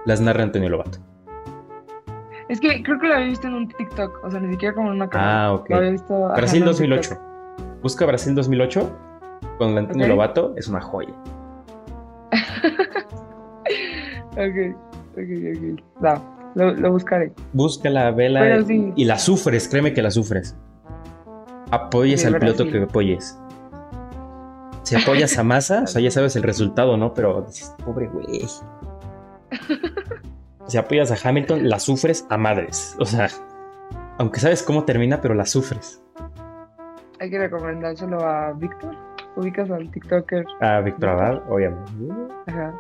las 0.06 0.20
narra 0.22 0.44
Antonio 0.44 0.68
Lobato. 0.70 1.00
Es 2.50 2.60
que 2.60 2.84
creo 2.84 3.00
que 3.00 3.08
la 3.08 3.16
había 3.16 3.28
visto 3.30 3.48
en 3.48 3.54
un 3.56 3.68
TikTok. 3.70 4.24
O 4.24 4.30
sea, 4.30 4.40
ni 4.40 4.52
siquiera 4.52 4.76
como 4.76 4.90
en 4.90 4.96
una 4.98 5.10
carrera. 5.10 5.46
Ah, 5.46 5.54
ok. 5.54 5.70
La 5.70 5.78
había 5.78 5.92
visto. 5.92 6.28
Brasil 6.36 6.58
en 6.58 6.64
un 6.64 6.68
2008. 6.68 7.10
TikTok. 7.10 7.82
Busca 7.82 8.06
Brasil 8.06 8.36
2008 8.36 8.92
con 9.58 9.78
Antonio 9.78 10.06
Ok. 10.06 10.10
Lobato, 10.10 10.54
es 10.58 10.68
una 10.68 10.82
joya. 10.82 11.14
Ok, 14.32 14.76
ok, 15.14 15.30
ok. 15.56 15.82
No, 16.00 16.24
lo, 16.56 16.74
lo 16.76 16.92
buscaré. 16.92 17.32
Búscala, 17.54 18.12
vela 18.12 18.60
y- 18.60 18.66
sí. 18.66 18.94
y 18.96 19.06
la 19.06 19.18
sufres, 19.18 19.68
créeme 19.68 19.94
que 19.94 20.02
la 20.02 20.12
sufres. 20.12 20.56
Apoyes 21.72 22.26
al 22.26 22.38
piloto 22.40 22.66
que 22.66 22.84
apoyes. 22.84 23.38
Si 24.84 24.96
apoyas 24.96 25.38
a 25.38 25.44
Massa, 25.44 25.82
o 25.84 25.88
sea, 25.88 26.02
ya 26.02 26.12
sabes 26.12 26.36
el 26.38 26.44
resultado, 26.44 26.96
¿no? 26.98 27.14
Pero 27.14 27.42
dices, 27.42 27.76
pobre 27.86 28.08
güey. 28.08 28.46
Si 30.68 30.78
apoyas 30.78 31.12
a 31.12 31.30
Hamilton, 31.30 31.70
la 31.70 31.80
sufres 31.80 32.26
a 32.30 32.38
madres. 32.38 32.94
O 33.00 33.06
sea, 33.06 33.30
aunque 34.18 34.42
sabes 34.42 34.62
cómo 34.64 34.84
termina, 34.84 35.22
pero 35.22 35.34
la 35.34 35.46
sufres. 35.46 36.04
Hay 37.22 37.30
que 37.30 37.40
recomendárselo 37.40 38.20
a 38.20 38.52
Víctor. 38.52 38.94
Ubicas 39.38 39.70
al 39.72 39.90
TikToker. 39.92 40.46
A 40.62 40.82
Víctor 40.82 41.10
Abad, 41.10 41.42
obviamente. 41.50 41.92
Ajá. 42.48 42.74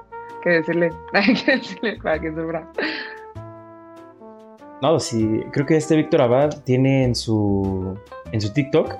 Que 0.43 0.49
decirle. 0.49 0.89
Hay 1.13 1.33
que 1.33 1.51
decirle 1.57 1.99
para 2.01 2.19
que 2.19 2.29
sufra. 2.33 2.67
No, 4.81 4.99
sí, 4.99 5.41
creo 5.51 5.65
que 5.65 5.75
este 5.77 5.95
Víctor 5.95 6.21
Abad 6.21 6.49
tiene 6.63 7.03
en 7.03 7.15
su 7.15 7.97
en 8.31 8.41
su 8.41 8.53
TikTok 8.53 8.95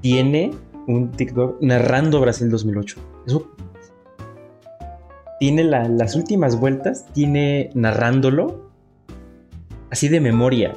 tiene 0.00 0.50
un 0.86 1.10
TikTok 1.10 1.60
narrando 1.60 2.20
Brasil 2.20 2.48
2008. 2.50 3.00
Eso 3.26 3.50
tiene 5.38 5.64
la- 5.64 5.88
las 5.88 6.16
últimas 6.16 6.58
vueltas, 6.58 7.06
tiene 7.12 7.70
narrándolo 7.74 8.70
así 9.90 10.08
de 10.08 10.20
memoria. 10.20 10.72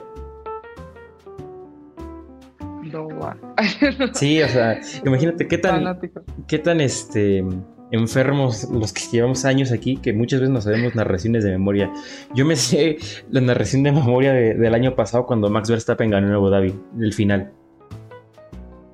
Sí, 4.14 4.42
o 4.42 4.48
sea, 4.48 4.80
imagínate 5.06 5.48
qué 5.48 5.58
tan 5.58 5.76
Fanático. 5.78 6.22
qué 6.48 6.60
tan 6.60 6.82
este 6.82 7.44
enfermos 7.92 8.68
los 8.72 8.92
que 8.92 9.02
llevamos 9.12 9.46
años 9.46 9.72
aquí 9.72 9.98
que 9.98 10.14
muchas 10.14 10.40
veces 10.40 10.52
no 10.52 10.62
sabemos 10.62 10.96
narraciones 10.96 11.44
de 11.44 11.52
memoria. 11.52 11.92
Yo 12.34 12.44
me 12.46 12.56
sé 12.56 12.98
la 13.30 13.40
narración 13.42 13.84
de 13.84 13.92
memoria 13.92 14.34
de- 14.34 14.56
del 14.56 14.74
año 14.74 14.96
pasado 14.96 15.26
cuando 15.28 15.50
Max 15.50 15.70
Verstappen 15.70 16.10
ganó 16.10 16.28
en 16.28 16.34
Abu 16.34 16.50
Dhabi, 16.50 16.74
el 17.00 17.14
final. 17.14 17.52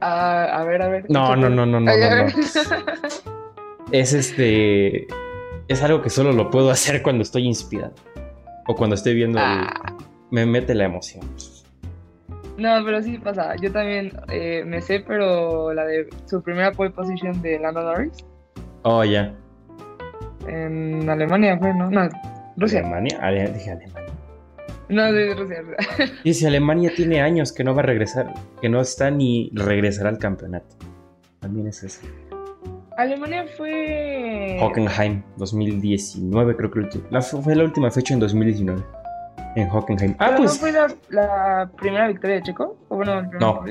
Ah, 0.01 0.45
a 0.59 0.63
ver, 0.65 0.81
a 0.81 0.87
ver. 0.89 1.05
No, 1.09 1.35
no, 1.35 1.49
no, 1.49 1.65
no, 1.65 1.79
no, 1.79 1.91
Ay. 1.91 2.33
Es 3.91 4.13
este. 4.13 5.07
Es 5.67 5.83
algo 5.83 6.01
que 6.01 6.09
solo 6.09 6.31
lo 6.31 6.49
puedo 6.49 6.69
hacer 6.71 7.01
cuando 7.01 7.21
estoy 7.23 7.45
inspirado. 7.45 7.93
O 8.67 8.75
cuando 8.75 8.95
estoy 8.95 9.13
viendo. 9.15 9.39
el- 9.39 9.45
Ah. 9.45 9.95
me 10.31 10.45
mete 10.45 10.75
la 10.75 10.85
emoción. 10.85 11.23
No, 12.59 12.83
pero 12.85 13.01
sí 13.01 13.17
pasa. 13.17 13.55
Yo 13.55 13.71
también 13.71 14.11
eh, 14.31 14.63
me 14.65 14.81
sé, 14.81 14.99
pero 14.99 15.73
la 15.73 15.85
de 15.85 16.07
su 16.25 16.41
primera 16.43 16.71
pole 16.71 16.89
position 16.91 17.41
de 17.41 17.57
Lando 17.59 17.81
Norris 17.81 18.13
Oh, 18.83 19.03
ya. 19.03 19.33
en 20.47 21.09
Alemania 21.09 21.57
fue, 21.57 21.73
¿no? 21.73 21.89
No, 21.89 22.09
Rusia. 22.57 22.79
Alemania. 22.79 23.17
Ale- 23.21 23.51
dije 23.51 23.71
Alemania. 23.71 24.13
No, 24.89 25.11
de 25.13 25.35
Rusia. 25.35 25.57
Dice: 26.23 26.47
Alemania 26.47 26.91
tiene 26.95 27.21
años 27.21 27.51
que 27.53 27.63
no 27.63 27.75
va 27.75 27.81
a 27.81 27.85
regresar. 27.85 28.33
Que 28.61 28.69
no 28.69 28.81
está 28.81 29.11
ni 29.11 29.51
regresará 29.53 30.09
al 30.09 30.17
campeonato. 30.17 30.75
También 31.39 31.67
es 31.67 31.83
eso. 31.83 32.01
Alemania 32.97 33.45
fue. 33.55 34.57
Hockenheim, 34.61 35.21
2019, 35.37 36.55
creo 36.55 36.71
que 36.71 36.89
la- 37.11 37.21
fue 37.21 37.55
la 37.55 37.63
última 37.63 37.91
fecha 37.91 38.13
en 38.13 38.19
2019. 38.19 38.81
En 39.55 39.69
Hockenheim. 39.69 40.15
Ah, 40.19 40.25
¿Pero 40.27 40.37
pues. 40.37 40.53
¿No 40.53 40.59
fue 40.59 40.71
la, 40.71 40.87
la 41.09 41.71
primera 41.77 42.07
victoria 42.07 42.35
de 42.37 42.43
Checo? 42.43 42.77
¿O 42.89 42.95
bueno, 42.97 43.19
el 43.19 43.29
No. 43.39 43.63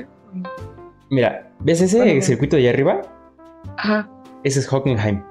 Mira, 1.09 1.47
¿ves 1.59 1.81
ese 1.81 1.97
Bueno, 1.97 2.21
circuito 2.21 2.55
de 2.55 2.63
allá 2.63 2.71
arriba? 2.71 3.01
Ajá. 3.77 4.07
Ese 4.43 4.59
es 4.59 4.71
Hockenheim. 4.71 5.23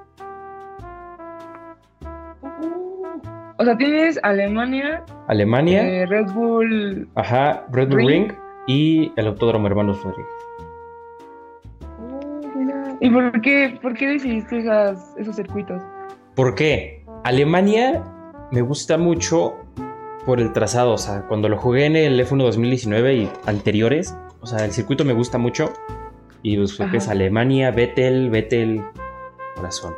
O 3.57 3.65
sea, 3.65 3.75
tienes 3.77 4.17
Alemania, 4.23 5.03
Alemania. 5.27 5.83
eh, 5.83 6.05
Red 6.05 6.31
Bull. 6.33 7.09
Ajá, 7.15 7.65
Red 7.71 7.89
Bull 7.89 7.97
Ring. 7.97 8.27
Ring 8.29 8.33
y 8.67 9.11
el 9.17 9.27
Autódromo 9.27 9.67
Hermanos 9.67 10.01
Rodríguez. 10.03 10.31
Oh, 11.99 12.41
mira. 12.55 12.97
¿Y 13.01 13.09
por 13.09 13.41
qué, 13.41 13.77
por 13.81 13.93
qué 13.95 14.07
decidiste 14.07 14.59
esas, 14.59 15.13
esos 15.17 15.35
circuitos? 15.35 15.81
¿Por 16.35 16.55
qué? 16.55 17.05
Alemania 17.25 18.01
me 18.51 18.61
gusta 18.61 18.97
mucho 18.97 19.55
por 20.29 20.39
el 20.39 20.53
trazado, 20.53 20.91
o 20.93 20.97
sea, 20.99 21.23
cuando 21.27 21.49
lo 21.49 21.57
jugué 21.57 21.87
en 21.87 21.95
el 21.95 22.19
F1 22.19 22.43
2019 22.43 23.15
y 23.15 23.29
anteriores, 23.47 24.15
o 24.41 24.45
sea, 24.45 24.63
el 24.63 24.71
circuito 24.71 25.03
me 25.03 25.13
gusta 25.13 25.39
mucho 25.39 25.73
y 26.43 26.55
pues 26.55 26.77
fue 26.77 26.87
que 26.91 26.97
es. 26.97 27.07
Alemania, 27.09 27.71
Vettel, 27.71 28.29
Vettel, 28.29 28.83
corazón. 29.55 29.95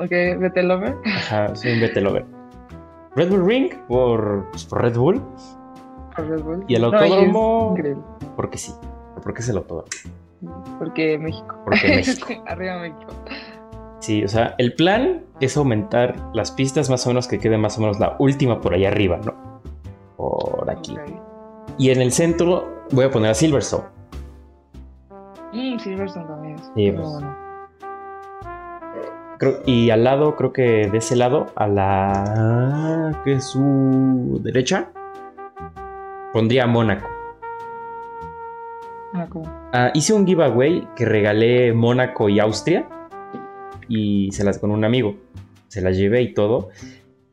Ok, 0.00 0.10
Vettel 0.10 0.66
Lover. 0.66 0.96
Ajá, 1.06 1.54
soy 1.54 1.74
un 1.74 1.80
Vettel 1.80 2.08
over. 2.08 2.24
Red 3.14 3.28
Bull 3.30 3.46
Ring 3.46 3.72
por, 3.86 4.46
pues, 4.50 4.64
por 4.64 4.82
Red 4.82 4.96
Bull, 4.96 5.22
por 6.16 6.26
Red 6.28 6.42
Bull. 6.42 6.64
¿Y 6.66 6.74
el 6.74 6.82
No, 6.82 6.88
autódromo? 6.88 7.74
increíble. 7.78 8.02
porque 8.34 8.58
sí, 8.58 8.72
porque 9.22 9.42
es 9.42 9.48
el 9.48 9.58
autódromo, 9.58 9.86
Porque 10.80 11.16
México. 11.18 11.54
porque 11.64 11.86
México. 11.96 12.26
Arriba 12.48 12.80
México. 12.80 13.14
Sí, 14.04 14.22
o 14.22 14.28
sea, 14.28 14.54
el 14.58 14.74
plan 14.74 15.22
es 15.40 15.56
aumentar 15.56 16.14
las 16.34 16.50
pistas 16.50 16.90
más 16.90 17.06
o 17.06 17.08
menos 17.10 17.26
que 17.26 17.38
quede 17.38 17.56
más 17.56 17.78
o 17.78 17.80
menos 17.80 17.98
la 17.98 18.16
última 18.18 18.60
por 18.60 18.74
allá 18.74 18.88
arriba, 18.88 19.18
¿no? 19.24 19.32
Por 20.18 20.68
aquí. 20.70 20.94
Y 21.78 21.88
en 21.88 22.02
el 22.02 22.12
centro 22.12 22.82
voy 22.90 23.06
a 23.06 23.10
poner 23.10 23.30
a 23.30 23.34
Silverstone. 23.34 23.84
Mm, 25.54 25.78
Silverstone 25.78 26.26
también 26.26 26.54
es. 26.56 26.70
Sí, 26.74 26.92
pues. 26.92 27.08
bueno. 27.08 27.34
Creo- 29.38 29.60
y 29.64 29.88
al 29.88 30.04
lado, 30.04 30.36
creo 30.36 30.52
que 30.52 30.88
de 30.90 30.98
ese 30.98 31.16
lado, 31.16 31.46
a 31.56 31.66
la 31.66 33.22
que 33.24 33.34
es 33.36 33.44
su 33.46 34.38
derecha, 34.42 34.90
pondría 36.34 36.66
Mónaco. 36.66 37.08
Ah, 39.14 39.26
como- 39.30 39.48
Ah, 39.72 39.90
hice 39.94 40.12
un 40.12 40.26
giveaway 40.26 40.86
que 40.94 41.06
regalé 41.06 41.72
Mónaco 41.72 42.28
y 42.28 42.38
Austria 42.38 42.86
y 43.88 44.30
se 44.32 44.44
las 44.44 44.58
con 44.58 44.70
un 44.70 44.84
amigo. 44.84 45.16
Se 45.68 45.80
las 45.80 45.96
llevé 45.96 46.22
y 46.22 46.34
todo. 46.34 46.70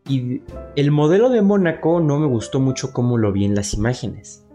Y 0.08 0.42
el 0.76 0.92
modelo 0.92 1.30
de 1.30 1.42
Mónaco 1.42 2.00
no 2.00 2.20
me 2.20 2.28
gustó 2.28 2.60
mucho 2.60 2.92
como 2.92 3.18
lo 3.18 3.32
vi 3.32 3.46
en 3.46 3.56
las 3.56 3.74
imágenes. 3.74 4.46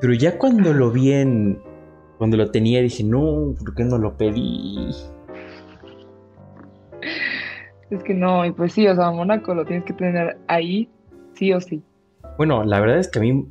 Pero 0.00 0.14
ya 0.14 0.38
cuando 0.38 0.72
lo 0.72 0.90
vi 0.90 1.12
en. 1.12 1.60
Cuando 2.18 2.36
lo 2.36 2.50
tenía 2.50 2.82
dije, 2.82 3.04
no, 3.04 3.54
¿por 3.58 3.74
qué 3.74 3.84
no 3.84 3.98
lo 3.98 4.16
pedí? 4.16 4.90
Es 7.90 8.02
que 8.02 8.14
no, 8.14 8.44
y 8.46 8.52
pues 8.52 8.72
sí, 8.72 8.86
o 8.86 8.94
sea, 8.94 9.10
Mónaco 9.10 9.54
lo 9.54 9.64
tienes 9.64 9.84
que 9.84 9.92
tener 9.92 10.38
ahí, 10.46 10.88
sí 11.34 11.52
o 11.52 11.60
sí. 11.60 11.82
Bueno, 12.38 12.64
la 12.64 12.80
verdad 12.80 12.98
es 12.98 13.08
que 13.08 13.18
a 13.18 13.22
mí, 13.22 13.46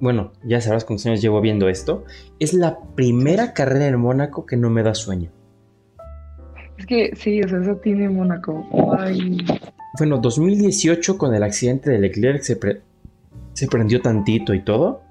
bueno, 0.00 0.32
ya 0.44 0.60
sabrás 0.60 0.84
cuántos 0.84 1.06
años 1.06 1.20
llevo 1.20 1.40
viendo 1.40 1.68
esto, 1.68 2.04
es 2.38 2.54
la 2.54 2.78
primera 2.94 3.52
carrera 3.52 3.86
en 3.86 4.00
Mónaco 4.00 4.46
que 4.46 4.56
no 4.56 4.70
me 4.70 4.82
da 4.82 4.94
sueño. 4.94 5.30
Es 6.78 6.86
que 6.86 7.12
sí, 7.16 7.42
o 7.42 7.48
sea, 7.48 7.60
eso 7.60 7.76
tiene 7.76 8.08
Mónaco. 8.08 8.66
Ay. 8.98 9.38
Bueno, 9.98 10.18
2018 10.18 11.18
con 11.18 11.34
el 11.34 11.42
accidente 11.42 11.90
de 11.90 11.98
Leclerc 11.98 12.42
se, 12.42 12.56
pre- 12.56 12.80
se 13.52 13.66
prendió 13.66 14.00
tantito 14.00 14.54
y 14.54 14.62
todo. 14.62 15.02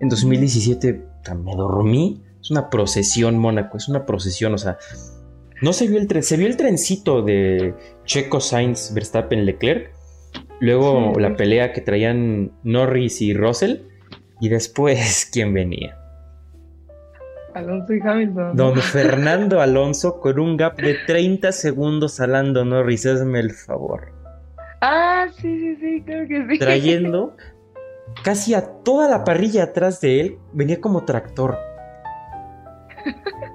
En 0.00 0.08
2017 0.08 1.04
me 1.42 1.54
dormí. 1.56 2.22
Es 2.40 2.50
una 2.50 2.70
procesión 2.70 3.38
Mónaco, 3.38 3.76
es 3.76 3.88
una 3.88 4.04
procesión, 4.04 4.52
o 4.54 4.58
sea, 4.58 4.76
no 5.60 5.72
se 5.72 5.86
vio 5.86 5.98
el 5.98 6.08
tren, 6.08 6.24
se 6.24 6.36
vio 6.36 6.48
el 6.48 6.56
trencito 6.56 7.22
de 7.22 7.74
Checo 8.04 8.40
Sainz, 8.40 8.92
Verstappen, 8.94 9.44
Leclerc. 9.46 9.92
Luego 10.60 11.12
Sí. 11.14 11.20
la 11.20 11.36
pelea 11.36 11.72
que 11.72 11.80
traían 11.80 12.50
Norris 12.64 13.20
y 13.22 13.32
Russell. 13.34 13.82
Y 14.40 14.48
después, 14.48 15.28
¿quién 15.32 15.52
venía? 15.54 15.98
Alonso 17.54 17.92
y 17.94 18.00
Hamilton. 18.00 18.56
Don 18.56 18.76
Fernando 18.76 19.60
Alonso 19.60 20.20
con 20.20 20.38
un 20.38 20.56
gap 20.56 20.76
de 20.76 20.96
30 21.06 21.52
segundos 21.52 22.20
a 22.20 22.26
Lando 22.26 22.64
Norris, 22.64 23.06
hazme 23.06 23.40
el 23.40 23.50
favor. 23.52 24.12
Ah, 24.80 25.26
sí, 25.36 25.58
sí, 25.58 25.76
sí, 25.76 26.02
creo 26.04 26.26
que 26.26 26.46
sí. 26.48 26.58
Trayendo 26.58 27.36
casi 28.24 28.54
a 28.54 28.62
toda 28.82 29.08
la 29.08 29.24
parrilla 29.24 29.64
atrás 29.64 30.00
de 30.00 30.20
él, 30.20 30.38
venía 30.52 30.80
como 30.80 31.04
tractor. 31.04 31.58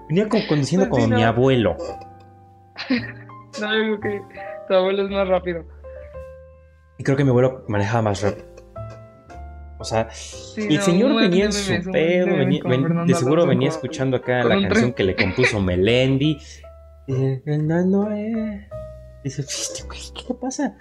Venía 0.10 0.30
como 0.30 0.48
conduciendo 0.48 0.90
Pues 0.90 1.04
como 1.04 1.16
mi 1.16 1.24
abuelo. 1.24 1.76
No, 3.60 3.74
yo 3.74 4.00
creo 4.00 4.22
que 4.28 4.36
tu 4.68 4.74
abuelo 4.76 5.06
es 5.06 5.10
más 5.10 5.28
rápido. 5.28 5.66
Y 7.00 7.04
creo 7.04 7.18
que 7.18 7.24
mi 7.24 7.32
abuelo 7.32 7.64
manejaba 7.68 8.04
más 8.04 8.22
rápido. 8.22 8.46
O 9.80 9.84
sea, 9.84 10.10
Sí, 10.12 10.62
el 10.70 10.76
no, 10.78 10.82
señor 10.82 11.16
venía 11.16 11.46
en 11.46 11.54
su 11.54 11.92
pedo, 11.92 12.26
venía- 12.26 12.62
ven- 12.66 13.06
de 13.06 13.14
seguro 13.14 13.44
Alonso 13.44 13.48
venía 13.50 13.70
escuchando 13.70 14.18
acá 14.18 14.44
la 14.44 14.60
canción 14.68 14.94
que 14.94 15.04
le 15.04 15.16
compuso 15.16 15.60
Melendi. 15.62 16.40
Eh, 17.08 17.42
Fernando, 17.46 18.12
eh. 18.12 18.68
Dice, 19.24 19.42
"Este 19.42 19.84
güey, 19.84 20.00
¿qué 20.16 20.34
pasa? 20.34 20.76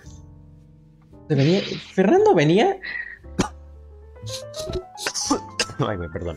Venía- 1.28 1.60
Fernando 1.94 2.34
venía. 2.34 2.78
Ay, 5.78 5.96
güey, 5.96 6.08
perdón. 6.10 6.36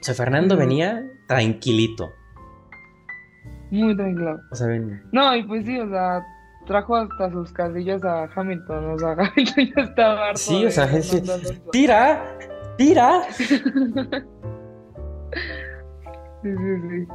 O 0.00 0.04
sea, 0.04 0.14
Fernando 0.14 0.56
venía 0.56 1.04
tranquilito. 1.28 2.10
Muy 3.70 3.96
tranquilo. 3.96 4.40
O 4.50 4.54
sea, 4.54 4.66
ven. 4.66 5.02
No, 5.12 5.34
y 5.34 5.42
pues 5.44 5.64
sí, 5.64 5.78
o 5.78 5.88
sea, 5.88 6.24
trajo 6.66 6.96
hasta 6.96 7.30
sus 7.30 7.52
casillas 7.52 8.02
a 8.04 8.24
Hamilton. 8.34 8.90
O 8.94 8.98
sea, 8.98 9.10
Hamilton 9.18 9.68
ya 9.76 9.82
estaba 9.82 10.26
harto. 10.28 10.38
Sí, 10.38 10.64
o 10.66 10.70
sea, 10.70 10.84
Alonso. 10.84 11.18
¡Tira! 11.72 12.24
¡Tira! 12.76 13.22
Sí, 16.42 16.48
sí, 16.50 16.88
sí. 16.90 17.06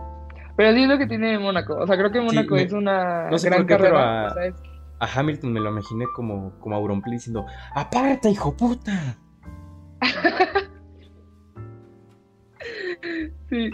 Pero 0.55 0.73
sí 0.73 0.83
es 0.83 0.87
lo 0.87 0.97
que 0.97 1.05
tiene 1.05 1.37
Mónaco. 1.37 1.75
O 1.75 1.85
sea, 1.85 1.97
creo 1.97 2.11
que 2.11 2.21
Mónaco 2.21 2.55
me- 2.55 2.63
es 2.63 2.71
una 2.71 3.29
no 3.29 3.37
sé 3.37 3.49
gran 3.49 3.59
por 3.61 3.67
qué, 3.67 3.75
pero 3.75 3.95
carrera. 3.95 4.27
a- 4.33 4.45
es- 4.47 4.55
A 4.99 5.19
Hamilton 5.19 5.51
me 5.53 5.59
lo 5.59 5.69
imaginé 5.69 6.05
como, 6.15 6.57
como 6.59 6.75
Auronplay 6.77 7.15
diciendo: 7.15 7.45
¡Apárate, 7.75 8.29
hijo 8.29 8.55
puta! 8.55 9.17
Sí, 13.49 13.69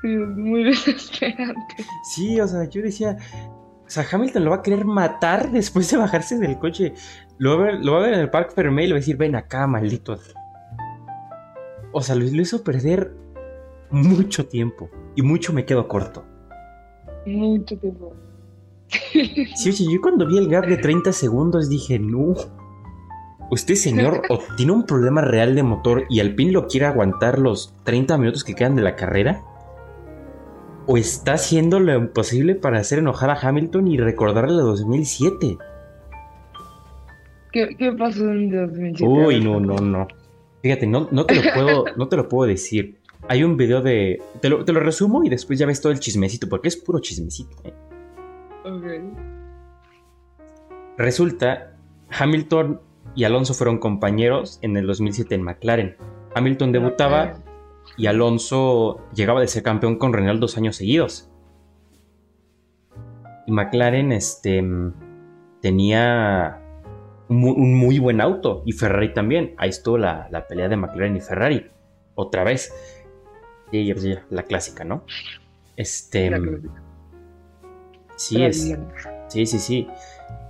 sí, 0.00 0.12
es 0.12 0.28
muy 0.36 0.64
desesperante. 0.64 1.76
Sí, 2.14 2.40
o 2.40 2.46
sea, 2.46 2.64
yo 2.68 2.80
decía, 2.82 3.16
o 3.86 3.90
sea, 3.90 4.04
Hamilton 4.10 4.44
lo 4.44 4.50
va 4.50 4.56
a 4.56 4.62
querer 4.62 4.84
matar 4.84 5.50
después 5.52 5.90
de 5.90 5.96
bajarse 5.96 6.38
del 6.38 6.58
coche. 6.58 6.94
Lo 7.38 7.56
va 7.56 7.64
a 7.64 7.66
ver, 7.66 7.84
lo 7.84 7.92
va 7.92 7.98
a 7.98 8.02
ver 8.02 8.14
en 8.14 8.20
el 8.20 8.30
Parque 8.30 8.54
Fermé 8.54 8.84
y 8.84 8.86
le 8.88 8.92
va 8.94 8.98
a 8.98 9.00
decir, 9.00 9.16
ven 9.16 9.36
acá, 9.36 9.66
maldito. 9.66 10.18
O 11.92 12.02
sea, 12.02 12.14
lo, 12.14 12.24
lo 12.24 12.42
hizo 12.42 12.64
perder 12.64 13.12
mucho 13.90 14.46
tiempo. 14.46 14.90
Y 15.14 15.22
mucho 15.22 15.52
me 15.52 15.64
quedo 15.64 15.88
corto. 15.88 16.24
Mucho 17.26 17.78
tiempo. 17.78 18.14
Sí, 19.56 19.70
oye, 19.70 19.92
yo 19.92 20.00
cuando 20.00 20.26
vi 20.26 20.38
el 20.38 20.48
gap 20.48 20.66
de 20.66 20.76
30 20.76 21.12
segundos 21.12 21.68
dije, 21.68 21.98
no. 21.98 22.34
Usted, 23.50 23.74
señor, 23.74 24.22
o 24.28 24.38
tiene 24.56 24.72
un 24.72 24.86
problema 24.86 25.22
real 25.22 25.54
de 25.54 25.62
motor 25.62 26.04
y 26.08 26.20
Alpine 26.20 26.52
lo 26.52 26.66
quiere 26.66 26.86
aguantar 26.86 27.38
los 27.38 27.74
30 27.84 28.18
minutos 28.18 28.44
que 28.44 28.54
quedan 28.54 28.76
de 28.76 28.82
la 28.82 28.96
carrera. 28.96 29.42
O 30.86 30.96
está 30.96 31.34
haciendo 31.34 31.80
lo 31.80 31.94
imposible 31.96 32.54
para 32.54 32.78
hacer 32.78 33.00
enojar 33.00 33.30
a 33.30 33.38
Hamilton 33.40 33.88
y 33.88 33.98
recordarle 33.98 34.54
a 34.54 34.64
2007. 34.64 35.58
¿Qué, 37.52 37.76
qué 37.76 37.92
pasó 37.92 38.30
en 38.30 38.50
2007? 38.50 39.04
Uy, 39.04 39.40
no, 39.42 39.58
no, 39.60 39.76
no. 39.76 40.06
Fíjate, 40.62 40.86
no, 40.86 41.08
no 41.10 41.26
te 41.26 41.34
lo 41.36 41.42
puedo, 41.52 41.84
no 41.96 42.08
te 42.08 42.16
lo 42.16 42.28
puedo 42.28 42.48
decir. 42.48 42.98
Hay 43.28 43.42
un 43.42 43.56
video 43.56 43.82
de. 43.82 44.22
Te 44.40 44.48
lo, 44.48 44.64
te 44.64 44.72
lo 44.72 44.80
resumo 44.80 45.24
y 45.24 45.28
después 45.28 45.58
ya 45.58 45.66
ves 45.66 45.80
todo 45.80 45.92
el 45.92 46.00
chismecito, 46.00 46.48
porque 46.48 46.68
es 46.68 46.76
puro 46.76 47.00
chismecito. 47.00 47.56
¿eh? 47.64 47.74
Ok. 48.64 48.84
Resulta, 50.98 51.76
Hamilton 52.10 52.80
y 53.14 53.24
Alonso 53.24 53.54
fueron 53.54 53.78
compañeros 53.78 54.58
en 54.62 54.76
el 54.76 54.86
2007 54.86 55.34
en 55.34 55.42
McLaren. 55.42 55.96
Hamilton 56.34 56.72
debutaba 56.72 57.42
y 57.96 58.06
Alonso 58.06 59.00
llegaba 59.14 59.40
de 59.40 59.48
ser 59.48 59.62
campeón 59.62 59.98
con 59.98 60.12
Renault 60.12 60.40
dos 60.40 60.56
años 60.56 60.76
seguidos. 60.76 61.30
Y 63.46 63.52
McLaren 63.52 64.12
este, 64.12 64.62
tenía 65.60 66.62
un 67.28 67.36
mu- 67.38 67.54
un 67.54 67.74
muy 67.74 67.98
buen 67.98 68.20
auto 68.20 68.62
y 68.66 68.72
Ferrari 68.72 69.12
también. 69.14 69.54
Ahí 69.56 69.70
estuvo 69.70 69.98
la, 69.98 70.28
la 70.30 70.46
pelea 70.46 70.68
de 70.68 70.76
McLaren 70.76 71.16
y 71.16 71.20
Ferrari. 71.20 71.70
Otra 72.14 72.44
vez. 72.44 72.74
Y 73.70 73.92
pues 73.92 74.04
ya, 74.04 74.26
la 74.30 74.42
clásica, 74.42 74.84
¿no? 74.84 75.04
Este. 75.76 76.28
Clásica. 76.28 76.82
Sí, 78.16 78.42
es. 78.42 78.76
Sí, 79.28 79.46
sí, 79.46 79.58
sí. 79.58 79.88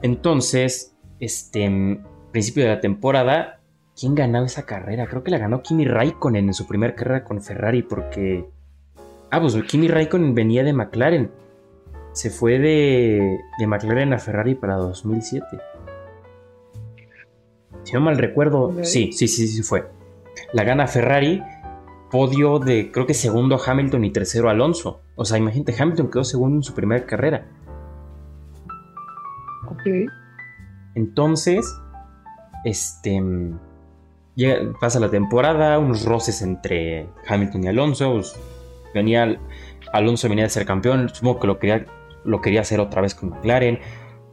Entonces, 0.03 0.97
este, 1.18 2.01
principio 2.30 2.64
de 2.64 2.70
la 2.70 2.80
temporada, 2.80 3.55
¿quién 3.99 4.14
ganaba 4.14 4.47
esa 4.47 4.66
carrera? 4.66 5.07
Creo 5.07 5.24
que 5.24 5.30
la 5.30 5.38
ganó 5.38 5.62
Kimi 5.62 5.84
Raikkonen 5.84 6.47
en 6.47 6.55
su 6.55 6.66
primera 6.66 6.94
carrera 6.94 7.24
con 7.24 7.42
Ferrari 7.42 7.82
porque... 7.82 8.49
Ah, 9.30 9.40
pues 9.40 9.57
Kimi 9.64 9.88
Raikkonen 9.88 10.34
venía 10.34 10.62
de 10.62 10.72
McLaren. 10.72 11.30
Se 12.12 12.30
fue 12.30 12.59
de, 12.59 13.38
de 13.59 13.66
McLaren 13.66 14.12
a 14.12 14.18
Ferrari 14.18 14.55
para 14.55 14.76
2007. 14.76 15.47
Si 17.82 17.92
no 17.92 18.01
mal 18.01 18.18
recuerdo, 18.18 18.74
sí, 18.82 19.12
sí, 19.12 19.28
sí, 19.28 19.47
sí 19.47 19.62
fue. 19.62 19.86
La 20.53 20.64
gana 20.64 20.86
Ferrari, 20.86 21.42
podio 22.11 22.59
de 22.59 22.90
creo 22.90 23.07
que 23.07 23.14
segundo 23.14 23.61
Hamilton 23.64 24.05
y 24.05 24.11
tercero 24.11 24.49
Alonso. 24.49 25.01
O 25.14 25.24
sea, 25.24 25.38
imagínate, 25.38 25.74
Hamilton 25.78 26.11
quedó 26.11 26.24
segundo 26.24 26.57
en 26.57 26.62
su 26.62 26.74
primera 26.74 27.05
carrera. 27.07 27.47
Ok. 29.68 30.11
Entonces, 30.94 31.66
este. 32.64 33.22
Llega- 34.37 34.72
pasa 34.80 35.01
la 35.01 35.11
temporada, 35.11 35.78
unos 35.80 36.05
roces 36.05 36.41
entre 36.43 37.09
Hamilton 37.26 37.64
y 37.64 37.68
Alonso. 37.68 38.12
pues, 38.12 38.37
venía, 38.95 39.41
Alonso 39.93 40.28
venía 40.28 40.45
de 40.45 40.51
ser 40.51 40.64
campeón, 40.64 41.09
supongo 41.09 41.41
que 41.41 41.47
lo 41.49 41.59
quería, 41.59 41.87
lo 42.24 42.41
quería 42.41 42.61
hacer 42.61 42.78
otra 42.78 43.03
vez 43.03 43.14
con 43.14 43.30
McLaren. 43.30 43.80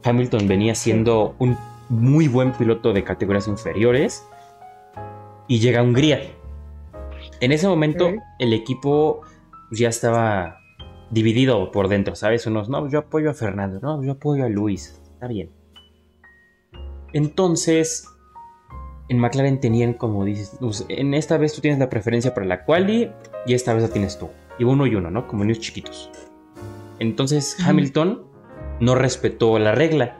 Hamilton 0.04 0.46
venía 0.46 0.74
siendo 0.74 1.34
un 1.38 1.56
muy 1.88 2.28
buen 2.28 2.52
piloto 2.52 2.92
de 2.92 3.02
categorías 3.04 3.48
inferiores. 3.48 4.24
Y 5.48 5.58
llega 5.58 5.80
a 5.80 5.82
Hungría. 5.82 6.20
En 7.40 7.52
ese 7.52 7.66
momento, 7.68 8.10
el 8.38 8.52
equipo 8.52 9.20
pues, 9.68 9.80
ya 9.80 9.88
estaba 9.88 10.56
dividido 11.10 11.70
por 11.70 11.88
dentro, 11.88 12.14
¿sabes? 12.16 12.46
Unos, 12.46 12.68
no, 12.68 12.88
yo 12.88 13.00
apoyo 13.00 13.30
a 13.30 13.34
Fernando, 13.34 13.78
no, 13.80 14.02
yo 14.02 14.12
apoyo 14.12 14.44
a 14.44 14.48
Luis. 14.48 15.00
Está 15.12 15.26
bien. 15.28 15.50
Entonces, 17.12 18.08
en 19.08 19.18
McLaren 19.18 19.60
tenían, 19.60 19.94
como 19.94 20.24
dices, 20.24 20.56
pues, 20.60 20.84
en 20.88 21.14
esta 21.14 21.36
vez 21.36 21.52
tú 21.52 21.60
tienes 21.60 21.78
la 21.78 21.90
preferencia 21.90 22.34
para 22.34 22.46
la 22.46 22.64
quali 22.64 23.10
y 23.46 23.54
esta 23.54 23.74
vez 23.74 23.82
la 23.82 23.88
tienes 23.90 24.18
tú. 24.18 24.30
Y 24.58 24.64
uno 24.64 24.86
y 24.86 24.94
uno, 24.94 25.10
¿no? 25.10 25.26
Como 25.26 25.44
niños 25.44 25.60
chiquitos. 25.60 26.10
Entonces. 26.98 27.56
Hamilton 27.64 28.22
no 28.80 28.94
respetó 28.94 29.58
la 29.58 29.72
regla. 29.72 30.16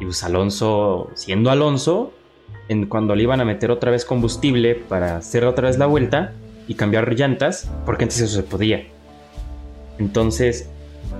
Y 0.00 0.04
pues 0.04 0.22
Alonso, 0.24 1.10
siendo 1.14 1.50
Alonso, 1.50 2.12
en 2.68 2.86
cuando 2.86 3.14
le 3.14 3.22
iban 3.22 3.40
a 3.40 3.44
meter 3.44 3.70
otra 3.70 3.90
vez 3.90 4.04
combustible 4.04 4.74
para 4.74 5.16
hacer 5.16 5.44
otra 5.44 5.68
vez 5.68 5.78
la 5.78 5.86
vuelta 5.86 6.32
y 6.66 6.74
cambiar 6.74 7.12
llantas, 7.14 7.70
porque 7.86 8.04
antes 8.04 8.20
eso 8.20 8.36
se 8.36 8.42
podía. 8.42 8.86
Entonces, 9.98 10.68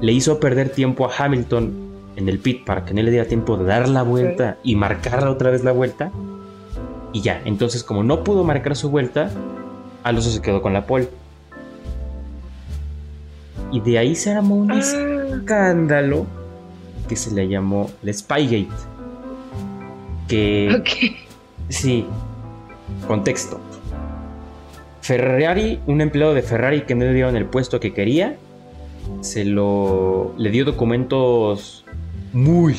le 0.00 0.12
hizo 0.12 0.40
perder 0.40 0.70
tiempo 0.70 1.06
a 1.06 1.12
Hamilton 1.16 1.84
en 2.16 2.28
el 2.28 2.38
pit 2.38 2.64
para 2.64 2.84
que 2.84 2.94
no 2.94 3.02
le 3.02 3.10
diera 3.10 3.26
tiempo 3.26 3.56
de 3.56 3.64
dar 3.64 3.88
la 3.88 4.02
vuelta 4.02 4.58
y 4.62 4.76
marcar 4.76 5.26
otra 5.26 5.50
vez 5.50 5.64
la 5.64 5.72
vuelta. 5.72 6.12
Y 7.14 7.20
ya, 7.20 7.40
entonces 7.44 7.84
como 7.84 8.02
no 8.02 8.24
pudo 8.24 8.42
marcar 8.42 8.74
su 8.74 8.90
vuelta, 8.90 9.30
Alonso 10.02 10.30
se 10.30 10.42
quedó 10.42 10.60
con 10.60 10.72
la 10.72 10.84
pole. 10.84 11.08
Y 13.70 13.80
de 13.80 13.98
ahí 13.98 14.16
se 14.16 14.32
armó 14.32 14.56
un 14.56 14.72
Ah, 14.72 14.80
escándalo 14.80 16.26
que 17.08 17.14
se 17.14 17.32
le 17.32 17.46
llamó 17.46 17.88
el 18.02 18.12
Spygate. 18.12 18.68
Que 20.26 20.76
Ok. 20.76 20.88
Sí. 21.68 22.04
Contexto. 23.06 23.60
Ferrari, 25.00 25.80
un 25.86 26.00
empleado 26.00 26.34
de 26.34 26.42
Ferrari 26.42 26.82
que 26.82 26.96
no 26.96 27.04
le 27.04 27.12
dieron 27.12 27.36
el 27.36 27.46
puesto 27.46 27.78
que 27.78 27.94
quería, 27.94 28.36
se 29.20 29.44
lo 29.44 30.34
le 30.36 30.50
dio 30.50 30.64
documentos 30.64 31.84
muy, 32.32 32.74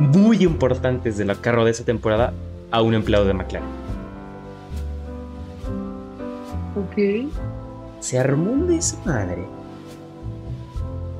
muy 0.00 0.42
importantes 0.42 1.16
del 1.16 1.38
carro 1.40 1.64
de 1.64 1.70
esa 1.70 1.84
temporada 1.84 2.32
a 2.70 2.82
un 2.82 2.94
empleado 2.94 3.24
de 3.24 3.34
McLaren. 3.34 3.68
Ok. 6.76 7.32
Se 8.00 8.18
armó 8.18 8.52
un 8.52 8.68
desmadre. 8.68 9.44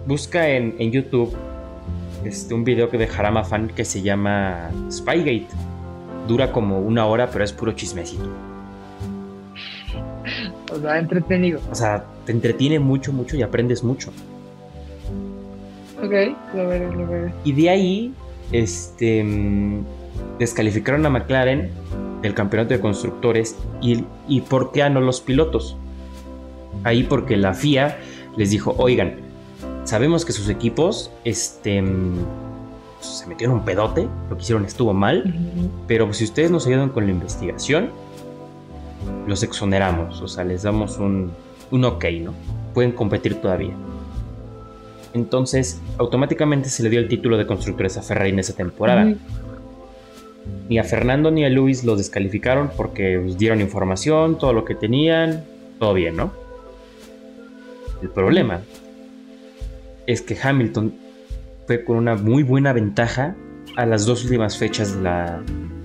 Busca 0.07 0.49
en, 0.49 0.77
en 0.79 0.93
YouTube 0.93 1.35
este, 2.25 2.55
un 2.55 2.65
video 2.65 2.91
que 2.91 2.99
de 2.99 3.07
Harama 3.07 3.45
Fan 3.45 3.69
que 3.69 3.85
se 3.85 4.03
llama 4.03 4.71
Spygate. 4.91 5.49
Dura 6.27 6.51
como 6.51 6.81
una 6.81 7.07
hora, 7.07 7.31
pero 7.31 7.45
es 7.45 7.53
puro 7.53 7.73
chismecito. 7.73 8.29
O 10.73 10.79
sea, 10.81 10.99
entretenido. 10.99 11.61
O 11.71 11.75
sea, 11.75 12.05
te 12.25 12.33
entretiene 12.33 12.81
mucho, 12.81 13.13
mucho 13.13 13.37
y 13.37 13.43
aprendes 13.43 13.85
mucho. 13.85 14.11
Ok, 15.99 16.13
lo 16.55 16.69
veré, 16.69 16.93
lo 16.93 17.07
veré. 17.07 17.33
Y 17.45 17.53
de 17.53 17.71
ahí, 17.71 18.15
este, 18.51 19.25
descalificaron 20.39 21.05
a 21.07 21.11
McLaren 21.11 21.71
del 22.23 22.35
campeonato 22.35 22.75
de 22.75 22.81
constructores 22.81 23.57
y, 23.81 24.05
y 24.29 24.41
¿por 24.43 24.73
qué 24.73 24.83
a 24.83 24.91
no 24.91 25.01
los 25.01 25.21
pilotos? 25.21 25.77
Ahí 26.85 27.03
porque 27.05 27.37
la 27.37 27.55
FIA 27.55 27.99
les 28.37 28.51
dijo, 28.51 28.75
oigan, 28.79 29.17
sabemos 29.85 30.25
que 30.25 30.33
sus 30.33 30.49
equipos, 30.49 31.11
este, 31.25 31.83
se 33.01 33.27
metieron 33.27 33.57
un 33.57 33.65
pedote, 33.65 34.09
lo 34.29 34.37
que 34.37 34.43
hicieron 34.43 34.65
estuvo 34.65 34.93
mal, 34.93 35.35
pero 35.87 36.13
si 36.13 36.25
ustedes 36.25 36.51
nos 36.51 36.67
ayudan 36.67 36.91
con 36.91 37.07
la 37.07 37.13
investigación, 37.13 37.91
los 39.27 39.43
exoneramos, 39.43 40.21
o 40.21 40.29
sea, 40.29 40.45
les 40.45 40.63
damos 40.63 40.99
un, 40.99 41.33
un 41.71 41.85
ok, 41.85 42.05
¿no? 42.23 42.35
Pueden 42.75 42.93
competir 42.93 43.41
todavía. 43.41 43.75
Entonces, 45.15 45.81
automáticamente 45.99 46.69
se 46.69 46.83
le 46.83 46.91
dio 46.91 47.01
el 47.01 47.09
título 47.09 47.39
de 47.39 47.47
constructores 47.47 47.97
a 47.97 48.03
Ferrari 48.03 48.31
en 48.31 48.39
esa 48.39 48.55
temporada. 48.55 49.15
Ni 50.69 50.79
a 50.79 50.85
Fernando 50.85 51.31
ni 51.31 51.45
a 51.45 51.49
Luis 51.49 51.85
los 51.85 51.99
descalificaron 51.99 52.71
porque 52.77 53.21
pues, 53.23 53.39
dieron 53.39 53.61
información, 53.61 54.39
todo 54.39 54.53
lo 54.53 54.65
que 54.65 54.75
tenían, 54.75 55.45
todo 55.79 55.95
bien, 55.95 56.17
¿no? 56.17 56.33
El 58.03 58.11
problema 58.11 58.61
es 60.07 60.23
que 60.23 60.37
Hamilton 60.41 60.95
fue 61.67 61.85
con 61.85 61.97
una 61.97 62.15
muy 62.15 62.43
buena 62.43 62.73
ventaja 62.73 63.35
a 63.77 63.87
las 63.87 64.07
dos 64.07 64.25
últimas 64.25 64.57
fechas 64.57 64.97
de 64.97 65.03
la, 65.03 65.43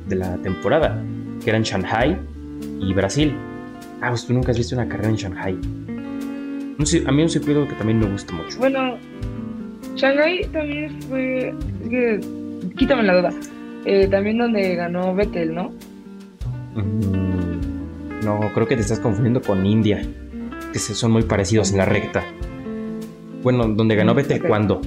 de 0.07 0.15
la 0.15 0.37
temporada, 0.37 1.01
que 1.43 1.49
eran 1.49 1.63
Shanghai 1.63 2.17
y 2.79 2.93
Brasil. 2.93 3.35
Ah, 4.01 4.09
pues 4.09 4.25
tú 4.25 4.33
nunca 4.33 4.51
has 4.51 4.57
visto 4.57 4.75
una 4.75 4.87
carrera 4.87 5.09
en 5.09 5.15
Shanghai. 5.15 5.53
Un 5.53 7.07
a 7.07 7.11
mí 7.11 7.21
un 7.21 7.29
circuito 7.29 7.67
que 7.67 7.75
también 7.75 7.99
me 7.99 8.07
gusta 8.07 8.33
mucho. 8.33 8.57
Bueno, 8.57 8.97
Shanghai 9.95 10.47
también 10.51 11.01
fue. 11.03 11.53
Quítame 12.77 13.03
la 13.03 13.17
duda. 13.17 13.33
Eh, 13.85 14.07
también 14.09 14.37
donde 14.37 14.75
ganó 14.75 15.13
Vettel, 15.15 15.53
¿no? 15.55 15.71
Mm, 16.75 18.25
no, 18.25 18.39
creo 18.53 18.67
que 18.67 18.75
te 18.75 18.81
estás 18.81 18.99
confundiendo 18.99 19.41
con 19.41 19.65
India, 19.65 20.01
que 20.71 20.79
son 20.79 21.11
muy 21.11 21.23
parecidos 21.23 21.71
en 21.71 21.77
la 21.77 21.85
recta. 21.85 22.23
Bueno, 23.43 23.67
donde 23.67 23.95
ganó 23.95 24.13
Vettel 24.13 24.41
Ok. 24.41 24.47
cuando? 24.47 24.81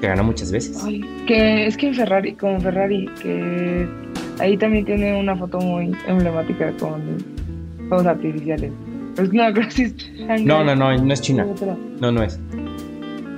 Que 0.00 0.08
ganó 0.08 0.24
muchas 0.24 0.52
veces. 0.52 0.82
Ay, 0.84 1.02
que 1.26 1.66
es 1.66 1.76
que 1.76 1.88
en 1.88 1.94
Ferrari, 1.94 2.34
con 2.34 2.60
Ferrari, 2.60 3.08
que 3.22 3.88
ahí 4.38 4.56
también 4.58 4.84
tiene 4.84 5.18
una 5.18 5.34
foto 5.34 5.58
muy 5.58 5.92
emblemática 6.06 6.70
con 6.78 7.02
fuegos 7.88 8.06
artificiales. 8.06 8.72
Pero 9.14 9.24
es 9.26 9.30
que 9.30 9.36
no 9.38 9.52
creo 9.54 9.68
es 9.68 10.44
No, 10.44 10.62
no, 10.62 10.76
no, 10.76 10.96
no 10.96 11.12
es 11.14 11.20
China. 11.22 11.46
No, 12.00 12.12
no 12.12 12.22
es. 12.22 12.38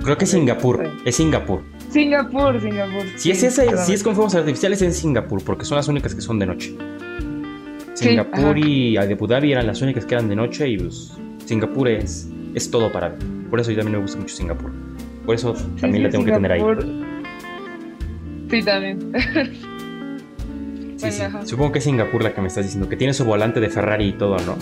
Creo 0.03 0.17
que 0.17 0.25
es 0.25 0.31
Singapur. 0.31 0.89
Es 1.05 1.15
Singapur. 1.15 1.61
Singapur, 1.89 2.61
Singapur. 2.61 3.03
Si 3.15 3.31
es 3.31 3.39
Sí, 3.39 3.45
ese, 3.47 3.77
si 3.77 3.93
es 3.93 4.03
con 4.03 4.15
fuegos 4.15 4.35
artificiales, 4.35 4.81
es 4.81 4.87
en 4.87 4.93
Singapur, 4.93 5.43
porque 5.43 5.65
son 5.65 5.77
las 5.77 5.87
únicas 5.87 6.13
que 6.15 6.21
son 6.21 6.37
de 6.39 6.45
noche. 6.45 6.75
Sí, 7.93 8.09
Singapur 8.09 8.39
ajá. 8.57 8.59
y 8.59 8.97
Abu 8.97 9.27
Dhabi 9.27 9.51
eran 9.51 9.67
las 9.67 9.81
únicas 9.81 10.05
que 10.05 10.13
eran 10.15 10.29
de 10.29 10.35
noche 10.35 10.67
y 10.69 10.77
pues 10.77 11.11
Singapur 11.45 11.87
es, 11.89 12.29
es 12.53 12.69
todo 12.71 12.91
para 12.91 13.09
ver. 13.09 13.19
Por 13.49 13.59
eso 13.59 13.71
yo 13.71 13.77
también 13.77 13.97
me 13.97 14.01
gusta 14.03 14.19
mucho 14.19 14.35
Singapur. 14.35 14.71
Por 15.25 15.35
eso 15.35 15.55
Sí, 15.55 15.63
también 15.81 15.95
sí, 15.95 16.03
la 16.03 16.09
tengo 16.09 16.25
que 16.25 16.31
tener 16.31 16.51
ahí. 16.51 16.59
Singapur. 16.59 16.85
Sí, 18.49 18.63
también. 18.63 19.11
Sí, 20.99 21.11
sí. 21.13 21.23
Supongo 21.45 21.71
que 21.71 21.77
es 21.79 21.85
Singapur 21.85 22.21
la 22.21 22.33
que 22.33 22.41
me 22.41 22.47
estás 22.49 22.65
diciendo, 22.65 22.89
que 22.89 22.97
tiene 22.97 23.13
su 23.13 23.23
volante 23.23 23.61
de 23.61 23.69
Ferrari 23.69 24.09
y 24.09 24.11
todo, 24.11 24.35
¿no? 24.39 24.55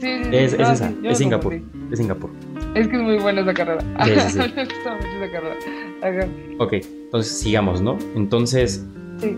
Sí, 0.00 0.06
sí, 0.06 0.24
sí. 0.24 0.30
Es, 0.32 0.52
es 0.54 0.58
No, 0.58 0.72
esa, 0.72 0.88
sí, 0.88 0.96
yo 1.02 1.10
es 1.10 1.18
Singapur. 1.18 1.54
Es 1.92 1.98
Singapur. 1.98 2.30
Es 2.74 2.88
que 2.88 2.96
es 2.96 3.02
muy 3.02 3.18
buena 3.18 3.40
esa 3.42 3.54
carrera. 3.54 3.80
Sí. 3.80 4.10
Me 4.38 4.64
gusta 4.64 4.94
mucho 4.94 5.08
esa 5.22 5.32
carrera. 5.32 5.56
Ajá. 6.02 6.28
Ok, 6.58 6.72
entonces 6.74 7.38
sigamos, 7.40 7.80
¿no? 7.80 7.98
Entonces, 8.14 8.84
Sí. 9.18 9.36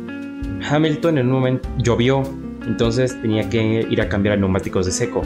Hamilton 0.71 1.19
en 1.19 1.27
un 1.27 1.33
momento 1.33 1.69
llovió, 1.79 2.23
entonces 2.67 3.21
tenía 3.21 3.49
que 3.51 3.85
ir 3.91 4.01
a 4.01 4.09
cambiar 4.09 4.35
a 4.35 4.37
neumáticos 4.39 4.87
de 4.87 4.93
seco. 4.93 5.23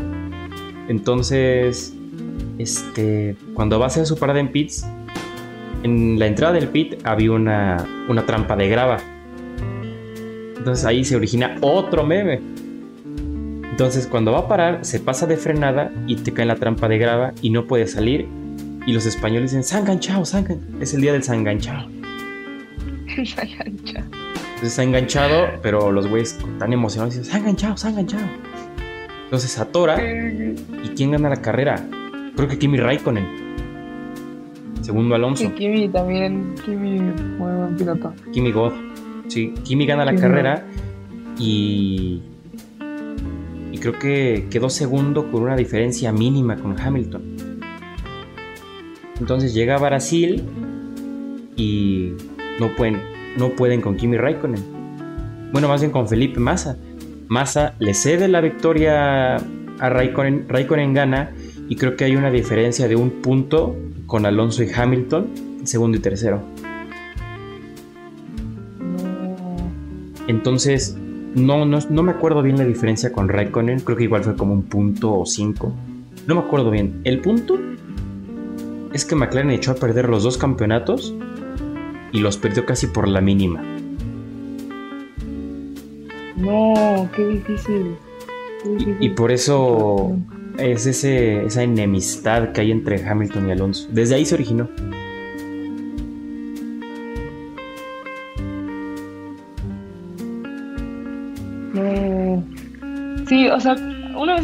Entonces, 0.88 1.94
este, 2.58 3.36
cuando 3.52 3.78
va 3.78 3.84
a 3.84 3.88
hacer 3.88 4.06
su 4.06 4.16
parada 4.16 4.40
en 4.40 4.48
pits, 4.50 4.86
en 5.82 6.18
la 6.18 6.26
entrada 6.26 6.54
del 6.54 6.68
pit 6.68 6.94
había 7.04 7.32
una, 7.32 7.86
una 8.08 8.24
trampa 8.24 8.56
de 8.56 8.68
grava. 8.68 8.96
Entonces 10.56 10.84
ahí 10.86 11.04
se 11.04 11.16
origina 11.16 11.58
otro 11.60 12.04
meme. 12.04 12.40
Entonces 13.76 14.06
cuando 14.06 14.32
va 14.32 14.38
a 14.38 14.48
parar, 14.48 14.86
se 14.86 15.00
pasa 15.00 15.26
de 15.26 15.36
frenada 15.36 15.92
y 16.06 16.16
te 16.16 16.32
cae 16.32 16.44
en 16.44 16.48
la 16.48 16.56
trampa 16.56 16.88
de 16.88 16.96
grava 16.96 17.34
y 17.42 17.50
no 17.50 17.66
puede 17.66 17.86
salir. 17.86 18.26
Y 18.86 18.94
los 18.94 19.04
españoles 19.04 19.50
dicen, 19.50 19.64
Sanganchao, 19.64 20.24
Sangan. 20.24 20.58
Es 20.80 20.94
el 20.94 21.02
día 21.02 21.12
del 21.12 21.22
Sanganchao. 21.22 21.86
Esa 23.18 23.42
gancha. 23.42 24.02
Entonces 24.54 24.72
se 24.72 24.80
ha 24.80 24.84
enganchado, 24.84 25.48
pero 25.60 25.92
los 25.92 26.08
güeyes 26.08 26.38
tan 26.58 26.72
emocionados 26.72 27.16
dicen, 27.16 27.30
se 27.30 27.36
ha 27.36 27.40
enganchado, 27.40 27.76
se 27.76 27.86
ha 27.86 27.90
enganchado. 27.90 28.24
Entonces 29.24 29.50
se 29.50 29.60
atora. 29.60 30.02
¿Y 30.02 30.88
quién 30.96 31.10
gana 31.10 31.28
la 31.28 31.42
carrera? 31.42 31.86
Creo 32.34 32.48
que 32.48 32.56
Kimi 32.56 32.78
Raikkonen. 32.78 33.26
Segundo 34.80 35.16
Alonso. 35.16 35.42
Sí, 35.42 35.50
Kimi 35.50 35.86
también. 35.90 36.54
Kimi, 36.64 36.98
muy 36.98 37.52
buen 37.52 37.76
piloto. 37.76 38.14
Kimi 38.32 38.52
God. 38.52 38.72
Sí, 39.28 39.52
Kimi 39.64 39.84
gana 39.84 40.06
la 40.06 40.12
Kimi 40.12 40.22
carrera 40.22 40.64
y. 41.38 42.22
Y 43.76 43.78
creo 43.78 43.98
que 43.98 44.46
quedó 44.48 44.70
segundo 44.70 45.30
con 45.30 45.42
una 45.42 45.54
diferencia 45.54 46.10
mínima 46.10 46.56
con 46.56 46.80
Hamilton. 46.80 47.60
Entonces 49.20 49.52
llega 49.52 49.76
a 49.76 49.78
Brasil 49.78 50.42
y 51.56 52.12
no 52.58 52.74
pueden, 52.74 53.02
no 53.36 53.50
pueden 53.50 53.82
con 53.82 53.98
Kimi 53.98 54.16
Raikkonen. 54.16 55.52
Bueno, 55.52 55.68
más 55.68 55.82
bien 55.82 55.92
con 55.92 56.08
Felipe 56.08 56.40
Massa. 56.40 56.78
Massa 57.28 57.74
le 57.78 57.92
cede 57.92 58.28
la 58.28 58.40
victoria 58.40 59.36
a 59.36 59.90
Raikkonen, 59.90 60.48
Raikkonen 60.48 60.94
gana 60.94 61.32
y 61.68 61.76
creo 61.76 61.96
que 61.96 62.04
hay 62.04 62.16
una 62.16 62.30
diferencia 62.30 62.88
de 62.88 62.96
un 62.96 63.20
punto 63.20 63.76
con 64.06 64.24
Alonso 64.24 64.62
y 64.62 64.70
Hamilton, 64.74 65.64
segundo 65.64 65.98
y 65.98 66.00
tercero. 66.00 66.40
Entonces, 70.28 70.96
no, 71.36 71.64
no, 71.64 71.78
no 71.90 72.02
me 72.02 72.10
acuerdo 72.12 72.42
bien 72.42 72.58
la 72.58 72.64
diferencia 72.64 73.12
con 73.12 73.28
Raikkonen. 73.28 73.80
Creo 73.80 73.96
que 73.96 74.04
igual 74.04 74.24
fue 74.24 74.34
como 74.36 74.52
un 74.52 74.62
punto 74.64 75.14
o 75.20 75.26
cinco. 75.26 75.72
No 76.26 76.34
me 76.34 76.40
acuerdo 76.40 76.70
bien. 76.70 77.00
El 77.04 77.20
punto 77.20 77.58
es 78.92 79.04
que 79.04 79.14
McLaren 79.14 79.50
echó 79.50 79.70
a 79.72 79.74
perder 79.76 80.08
los 80.08 80.22
dos 80.24 80.38
campeonatos 80.38 81.14
y 82.12 82.20
los 82.20 82.36
perdió 82.38 82.64
casi 82.66 82.86
por 82.88 83.06
la 83.06 83.20
mínima. 83.20 83.62
No, 86.36 87.08
qué 87.14 87.26
difícil. 87.26 87.96
Qué 88.62 88.68
Y, 88.68 88.72
difícil. 88.76 88.96
y 89.00 89.08
por 89.10 89.30
eso 89.32 90.16
es 90.58 90.86
ese, 90.86 91.44
esa 91.44 91.62
enemistad 91.62 92.52
que 92.52 92.60
hay 92.62 92.72
entre 92.72 93.06
Hamilton 93.06 93.48
y 93.48 93.52
Alonso. 93.52 93.88
Desde 93.92 94.14
ahí 94.16 94.24
se 94.24 94.34
originó. 94.34 94.68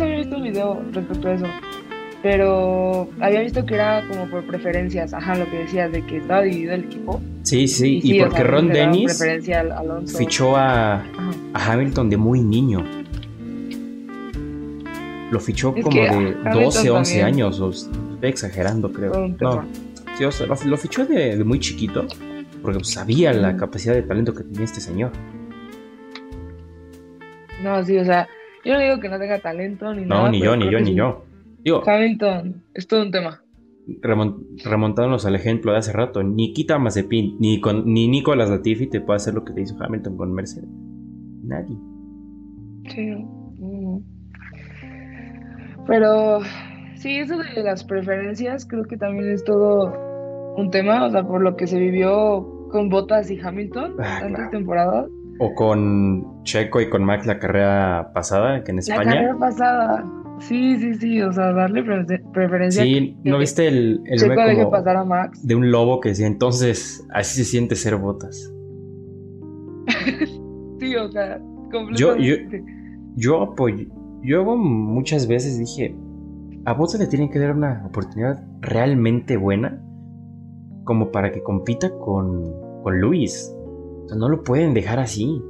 Había 0.03 0.17
visto 0.19 0.37
un 0.37 0.43
video 0.43 0.83
respecto 0.93 1.29
a 1.29 1.33
eso, 1.33 1.47
pero 2.23 3.09
había 3.21 3.41
visto 3.41 3.65
que 3.65 3.75
era 3.75 4.07
como 4.09 4.27
por 4.31 4.45
preferencias, 4.47 5.13
ajá, 5.13 5.37
lo 5.37 5.51
que 5.51 5.59
decías, 5.59 5.91
de 5.93 6.05
que 6.05 6.19
estaba 6.19 6.43
dividido 6.43 6.75
el 6.75 6.85
equipo. 6.85 7.21
Sí, 7.43 7.67
sí, 7.67 7.97
y, 7.97 8.03
sí, 8.03 8.21
o 8.21 8.25
porque 8.25 8.39
sea, 8.39 8.47
Ron 8.47 8.69
Dennis 8.69 9.21
al 9.53 10.09
fichó 10.09 10.57
a, 10.57 10.97
a 11.55 11.73
Hamilton 11.73 12.11
de 12.11 12.17
muy 12.17 12.41
niño. 12.41 12.85
Lo 15.31 15.41
fichó 15.41 15.75
Es 15.75 15.83
como 15.83 15.97
de 15.97 16.09
Hamilton 16.09 16.53
12, 16.53 16.91
11 16.91 16.93
también 16.93 17.27
años, 17.27 17.61
o 17.61 17.71
estoy 17.71 18.29
exagerando 18.29 18.93
creo. 18.93 19.29
No. 19.41 19.65
Sí, 20.19 20.25
o 20.25 20.31
sea, 20.31 20.47
lo, 20.47 20.55
lo 20.63 20.77
fichó 20.77 21.07
de, 21.07 21.37
de 21.37 21.45
muy 21.45 21.59
chiquito 21.59 22.07
porque 22.63 22.79
pues, 22.79 22.93
sabía 22.93 23.33
la 23.33 23.57
capacidad 23.57 23.95
de 23.95 24.03
talento 24.03 24.33
que 24.35 24.45
tenía 24.45 24.65
este 24.65 24.81
señor. 24.81 25.11
No, 27.63 27.85
sí, 27.85 27.99
o 27.99 28.05
sea, 28.05 28.29
yo 28.65 28.75
no 28.75 28.81
digo 28.81 29.01
que 29.01 29.09
no 29.09 29.19
tenga 29.19 29.39
talento 29.41 29.93
ni 29.95 30.05
nada. 30.07 30.23
No, 30.25 30.31
ni 30.31 30.41
yo, 30.41 30.57
ni 30.57 30.71
yo, 30.71 30.81
ni 30.81 30.95
yo. 30.95 31.25
Digo, 31.65 31.83
Hamilton 31.87 32.63
es 32.75 32.87
todo 32.87 33.03
un 33.03 33.11
tema. 33.11 33.41
remon- 34.03 34.45
remontándonos 34.65 35.27
al 35.27 35.35
ejemplo 35.35 35.73
de 35.73 35.79
hace 35.79 35.93
rato, 35.93 36.23
ni 36.23 36.53
Kita 36.53 36.79
Mazepin, 36.79 37.37
ni, 37.41 37.61
con, 37.61 37.85
ni 37.93 38.09
Nicolas 38.09 38.51
Latifi 38.51 38.87
te 38.89 39.01
puede 39.01 39.17
hacer 39.17 39.35
lo 39.35 39.45
que 39.45 39.53
te 39.53 39.63
hizo 39.63 39.77
Hamilton 39.83 40.17
con 40.17 40.33
Mercedes. 40.33 40.69
Nadie. 41.45 41.77
Sí, 42.89 43.07
no. 43.59 44.03
Pero 45.87 46.41
sí, 46.97 47.17
eso 47.19 47.37
de 47.39 47.63
las 47.63 47.85
preferencias 47.85 48.67
creo 48.67 48.85
que 48.85 48.97
también 48.97 49.31
es 49.31 49.45
todo 49.45 49.93
un 50.57 50.71
tema, 50.71 51.07
o 51.07 51.11
sea, 51.11 51.27
por 51.27 51.41
lo 51.43 51.57
que 51.57 51.67
se 51.67 51.79
vivió 51.79 52.69
con 52.71 52.89
Bottas 52.89 53.31
y 53.31 53.39
Hamilton 53.41 53.95
Ah, 53.99 54.19
tantas 54.21 54.37
claro. 54.37 54.51
temporadas. 54.51 55.11
O 55.39 55.55
con 55.55 56.43
Checo 56.45 56.81
y 56.81 56.89
con 56.91 57.05
Max 57.05 57.27
la 57.27 57.39
carrera 57.39 58.11
pasada, 58.15 58.63
que 58.65 58.71
en 58.71 58.77
La 58.77 58.81
España. 58.81 59.13
carrera 59.13 59.37
pasada. 59.39 60.05
Sí, 60.39 60.77
sí, 60.79 60.95
sí, 60.95 61.21
o 61.23 61.33
sea, 61.33 61.53
darle 61.53 61.83
pre- 61.85 62.05
preferencia 62.33 62.83
Sí, 62.83 63.17
¿no 63.23 63.39
viste 63.39 63.69
el, 63.69 64.01
el 64.07 64.19
Checo 64.19 64.35
como 64.35 64.71
pasar 64.71 64.97
a 64.97 65.05
Max. 65.05 65.47
de 65.47 65.55
un 65.55 65.71
lobo 65.71 66.01
que 66.01 66.09
decía 66.11 66.27
entonces 66.27 67.07
así 67.13 67.37
se 67.39 67.45
siente 67.45 67.77
ser 67.77 67.97
botas? 67.97 68.53
Sí, 70.81 70.97
o 70.97 71.11
sea, 71.13 71.39
Yo- 71.39 71.71
completamente. 71.71 72.65
Yo 73.15 73.43
apoyo, 73.43 73.87
yo 74.23 74.45
muchas 74.57 75.29
veces 75.29 75.59
dije, 75.59 75.95
a 76.65 76.73
Bottas 76.73 76.99
le 76.99 77.07
tienen 77.07 77.29
que 77.31 77.39
dar 77.39 77.55
una 77.55 77.85
oportunidad 77.87 78.43
realmente 78.63 79.37
buena 79.37 79.81
como 80.85 81.13
para 81.13 81.31
que 81.31 81.43
compita 81.43 81.91
con, 81.99 82.43
con 82.83 82.99
Luis. 83.01 83.55
O 84.05 84.09
sea, 84.09 84.17
no 84.19 84.29
lo 84.29 84.43
pueden 84.43 84.75
dejar 84.75 84.99
así. 84.99 85.43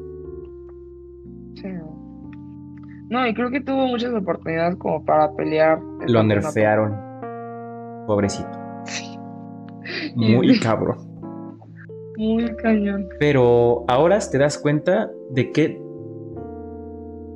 Sí, 1.55 1.69
no. 3.09 3.27
Y 3.27 3.35
creo 3.35 3.51
que 3.51 3.61
tuvo 3.61 3.87
muchas 3.87 4.13
oportunidades 4.15 4.77
como 4.77 5.05
para 5.05 5.33
pelear. 5.35 5.79
el 6.07 6.13
Lo 6.13 6.23
nerfearon. 6.23 6.95
Pobrecito. 8.07 8.49
Sí, 8.85 9.17
Muy 10.17 10.55
Sí. 10.55 10.61
cabrón. 10.61 10.99
muy 12.17 12.55
cañón. 12.57 13.09
Pero 13.19 13.85
ahora 13.89 14.19
te 14.19 14.39
das 14.39 14.59
cuenta 14.59 15.11
de 15.31 15.51
qué, 15.51 15.81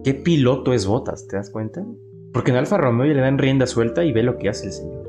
qué 0.04 0.14
piloto 0.14 0.72
es 0.72 0.86
Botas, 0.86 1.26
¿te 1.26 1.36
das 1.36 1.50
cuenta? 1.50 1.84
Porque 2.32 2.50
en 2.50 2.58
Alfa 2.58 2.76
Romeo 2.76 3.06
ya 3.06 3.14
le 3.14 3.22
dan 3.22 3.38
rienda 3.38 3.66
suelta 3.66 4.04
y 4.04 4.12
ve 4.12 4.22
lo 4.22 4.36
que 4.36 4.48
hace 4.50 4.66
el 4.66 4.72
señor. 4.72 5.02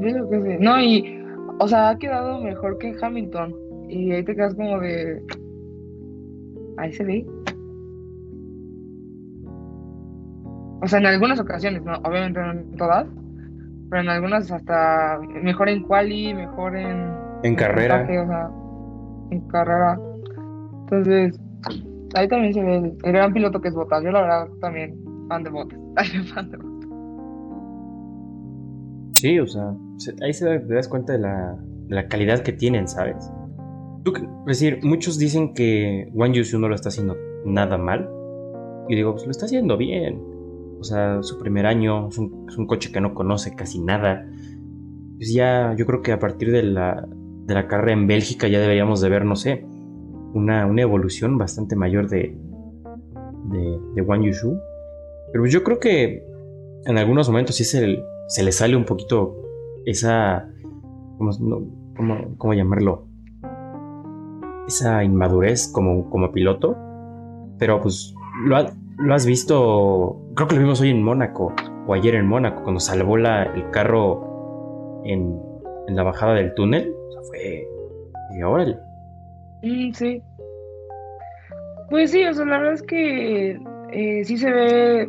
Yo 0.00 0.08
creo 0.12 0.28
que 0.30 0.42
sí. 0.42 0.56
No, 0.60 0.78
y, 0.80 1.18
o 1.58 1.66
sea, 1.66 1.88
ha 1.88 1.98
quedado 1.98 2.40
mejor 2.40 2.76
que 2.78 2.94
Hamilton. 3.00 3.54
Y 3.88 4.12
ahí 4.12 4.24
te 4.24 4.34
quedas 4.34 4.54
como 4.54 4.78
de. 4.80 5.22
Ahí 6.78 6.92
se 6.92 7.04
ve. 7.04 7.26
O 10.82 10.88
sea, 10.88 10.98
en 10.98 11.06
algunas 11.06 11.40
ocasiones, 11.40 11.82
¿no? 11.84 11.94
Obviamente 12.04 12.40
no 12.40 12.52
en 12.52 12.70
todas. 12.76 13.06
Pero 13.90 14.02
en 14.02 14.08
algunas 14.08 14.50
hasta 14.50 15.18
mejor 15.42 15.68
en 15.68 15.82
quali, 15.84 16.34
mejor 16.34 16.76
en. 16.76 17.12
En 17.42 17.54
carrera. 17.54 17.98
puntaje, 17.98 18.18
o 18.18 18.26
sea, 18.26 18.50
en 19.30 19.40
carrera. 19.48 20.00
Entonces, 20.82 21.40
ahí 22.14 22.28
también 22.28 22.54
se 22.54 22.62
ve 22.62 22.76
el, 22.76 22.96
el 23.04 23.12
gran 23.12 23.32
piloto 23.32 23.60
que 23.60 23.68
es 23.68 23.74
Bottas. 23.74 24.02
Yo, 24.02 24.10
la 24.10 24.22
verdad, 24.22 24.48
también 24.60 24.96
fan 25.28 25.42
de 25.44 25.50
Bottas. 25.50 25.78
Ay, 25.96 26.08
fan 26.24 26.50
de 26.50 26.56
Bottas. 26.56 26.76
Sí, 29.12 29.38
o 29.40 29.46
sea, 29.46 29.72
se- 29.96 30.14
ahí 30.22 30.32
se 30.32 30.58
te 30.60 30.74
das 30.74 30.88
cuenta 30.88 31.12
de 31.14 31.20
la, 31.20 31.56
de 31.88 31.94
la 31.94 32.06
calidad 32.08 32.40
que 32.40 32.52
tienen, 32.52 32.86
¿sabes? 32.86 33.32
Es 34.14 34.60
decir, 34.60 34.80
muchos 34.82 35.18
dicen 35.18 35.54
que 35.54 36.08
Wang 36.12 36.32
Yusu 36.32 36.58
no 36.58 36.68
lo 36.68 36.74
está 36.74 36.88
haciendo 36.90 37.16
nada 37.44 37.76
mal. 37.78 38.08
Y 38.88 38.94
digo, 38.94 39.12
pues 39.12 39.24
lo 39.24 39.30
está 39.30 39.46
haciendo 39.46 39.76
bien. 39.76 40.20
O 40.78 40.84
sea, 40.84 41.22
su 41.22 41.38
primer 41.38 41.66
año 41.66 42.08
es 42.08 42.18
un, 42.18 42.66
coche 42.66 42.92
que 42.92 43.00
no 43.00 43.14
conoce 43.14 43.54
casi 43.54 43.80
nada. 43.80 44.26
Pues 45.16 45.32
ya, 45.32 45.74
yo 45.76 45.86
creo 45.86 46.02
que 46.02 46.12
a 46.12 46.18
partir 46.18 46.52
de 46.52 46.62
la, 46.62 47.08
de 47.46 47.54
la 47.54 47.66
carrera 47.66 47.92
en 47.92 48.06
Bélgica 48.06 48.46
ya 48.48 48.60
deberíamos 48.60 49.00
de 49.00 49.08
ver, 49.08 49.24
no 49.24 49.34
sé, 49.34 49.64
una, 50.34 50.66
una 50.66 50.82
evolución 50.82 51.38
bastante 51.38 51.74
mayor 51.74 52.08
de, 52.08 52.36
de, 53.50 53.78
de 53.94 54.02
Wang 54.02 54.22
Yushu. 54.22 54.58
Pero 55.32 55.46
yo 55.46 55.64
creo 55.64 55.80
que 55.80 56.22
en 56.84 56.98
algunos 56.98 57.28
momentos 57.28 57.56
sí 57.56 57.64
se, 57.64 57.98
se 58.28 58.42
le 58.44 58.52
sale 58.52 58.76
un 58.76 58.84
poquito 58.84 59.34
esa. 59.86 60.48
¿Cómo, 61.18 61.30
cómo- 61.96 62.34
cómo 62.36 62.54
llamarlo? 62.54 63.05
Esa 64.66 65.02
inmadurez 65.04 65.70
como, 65.72 66.08
como 66.10 66.32
piloto. 66.32 66.76
Pero 67.58 67.80
pues 67.80 68.14
lo, 68.44 68.56
ha- 68.56 68.72
lo 68.98 69.14
has 69.14 69.26
visto. 69.26 70.20
Creo 70.34 70.48
que 70.48 70.54
lo 70.56 70.62
vimos 70.62 70.80
hoy 70.80 70.90
en 70.90 71.02
Mónaco. 71.02 71.52
O 71.86 71.94
ayer 71.94 72.14
en 72.16 72.26
Mónaco, 72.26 72.62
cuando 72.62 72.80
salvó 72.80 73.16
la, 73.16 73.44
el 73.44 73.70
carro 73.70 75.00
en, 75.04 75.40
en 75.88 75.96
la 75.96 76.02
bajada 76.02 76.34
del 76.34 76.54
túnel. 76.54 76.92
O 77.08 77.12
sea, 77.12 77.22
fue. 77.28 77.68
Y 78.36 78.42
órale. 78.42 78.76
Mm, 79.62 79.92
sí. 79.92 80.20
Pues 81.88 82.10
sí, 82.10 82.24
o 82.24 82.34
sea, 82.34 82.44
la 82.44 82.58
verdad 82.58 82.74
es 82.74 82.82
que 82.82 83.60
eh, 83.92 84.24
sí 84.24 84.36
se 84.36 84.50
ve 84.50 85.08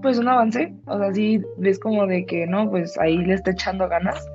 pues 0.00 0.18
un 0.18 0.28
avance, 0.28 0.74
o 0.86 0.96
sea, 0.98 1.12
sí 1.12 1.42
ves 1.58 1.78
como 1.78 2.06
de 2.06 2.24
que 2.24 2.46
no, 2.46 2.70
pues 2.70 2.98
ahí 2.98 3.18
le 3.18 3.34
está 3.34 3.50
echando 3.50 3.86
ganas, 3.86 4.26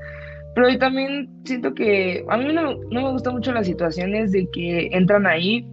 pero 0.55 0.69
yo 0.69 0.79
también 0.79 1.29
siento 1.43 1.73
que 1.73 2.25
a 2.29 2.37
mí 2.37 2.51
no, 2.53 2.75
no 2.75 3.01
me 3.01 3.11
gustan 3.11 3.35
mucho 3.35 3.51
las 3.51 3.67
situaciones 3.67 4.31
de 4.31 4.47
que 4.51 4.87
entran 4.91 5.27
ahí 5.27 5.67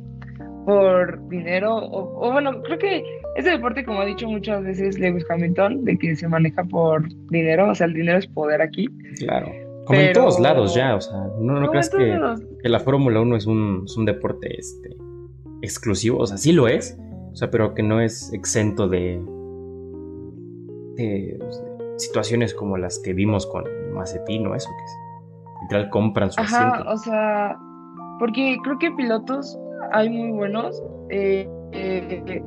por 0.67 1.29
dinero, 1.29 1.77
o, 1.77 2.29
o 2.29 2.33
bueno, 2.33 2.63
creo 2.63 2.79
que 2.79 3.05
ese 3.37 3.51
deporte, 3.51 3.85
como 3.85 4.01
ha 4.01 4.05
dicho 4.05 4.29
muchas 4.29 4.63
veces 4.63 4.99
Lewis 4.99 5.25
Hamilton, 5.29 5.85
de 5.85 5.97
que 5.97 6.15
se 6.17 6.29
maneja 6.29 6.65
por 6.65 7.09
dinero, 7.31 7.71
o 7.71 7.75
sea, 7.75 7.87
el 7.87 7.95
dinero 7.95 8.19
es 8.19 8.27
poder 8.27 8.61
aquí. 8.61 8.89
Claro. 9.19 9.51
Como 9.87 9.99
en 9.99 10.13
todos 10.13 10.39
lados 10.39 10.75
ya, 10.75 10.95
o 10.95 11.01
sea, 11.01 11.17
no, 11.41 11.59
no 11.59 11.71
creas 11.71 11.91
que. 11.91 12.19
que 12.63 12.69
la 12.69 12.79
Fórmula 12.81 13.21
1 13.21 13.37
es 13.37 13.47
un, 13.47 13.83
es 13.85 13.97
un 13.97 14.05
deporte 14.05 14.57
este, 14.59 14.97
exclusivo, 15.63 16.19
o 16.19 16.27
sea, 16.27 16.37
sí 16.37 16.53
lo 16.53 16.69
es, 16.69 16.99
o 17.33 17.37
sea, 17.37 17.51
pero 17.51 17.75
que 17.75 17.83
no 17.83 18.01
es 18.01 18.33
exento 18.33 18.89
de, 18.89 19.21
de, 20.97 21.37
pues, 21.39 21.63
de 21.63 21.99
situaciones 21.99 22.55
como 22.55 22.77
las 22.77 23.01
que 23.01 23.13
vimos 23.13 23.47
con 23.47 23.65
Mazepin 23.95 24.47
o 24.47 24.55
eso, 24.55 24.69
que 24.71 24.85
es, 24.85 24.99
literal 25.63 25.91
compran 25.91 26.31
su 26.31 26.41
Ajá, 26.41 26.69
asiento. 26.71 26.91
o 26.93 26.97
sea, 26.99 27.57
porque 28.19 28.57
creo 28.65 28.79
que 28.79 28.91
pilotos 28.93 29.59
hay 29.93 30.09
muy 30.11 30.31
buenos. 30.33 30.83
eh, 31.11 31.49
eh, 31.73 32.43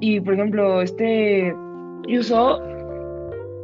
y 0.00 0.20
por 0.20 0.34
ejemplo, 0.34 0.80
este 0.82 1.54
Yuso 2.06 2.60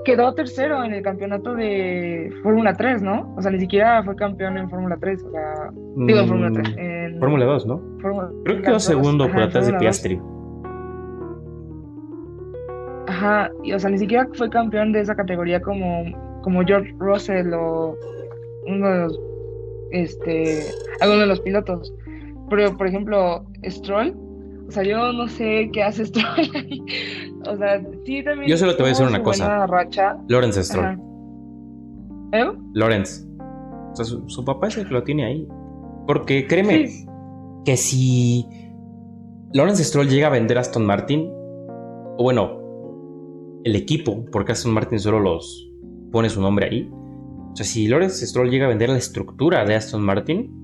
quedó 0.05 0.33
tercero 0.35 0.83
en 0.83 0.93
el 0.95 1.03
campeonato 1.03 1.55
de 1.55 2.33
Fórmula 2.43 2.75
3, 2.75 3.03
¿no? 3.03 3.33
O 3.37 3.43
sea, 3.43 3.51
ni 3.53 3.61
siquiera 3.61 4.03
fue 4.03 4.17
campeón 4.17 4.57
en 4.59 4.69
Fórmula 4.71 4.97
3, 5.01 5.23
o 5.25 5.31
sea, 5.31 5.71
digo 6.07 6.19
en 6.21 6.29
Fórmula 6.29 6.51
3, 6.53 6.75
en 6.79 7.17
Mm, 7.17 7.21
Fórmula 7.21 7.45
2, 7.45 7.67
¿no? 7.67 7.81
Fórmula- 8.01 8.29
Creo 8.45 8.45
que 8.45 8.53
en 8.61 8.63
quedó 8.65 8.81
segundo 8.81 9.25
ajá, 9.25 9.33
por 9.35 9.43
en 9.43 9.49
atrás 9.49 9.67
de 9.67 9.73
Fórmula 9.73 9.91
2. 9.91 10.01
Piastri. 10.01 10.21
Ajá, 13.09 13.51
y 13.63 13.73
o 13.73 13.79
sea, 13.79 13.91
ni 13.91 13.99
siquiera 13.99 14.27
fue 14.35 14.49
campeón 14.51 14.93
de 14.93 15.01
esa 15.01 15.15
categoría 15.15 15.61
como, 15.61 16.05
como 16.43 16.63
George 16.65 16.95
Russell 16.99 17.53
o 17.55 17.97
uno 18.67 18.89
de 18.89 18.99
los, 19.05 19.21
este, 19.93 20.63
alguno 21.01 21.21
de 21.21 21.27
los 21.27 21.41
pilotos. 21.41 21.93
Pero, 22.49 22.77
por 22.77 22.87
ejemplo, 22.87 23.45
Stroll, 23.69 24.15
o 24.69 24.71
sea, 24.71 24.83
yo 24.83 25.13
no 25.13 25.29
sé 25.29 25.71
qué 25.73 25.83
hace 25.83 26.05
Stroll 26.07 26.27
ahí. 26.55 26.83
O 27.49 27.57
sea, 27.57 27.81
sí 28.05 28.23
también 28.25 28.51
Yo 28.51 28.57
solo 28.57 28.73
te 28.77 28.83
voy 28.83 28.89
a 28.91 28.93
decir 28.93 29.07
una 29.07 29.23
cosa. 29.23 29.67
racha. 29.67 30.17
Lawrence 30.29 30.63
Stroll. 30.65 30.85
Ajá. 30.87 30.99
¿Eh? 32.33 32.53
Lawrence. 32.75 33.27
O 33.93 33.97
sea, 33.97 34.05
su, 34.05 34.29
su 34.29 34.45
papá 34.45 34.69
es 34.69 34.77
el 34.79 34.87
que 34.87 34.95
lo 34.95 35.03
tiene 35.03 35.25
ahí. 35.25 35.49
Porque 36.07 36.47
créeme 36.47 36.87
Sí. 36.89 37.07
que 37.65 37.77
si 37.77 38.47
Lawrence 39.53 39.83
Stroll 39.85 40.09
llega 40.09 40.29
a 40.29 40.31
vender 40.31 40.59
a 40.59 40.61
Aston 40.61 40.85
Martin, 40.87 41.29
o 42.17 42.23
bueno, 42.23 42.61
el 43.65 43.75
equipo, 43.77 44.25
porque 44.31 44.53
Aston 44.53 44.73
Martin 44.73 44.99
solo 44.99 45.19
los 45.21 45.70
pone 46.11 46.29
su 46.29 46.41
nombre 46.41 46.67
ahí. 46.67 46.91
O 47.53 47.57
sea, 47.57 47.67
si 47.67 47.89
Lawrence 47.89 48.27
Stroll 48.27 48.51
llega 48.51 48.67
a 48.67 48.69
vender 48.69 48.89
la 48.89 48.99
estructura 48.99 49.65
de 49.65 49.75
Aston 49.75 50.03
Martin 50.03 50.57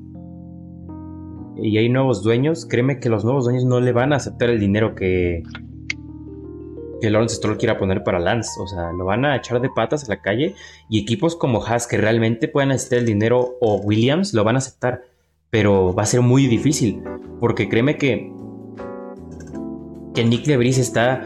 y 1.57 1.79
hay 1.79 1.89
nuevos 1.89 2.23
dueños, 2.23 2.67
créeme 2.67 3.01
que 3.01 3.09
los 3.09 3.25
nuevos 3.25 3.45
dueños 3.45 3.65
no 3.65 3.81
le 3.81 3.93
van 3.93 4.13
a 4.13 4.17
aceptar 4.17 4.51
el 4.51 4.61
dinero 4.61 4.95
que, 4.95 5.43
que 7.01 7.11
Lawrence 7.11 7.37
Stroll 7.37 7.59
quiera 7.59 7.79
poner 7.79 8.05
para 8.05 8.19
Lance. 8.19 8.61
O 8.61 8.67
sea, 8.67 8.93
lo 8.93 9.05
van 9.05 9.25
a 9.25 9.37
echar 9.37 9.61
de 9.61 9.69
patas 9.75 10.05
a 10.05 10.09
la 10.09 10.21
calle 10.21 10.55
y 10.89 11.01
equipos 11.01 11.37
como 11.37 11.65
Haas 11.65 11.87
que 11.87 11.97
realmente 11.97 12.49
puedan 12.49 12.71
necesitar 12.71 13.01
el 13.01 13.07
dinero 13.07 13.57
o 13.61 13.77
Williams 13.77 14.35
lo 14.35 14.45
van 14.45 14.57
a 14.57 14.59
aceptar. 14.59 15.03
Pero 15.51 15.95
va 15.95 16.03
a 16.03 16.07
ser 16.07 16.21
muy 16.21 16.47
difícil. 16.47 17.03
Porque 17.41 17.69
créeme 17.69 17.97
que, 17.97 18.33
que 20.15 20.25
Nick 20.25 20.45
DeVries 20.45 20.79
está 20.79 21.25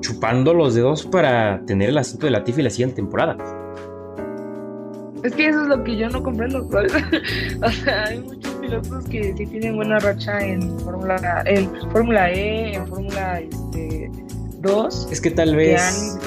chupando 0.00 0.54
los 0.54 0.74
dedos 0.74 1.06
para 1.06 1.64
tener 1.66 1.90
el 1.90 1.98
asiento 1.98 2.26
de 2.26 2.32
Latifi 2.32 2.62
la 2.62 2.70
siguiente 2.70 2.96
temporada. 2.96 3.36
Es 5.22 5.34
que 5.34 5.48
eso 5.48 5.62
es 5.62 5.68
lo 5.68 5.82
que 5.82 5.96
yo 5.96 6.08
no 6.08 6.22
comprendo, 6.22 6.68
¿sabes? 6.70 6.92
o 7.62 7.70
sea, 7.70 8.04
hay 8.04 8.20
muchos 8.20 8.54
pilotos 8.54 9.04
que 9.06 9.34
sí 9.36 9.46
tienen 9.46 9.74
buena 9.76 9.98
racha 9.98 10.38
en 10.38 10.78
Fórmula 10.80 11.42
en 11.46 11.68
Fórmula 11.90 12.30
E, 12.30 12.74
en 12.74 12.86
Fórmula 12.86 13.40
este, 13.40 14.10
2. 14.60 15.08
Es 15.10 15.20
que 15.20 15.30
tal 15.30 15.56
vez 15.56 16.18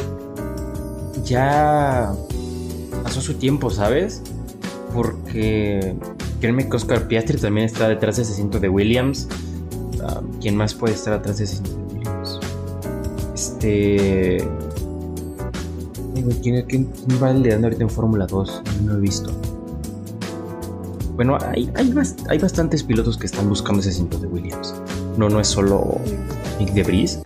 ya 1.23 2.11
pasó 3.03 3.21
su 3.21 3.35
tiempo, 3.35 3.69
¿sabes? 3.69 4.21
Porque 4.93 5.95
créeme 6.41 6.67
que 6.67 6.75
Oscar 6.75 7.07
Piastri 7.07 7.37
también 7.37 7.67
está 7.67 7.87
detrás 7.87 8.17
de 8.17 8.23
ese 8.23 8.33
asiento 8.33 8.59
de 8.59 8.67
Williams. 8.67 9.29
Ah, 10.03 10.21
¿Quién 10.41 10.57
más 10.57 10.73
puede 10.73 10.93
estar 10.93 11.13
atrás 11.13 11.37
de 11.37 11.45
ese 11.45 11.61
asiento? 11.61 11.78
Este. 13.59 14.47
¿Quién, 16.41 16.63
quién, 16.63 16.89
va 17.21 17.33
liderando 17.33 17.67
ahorita 17.67 17.83
en 17.83 17.89
Fórmula 17.89 18.25
2? 18.25 18.63
No 18.83 18.93
lo 18.93 18.99
he 18.99 19.01
visto. 19.01 19.31
Bueno, 21.15 21.37
hay, 21.41 21.69
hay, 21.75 21.93
hay, 22.29 22.37
bastantes 22.39 22.83
pilotos 22.83 23.17
que 23.17 23.25
están 23.25 23.49
buscando 23.49 23.81
ese 23.81 23.89
asiento 23.89 24.17
de 24.17 24.27
Williams. 24.27 24.81
No, 25.17 25.27
no 25.27 25.41
es 25.41 25.47
solo 25.47 25.99
Nick 26.57 26.71
de 26.71 26.83
Vries. 26.83 27.21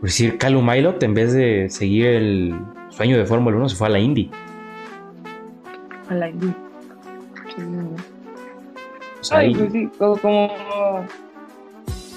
Por 0.00 0.02
decir, 0.02 0.38
Calum 0.38 0.66
Milot, 0.66 1.02
en 1.02 1.12
vez 1.12 1.34
de 1.34 1.68
seguir 1.68 2.06
el 2.06 2.54
sueño 2.88 3.18
de 3.18 3.26
Fórmula 3.26 3.58
1, 3.58 3.68
se 3.68 3.76
fue 3.76 3.88
a 3.88 3.90
la 3.90 3.98
Indy. 3.98 4.30
A 6.08 6.14
la 6.14 6.30
Indy. 6.30 6.54
Sí. 7.54 7.62
O 9.20 9.24
sea, 9.24 9.38
Ay, 9.38 9.54
pues 9.54 9.72
sí, 9.72 9.90
como 9.98 10.50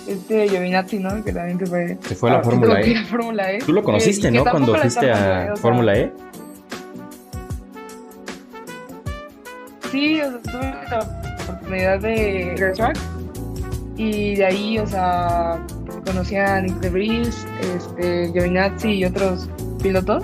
este 0.10 0.49
Giovinazzi, 0.49 0.99
¿no? 0.99 1.24
Que 1.24 1.32
también 1.32 1.60
se 1.60 1.66
fue. 1.68 1.97
Se 2.01 2.16
fue 2.16 2.32
a 2.32 2.34
la 2.34 2.43
Fórmula 2.43 2.82
e. 2.82 3.57
e. 3.57 3.60
Tú 3.60 3.74
lo 3.74 3.84
conociste, 3.84 4.32
¿no? 4.32 4.43
Cuando 4.43 4.76
fuiste 4.76 5.12
a 5.12 5.55
Fórmula 5.55 5.95
E. 5.95 6.12
Sí, 9.91 10.22
o 10.22 10.32
sea, 10.32 10.41
tuve 10.41 10.74
la 10.89 10.99
oportunidad 11.43 11.99
de 11.99 12.74
track 12.76 12.97
y 13.97 14.36
de 14.36 14.45
ahí, 14.45 14.80
o 14.80 14.88
sea, 14.88 15.60
conocí 16.05 16.36
a 16.36 16.62
Nick 16.62 16.76
de 16.76 16.89
Vries, 16.89 17.45
este, 17.76 18.32
Giovinazzi 18.32 18.91
y 18.91 19.05
otros 19.05 19.49
pilotos, 19.82 20.24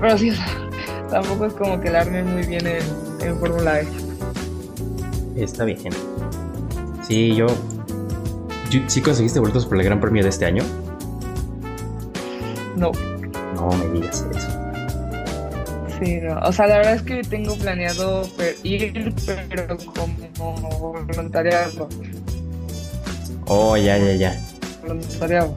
pero 0.00 0.16
sí, 0.18 0.30
o 0.30 0.34
sea, 0.34 0.46
tampoco 1.10 1.46
es 1.46 1.52
como 1.54 1.80
que 1.80 1.90
la 1.90 2.02
arme 2.02 2.22
muy 2.22 2.46
bien 2.46 2.66
en, 2.66 2.82
en 3.20 3.38
Fórmula 3.38 3.80
E. 3.80 3.86
Está 5.36 5.64
bien. 5.64 5.78
Sí, 7.02 7.34
yo, 7.34 7.46
¿Sí 8.86 9.00
conseguiste 9.00 9.40
boletos 9.40 9.66
por 9.66 9.78
el 9.78 9.84
Gran 9.84 10.00
Premio 10.00 10.22
de 10.22 10.28
este 10.28 10.46
año? 10.46 10.64
No. 12.76 12.90
No 13.54 13.68
me 13.70 13.88
digas 13.88 14.26
eso. 14.34 14.48
Sí, 16.02 16.18
no. 16.20 16.38
O 16.40 16.52
sea, 16.52 16.66
la 16.66 16.78
verdad 16.78 16.94
es 16.94 17.02
que 17.02 17.22
tengo 17.22 17.54
planeado 17.56 18.28
ir, 18.62 19.14
pero 19.48 19.76
como 19.94 20.68
voluntariado. 20.78 21.88
Oh, 23.46 23.76
ya, 23.76 23.96
ya, 23.98 24.14
ya. 24.14 24.44
Voluntariado. 24.82 25.56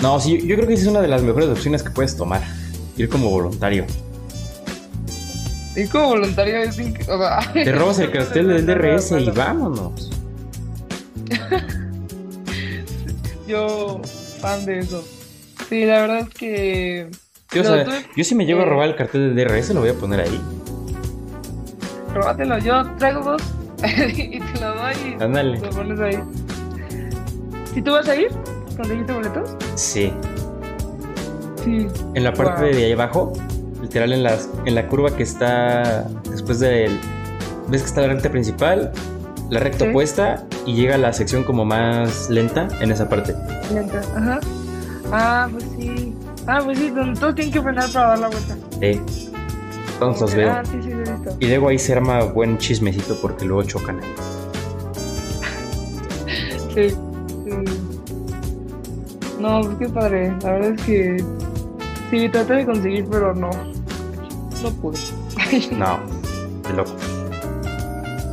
No, 0.00 0.18
sí, 0.20 0.46
yo 0.46 0.56
creo 0.56 0.66
que 0.66 0.74
es 0.74 0.86
una 0.86 1.00
de 1.00 1.08
las 1.08 1.22
mejores 1.22 1.48
opciones 1.48 1.82
que 1.82 1.90
puedes 1.90 2.16
tomar. 2.16 2.42
Ir 2.96 3.08
como 3.08 3.30
voluntario. 3.30 3.84
Ir 5.74 5.90
como 5.90 6.08
voluntario 6.08 6.56
es 6.56 6.78
increíble. 6.78 7.26
Te 7.64 7.72
robas 7.72 7.98
el 7.98 8.10
cartel 8.10 8.48
del 8.48 8.66
DRS 8.66 9.12
y 9.12 9.30
vámonos. 9.30 10.10
yo 13.46 14.00
fan 14.40 14.64
de 14.66 14.80
eso. 14.80 15.04
Sí, 15.68 15.84
la 15.84 16.00
verdad 16.00 16.18
es 16.20 16.28
que. 16.30 17.10
Yo, 17.52 17.62
yo 18.16 18.24
si 18.24 18.34
me 18.34 18.44
llevo 18.44 18.62
a 18.62 18.64
robar 18.64 18.88
el 18.88 18.96
cartel 18.96 19.34
de 19.34 19.44
DRS, 19.44 19.70
lo 19.70 19.80
voy 19.80 19.90
a 19.90 19.94
poner 19.94 20.20
ahí. 20.20 20.40
Róbatelo, 22.14 22.58
yo 22.58 22.82
traigo 22.98 23.20
dos 23.22 23.42
y 23.84 24.40
te 24.40 24.60
lo 24.60 24.74
doy 24.74 24.94
y 25.18 25.22
Ándale. 25.22 25.58
lo 25.60 25.70
pones 25.70 26.00
ahí. 26.00 26.18
¿Y 27.74 27.82
tú 27.82 27.92
vas 27.92 28.08
a 28.08 28.16
ir? 28.16 28.28
¿Conseguiste 28.76 29.12
boletos? 29.12 29.50
Sí. 29.74 30.12
Sí. 31.62 31.86
En 32.14 32.24
la 32.24 32.32
parte 32.32 32.66
de 32.66 32.84
ahí 32.84 32.92
abajo, 32.92 33.32
literal 33.82 34.12
en, 34.12 34.22
las, 34.22 34.48
en 34.64 34.74
la 34.74 34.86
curva 34.86 35.14
que 35.14 35.22
está 35.22 36.06
después 36.30 36.58
del. 36.60 36.98
¿Ves 37.68 37.82
que 37.82 37.88
está 37.88 38.00
la 38.02 38.08
recta 38.08 38.30
principal? 38.30 38.92
La 39.50 39.60
recta 39.60 39.84
opuesta 39.84 40.44
y 40.64 40.74
llega 40.74 40.96
a 40.96 40.98
la 40.98 41.12
sección 41.12 41.44
como 41.44 41.64
más 41.64 42.28
lenta 42.30 42.68
en 42.80 42.90
esa 42.90 43.08
parte. 43.08 43.34
Lenta, 43.72 44.00
ajá. 44.16 44.40
Ah, 45.12 45.48
pues 45.50 45.64
sí. 45.78 46.14
Ah, 46.46 46.60
pues 46.64 46.78
sí, 46.78 46.90
donde 46.90 47.18
todos 47.18 47.34
tienen 47.34 47.52
que 47.52 47.62
frenar 47.62 47.90
para 47.92 48.08
dar 48.08 48.18
la 48.18 48.28
vuelta. 48.28 48.56
Sí. 48.80 49.00
Todos 49.98 50.20
los 50.20 50.34
veo. 50.34 50.50
Ah, 50.52 50.62
sí, 50.64 50.78
sí, 50.82 50.92
visto. 50.92 51.36
Y 51.40 51.46
luego 51.46 51.68
ahí 51.68 51.78
se 51.78 51.92
arma 51.92 52.24
buen 52.24 52.58
chismecito 52.58 53.16
porque 53.20 53.44
luego 53.44 53.62
chocan 53.62 54.00
ahí. 54.00 54.14
sí, 56.74 56.90
sí. 56.90 56.96
No, 59.40 59.60
pues 59.62 59.76
qué 59.78 59.88
padre. 59.88 60.34
La 60.42 60.52
verdad 60.52 60.70
es 60.76 60.82
que 60.82 61.24
sí, 62.10 62.28
traté 62.28 62.54
de 62.54 62.66
conseguir, 62.66 63.06
pero 63.10 63.34
no. 63.34 63.50
No 64.62 64.70
pude. 64.80 64.98
no, 65.72 66.00
de 66.68 66.74
loco. 66.74 66.92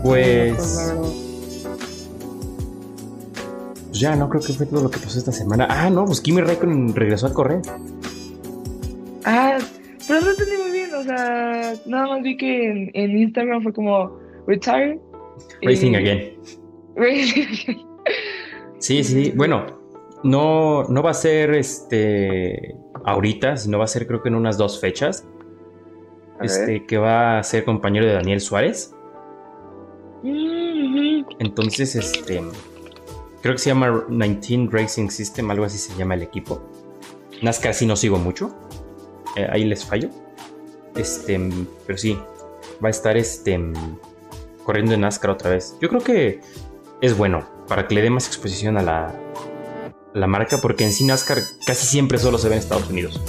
Pues. 0.04 0.94
Pues 3.88 4.00
ya, 4.00 4.16
no 4.16 4.28
creo 4.28 4.42
que 4.42 4.54
fue 4.54 4.66
todo 4.66 4.84
lo 4.84 4.92
que 4.92 5.00
pasó 5.00 5.18
esta 5.18 5.32
semana. 5.32 5.68
Ah, 5.70 5.90
no, 5.90 6.06
pues 6.06 6.20
Kimi 6.20 6.42
Raikkonen 6.42 6.94
regresó 6.94 7.28
a 7.28 7.34
correr. 7.34 7.62
Ah, 9.24 9.58
pero 10.08 10.22
no 10.22 10.32
entendí 10.32 10.58
muy 10.58 10.72
bien, 10.72 10.94
o 10.94 11.04
sea, 11.04 11.76
nada 11.86 12.08
más 12.08 12.22
vi 12.22 12.36
que 12.36 12.92
en, 12.94 13.18
Instagram 13.18 13.64
fue 13.64 13.72
como 13.72 14.20
retire. 14.48 15.00
Racing 15.62 15.96
again. 15.96 16.34
Racing 16.96 17.42
again. 17.44 17.88
Sí, 18.80 19.04
sí, 19.04 19.32
bueno, 19.36 19.66
no, 20.24 20.84
no 20.84 21.04
va 21.04 21.12
a 21.12 21.14
ser 21.14 21.54
este 21.54 22.76
ahorita, 23.06 23.58
sino 23.58 23.78
va 23.78 23.86
a 23.86 23.88
ser 23.88 24.08
creo 24.08 24.22
que 24.22 24.30
en 24.30 24.36
unas 24.36 24.58
dos 24.58 24.82
fechas. 24.82 25.26
este, 26.42 26.86
que 26.86 26.98
va 26.98 27.40
a 27.40 27.44
ser 27.44 27.64
compañero 27.64 28.06
de 28.06 28.14
Daniel 28.14 28.42
Suárez. 28.42 28.94
Entonces, 30.24 31.96
este 31.96 32.42
Creo 33.44 33.56
que 33.56 33.60
se 33.60 33.72
llama 33.72 34.06
19 34.08 34.70
Racing 34.72 35.10
System, 35.10 35.52
algo 35.52 35.66
así 35.66 35.78
se 35.78 35.94
llama 35.98 36.14
el 36.14 36.22
equipo. 36.22 36.62
NASCAR 37.42 37.74
sí 37.74 37.86
no 37.86 37.98
sigo 37.98 38.18
mucho. 38.18 38.56
Eh, 39.36 39.46
ahí 39.52 39.66
les 39.66 39.84
fallo. 39.84 40.10
Este, 40.96 41.38
pero 41.86 41.98
sí, 41.98 42.18
va 42.82 42.88
a 42.88 42.92
estar 42.92 43.18
este 43.18 43.60
corriendo 44.64 44.94
en 44.94 45.02
NASCAR 45.02 45.32
otra 45.32 45.50
vez. 45.50 45.76
Yo 45.82 45.90
creo 45.90 46.00
que 46.00 46.40
es 47.02 47.18
bueno 47.18 47.46
para 47.68 47.86
que 47.86 47.96
le 47.96 48.02
dé 48.02 48.10
más 48.10 48.28
exposición 48.28 48.78
a 48.78 48.82
la, 48.82 49.14
la 50.14 50.28
marca, 50.28 50.60
porque 50.60 50.86
en 50.86 50.94
sí 50.94 51.04
NASCAR 51.04 51.44
casi 51.68 51.86
siempre 51.86 52.20
solo 52.20 52.38
se 52.38 52.48
ve 52.48 52.56
en 52.56 52.60
Estados 52.60 52.90
Unidos. 52.90 53.20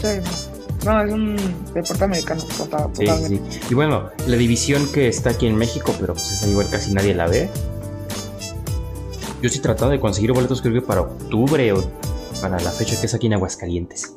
Sí. 0.00 0.47
No, 0.84 1.02
es 1.02 1.12
un 1.12 1.36
deporte 1.74 2.04
americano. 2.04 2.40
sí, 2.92 3.06
sí. 3.26 3.60
Y 3.68 3.74
bueno, 3.74 4.10
la 4.26 4.36
división 4.36 4.86
que 4.92 5.08
está 5.08 5.30
aquí 5.30 5.46
en 5.46 5.56
México, 5.56 5.94
pero 5.98 6.14
pues 6.14 6.30
esa 6.30 6.46
igual 6.46 6.68
casi 6.70 6.92
nadie 6.92 7.14
la 7.14 7.26
ve. 7.26 7.48
Yo 9.42 9.46
estoy 9.46 9.60
tratando 9.60 9.92
de 9.92 10.00
conseguir 10.00 10.32
boletos 10.32 10.60
creo 10.62 10.74
que 10.74 10.82
para 10.82 11.02
octubre 11.02 11.72
o 11.72 11.84
para 12.40 12.58
la 12.60 12.70
fecha 12.70 12.98
que 12.98 13.06
es 13.06 13.14
aquí 13.14 13.26
en 13.26 13.34
Aguascalientes. 13.34 14.14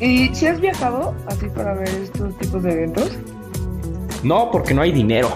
¿Y 0.00 0.34
si 0.34 0.46
has 0.46 0.60
viajado 0.60 1.14
así 1.26 1.46
para 1.48 1.74
ver 1.74 1.88
estos 1.88 2.36
tipos 2.38 2.62
de 2.62 2.72
eventos? 2.72 3.10
No, 4.22 4.50
porque 4.50 4.74
no 4.74 4.82
hay 4.82 4.92
dinero. 4.92 5.30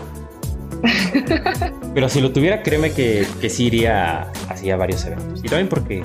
Pero 1.94 2.08
si 2.08 2.20
lo 2.20 2.32
tuviera, 2.32 2.62
créeme 2.62 2.92
que, 2.92 3.26
que 3.40 3.50
sí 3.50 3.66
iría 3.66 4.30
así 4.48 4.70
a 4.70 4.76
varios 4.76 5.04
eventos. 5.04 5.40
Y 5.42 5.48
también 5.48 5.68
porque 5.68 6.02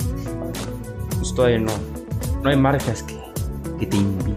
pues 1.18 1.34
todavía 1.34 1.58
no, 1.58 1.72
no 2.44 2.50
hay 2.50 2.56
marcas 2.56 3.02
que, 3.02 3.18
que 3.80 3.86
te 3.86 3.96
inviten. 3.96 4.36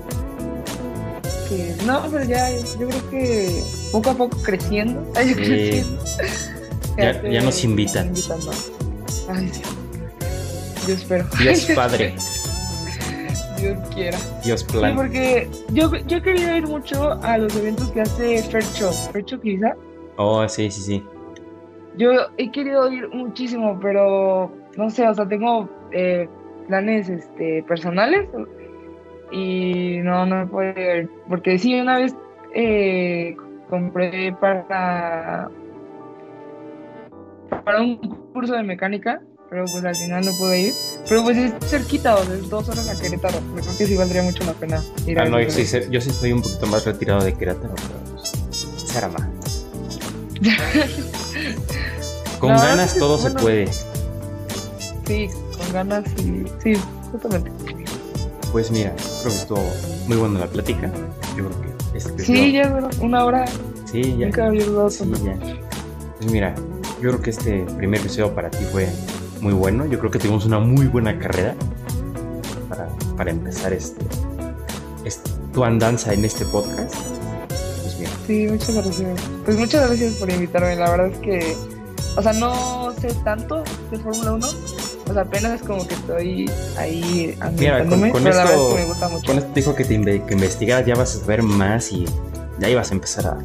no, 1.86 2.02
pero 2.10 2.24
ya, 2.24 2.50
yo 2.80 2.88
creo 2.88 3.10
que 3.10 3.62
poco 3.92 4.10
a 4.10 4.14
poco 4.16 4.38
creciendo. 4.42 5.06
Ya, 6.98 7.22
ya, 7.22 7.42
nos 7.44 7.64
invitan. 7.64 8.12
Ay, 9.30 9.52
Yo 10.88 10.96
espero. 10.96 11.26
Dios 11.38 11.68
Padre. 11.76 12.16
Dios 13.60 13.78
quiera. 13.94 14.18
Dios 14.44 14.64
plan. 14.64 14.94
Sí, 14.94 14.98
porque 14.98 15.48
yo, 15.74 15.96
yo 16.08 16.18
he 16.18 16.22
querido 16.24 16.58
ir 16.58 16.66
mucho 16.66 17.12
a 17.22 17.38
los 17.38 17.56
eventos 17.56 17.92
que 17.92 18.02
hace 18.02 18.42
Fercho. 18.42 18.92
Fercho 19.12 19.40
quizá. 19.40 19.76
Oh, 20.16 20.50
sí, 20.50 20.72
sí, 20.72 20.82
sí. 20.82 21.04
Yo 21.98 22.10
he 22.38 22.52
querido 22.52 22.92
ir 22.92 23.08
muchísimo, 23.10 23.80
pero 23.80 24.52
no 24.76 24.90
sé, 24.90 25.08
o 25.08 25.14
sea, 25.14 25.28
tengo 25.28 25.70
eh, 25.92 26.28
planes 26.68 27.10
este, 27.10 27.64
personales 27.64 28.28
y 29.32 29.98
no, 30.04 30.26
no 30.26 30.48
puede 30.48 31.10
porque 31.28 31.58
sí, 31.58 31.80
una 31.80 31.98
vez 31.98 32.16
eh, 32.54 33.36
compré 33.70 34.34
para, 34.34 35.50
para 37.64 37.82
un 37.82 37.98
curso 38.34 38.54
de 38.54 38.64
mecánica 38.64 39.22
pero 39.50 39.66
pues 39.72 39.84
al 39.84 39.96
final 39.96 40.26
no 40.26 40.32
pude 40.38 40.60
ir. 40.60 40.74
Pero 41.08 41.24
pues 41.24 41.38
es 41.38 41.54
cerquita, 41.70 42.16
o 42.16 42.24
sea, 42.24 42.36
es 42.36 42.50
dos 42.50 42.68
horas 42.68 42.90
a 42.90 43.02
Querétaro. 43.02 43.40
Creo 43.56 43.78
que 43.78 43.86
sí 43.86 43.96
valdría 43.96 44.24
mucho 44.24 44.44
la 44.44 44.54
pena 44.54 44.84
ir 45.06 45.20
a 45.20 45.24
Ah, 45.24 45.30
no, 45.30 45.42
yo 45.42 45.50
sí, 45.50 45.64
yo 45.90 46.02
sí 46.02 46.10
estoy 46.10 46.34
un 46.34 46.42
poquito 46.42 46.66
más 46.68 46.84
retirado 46.86 47.24
de 47.24 47.34
Querétaro, 47.34 47.74
pero 47.76 49.10
más. 49.10 49.66
Con 52.40 52.54
No, 52.54 52.60
ganas 52.62 52.98
todo 52.98 53.18
se 53.18 53.32
puede. 53.32 53.68
Sí, 55.08 55.30
con 55.58 55.74
ganas 55.74 56.04
y. 56.20 56.44
Sí, 56.64 56.74
justamente. 57.12 57.52
Pues 58.52 58.72
mira, 58.72 58.94
creo 59.22 59.32
que 59.34 59.38
estuvo 59.40 59.64
muy 60.08 60.18
buena 60.18 60.40
la 60.42 60.48
plática. 60.48 60.92
Yo 61.36 61.48
creo 61.50 61.62
que 61.62 61.98
este 61.98 62.24
Sí, 62.24 62.34
episodio- 62.34 62.90
ya 62.92 63.04
una 63.06 63.26
hora. 63.26 63.46
sí, 63.92 64.16
ya. 64.18 64.28
Nunca 64.28 64.46
había 64.48 64.66
dudado 64.66 64.90
Sí, 64.90 65.04
ya. 65.24 65.38
Pues 66.20 66.32
mira, 66.32 66.56
yo 67.02 67.10
creo 67.10 67.22
que 67.22 67.30
este 67.30 67.66
primer 67.78 68.00
episodio 68.00 68.34
para 68.34 68.50
ti 68.50 68.64
fue 68.72 68.88
muy 69.42 69.54
bueno. 69.54 69.86
Yo 69.86 70.00
creo 70.00 70.12
que 70.12 70.20
tuvimos 70.20 70.46
una 70.46 70.60
muy 70.60 70.88
buena 70.88 71.18
carrera 71.20 71.56
para, 72.70 72.88
para 73.16 73.32
empezar 73.32 73.74
este, 73.74 74.04
este- 75.06 75.32
tu 75.54 75.64
andanza 75.64 76.14
en 76.14 76.26
este 76.26 76.46
podcast. 76.46 76.94
Pues 77.48 77.98
mira, 78.00 78.12
Sí, 78.28 78.48
muchas 78.50 78.74
gracias. 78.76 79.20
Pues 79.46 79.58
muchas 79.58 79.88
gracias 79.88 80.14
por 80.16 80.30
invitarme. 80.30 80.76
La 80.76 80.90
verdad 80.90 81.08
es 81.08 81.18
que, 81.20 81.56
o 82.16 82.22
sea, 82.22 82.34
no 82.34 82.92
sé 83.00 83.10
tanto 83.24 83.64
de 83.92 83.98
Fórmula 84.00 84.34
1. 84.34 84.48
O 85.10 85.14
sea, 85.14 85.22
apenas 85.22 85.62
como 85.62 85.88
que 85.88 85.94
estoy 85.94 86.52
ahí 86.78 87.38
Mira, 87.58 87.86
con, 87.86 88.00
con 88.12 88.24
pero 88.24 88.36
la 88.36 88.44
verdad 88.46 88.52
esto, 88.54 88.68
es 88.70 88.74
que 88.76 88.82
me 88.82 88.88
gusta 88.88 89.08
mucho. 89.10 89.26
con 89.26 89.38
esto 89.38 89.52
dijo 89.56 89.76
que 89.76 89.86
te 89.86 89.94
inve- 90.00 90.26
que 90.26 90.34
investigaras, 90.34 90.86
ya 90.86 90.96
vas 90.96 91.16
a 91.16 91.20
saber 91.20 91.44
más 91.44 91.92
y 91.94 92.06
de 92.60 92.66
ahí 92.66 92.76
vas 92.76 92.92
a 92.92 92.94
empezar 92.96 93.26
a. 93.28 93.38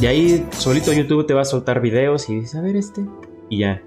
De 0.00 0.08
ahí 0.08 0.46
solito 0.52 0.92
YouTube 0.92 1.26
te 1.26 1.34
va 1.34 1.42
a 1.42 1.44
soltar 1.44 1.80
videos 1.80 2.28
y 2.30 2.36
dices, 2.36 2.54
a 2.54 2.60
ver 2.62 2.76
este. 2.76 3.04
Y 3.48 3.58
ya. 3.60 3.82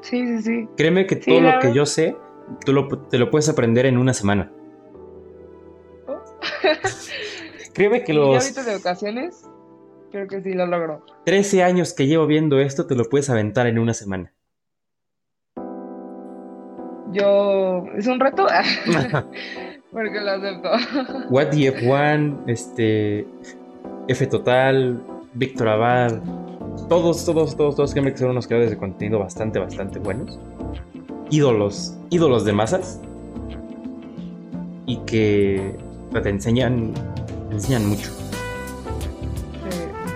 Sí, 0.00 0.26
sí, 0.26 0.42
sí. 0.42 0.68
Créeme 0.76 1.06
que 1.06 1.16
Sí, 1.16 1.30
todo 1.30 1.40
lo 1.42 1.58
que 1.60 1.72
yo 1.74 1.84
sé, 1.84 2.16
tú 2.64 2.72
lo, 2.72 2.88
te 2.88 3.18
lo 3.18 3.30
puedes 3.30 3.48
aprender 3.50 3.84
en 3.86 3.98
una 3.98 4.14
semana. 4.14 4.50
Oh. 6.08 6.18
Créeme 7.74 8.02
que 8.02 8.14
los 8.14 8.42
ahorita 8.42 8.64
de 8.64 8.76
ocasiones, 8.76 9.42
creo 10.10 10.26
que 10.26 10.42
sí 10.42 10.54
lo 10.54 10.66
logro. 10.66 11.04
13 11.26 11.62
años 11.62 11.92
que 11.92 12.06
llevo 12.06 12.26
viendo 12.26 12.58
esto, 12.60 12.86
te 12.86 12.94
lo 12.96 13.04
puedes 13.04 13.28
aventar 13.30 13.66
en 13.66 13.78
una 13.78 13.94
semana. 13.94 14.32
Yo, 17.12 17.84
es 17.96 18.06
un 18.06 18.20
reto, 18.20 18.46
porque 19.92 20.20
lo 20.20 20.30
acepto. 20.30 20.70
What 21.30 21.48
the 21.48 21.74
F1, 21.74 22.44
este, 22.46 23.26
F 24.08 24.26
Total, 24.26 25.00
Víctor 25.34 25.68
Abad, 25.68 26.20
todos, 26.88 27.24
todos, 27.24 27.56
todos, 27.56 27.76
todos, 27.76 27.94
que 27.94 28.16
son 28.16 28.30
unos 28.30 28.46
creadores 28.46 28.70
de 28.70 28.76
contenido 28.76 29.18
bastante, 29.18 29.58
bastante 29.58 29.98
buenos. 29.98 30.38
Ídolos, 31.30 31.96
ídolos 32.10 32.44
de 32.44 32.52
masas. 32.52 33.00
Y 34.86 34.96
que 34.98 35.76
te 36.12 36.28
enseñan, 36.28 36.92
te 37.48 37.54
enseñan 37.54 37.86
mucho. 37.86 38.10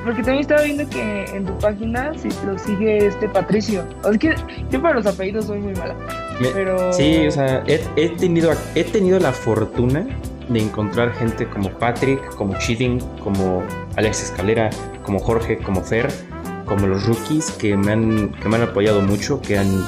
Porque 0.05 0.23
también 0.23 0.41
estaba 0.41 0.63
viendo 0.63 0.89
que 0.91 1.25
en 1.27 1.47
tu 1.47 1.57
página 1.59 2.13
sí 2.19 2.29
lo 2.45 2.59
sigue 2.59 3.07
este 3.07 3.29
Patricio. 3.29 3.85
Es 4.11 4.19
que 4.19 4.35
yo 4.71 4.83
para 4.83 4.97
los 4.97 5.07
apellidos 5.07 5.47
soy 5.47 5.61
muy 5.61 5.75
mala. 5.75 5.95
Me- 6.41 6.49
Pero. 6.49 6.93
Sí, 6.93 7.27
o 7.27 7.31
sea, 7.31 7.63
he, 7.67 7.81
he 7.97 8.09
tenido, 8.11 8.53
he 8.75 8.85
tenido 8.85 9.19
la 9.21 9.33
fortuna 9.33 10.07
de 10.49 10.61
encontrar 10.61 11.13
gente 11.15 11.49
como 11.49 11.71
Patrick, 11.71 12.35
como 12.37 12.59
Cheating, 12.59 13.01
como 13.23 13.63
Alex 13.97 14.25
Escalera, 14.25 14.71
como 15.03 15.19
Jorge, 15.19 15.59
como 15.59 15.83
Fer, 15.83 16.09
como 16.67 16.87
los 16.87 17.07
rookies 17.07 17.51
que 17.53 17.77
me 17.77 17.93
han, 17.93 18.33
que 18.33 18.49
me 18.49 18.57
han 18.57 18.63
apoyado 18.63 19.01
mucho, 19.01 19.41
que 19.41 19.57
han, 19.59 19.87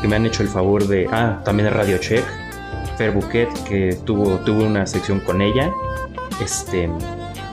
que 0.00 0.08
me 0.08 0.16
han 0.16 0.26
hecho 0.26 0.42
el 0.42 0.48
favor 0.48 0.86
de. 0.88 1.06
Ah, 1.12 1.42
también 1.44 1.70
Radio 1.72 1.98
Check, 1.98 2.24
Fer 2.96 3.12
Bouquet, 3.12 3.48
que 3.64 3.96
tuvo, 4.04 4.38
tuvo 4.40 4.64
una 4.64 4.86
sección 4.86 5.20
con 5.20 5.40
ella, 5.42 5.70
este, 6.42 6.88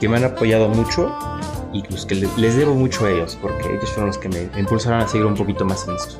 que 0.00 0.08
me 0.08 0.16
han 0.16 0.24
apoyado 0.24 0.68
mucho 0.68 1.14
y 1.72 1.82
pues 1.84 2.04
que 2.06 2.16
le- 2.16 2.28
les 2.36 2.56
debo 2.56 2.74
mucho 2.74 3.04
a 3.06 3.10
ellos, 3.10 3.38
porque 3.40 3.68
ellos 3.68 3.88
fueron 3.90 4.06
los 4.08 4.18
que 4.18 4.28
me 4.28 4.48
impulsaron 4.58 5.00
a 5.00 5.06
seguir 5.06 5.26
un 5.26 5.34
poquito 5.36 5.64
más 5.64 5.86
en 5.86 5.94
esto. 5.94 6.18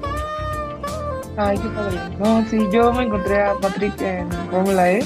Ay, 1.42 1.56
qué 1.58 1.68
padre. 1.70 1.96
No, 2.18 2.44
sí, 2.50 2.68
yo 2.70 2.92
me 2.92 3.04
encontré 3.04 3.42
a 3.42 3.54
Patrick 3.54 3.98
en 4.02 4.28
Fórmula 4.50 4.92
E. 4.92 5.02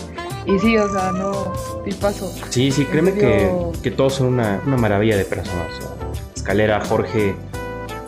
Y 0.46 0.58
sí, 0.58 0.76
o 0.76 0.90
sea, 0.92 1.12
no, 1.12 1.52
paso. 2.00 2.30
Sí, 2.50 2.70
sí, 2.72 2.84
créeme 2.84 3.14
que, 3.14 3.50
que 3.82 3.90
todos 3.92 4.14
son 4.14 4.26
una, 4.26 4.60
una 4.66 4.76
maravilla 4.76 5.16
de 5.16 5.24
personas. 5.24 5.68
o 5.78 5.80
sea, 5.80 5.90
Escalera, 6.34 6.84
Jorge, 6.84 7.36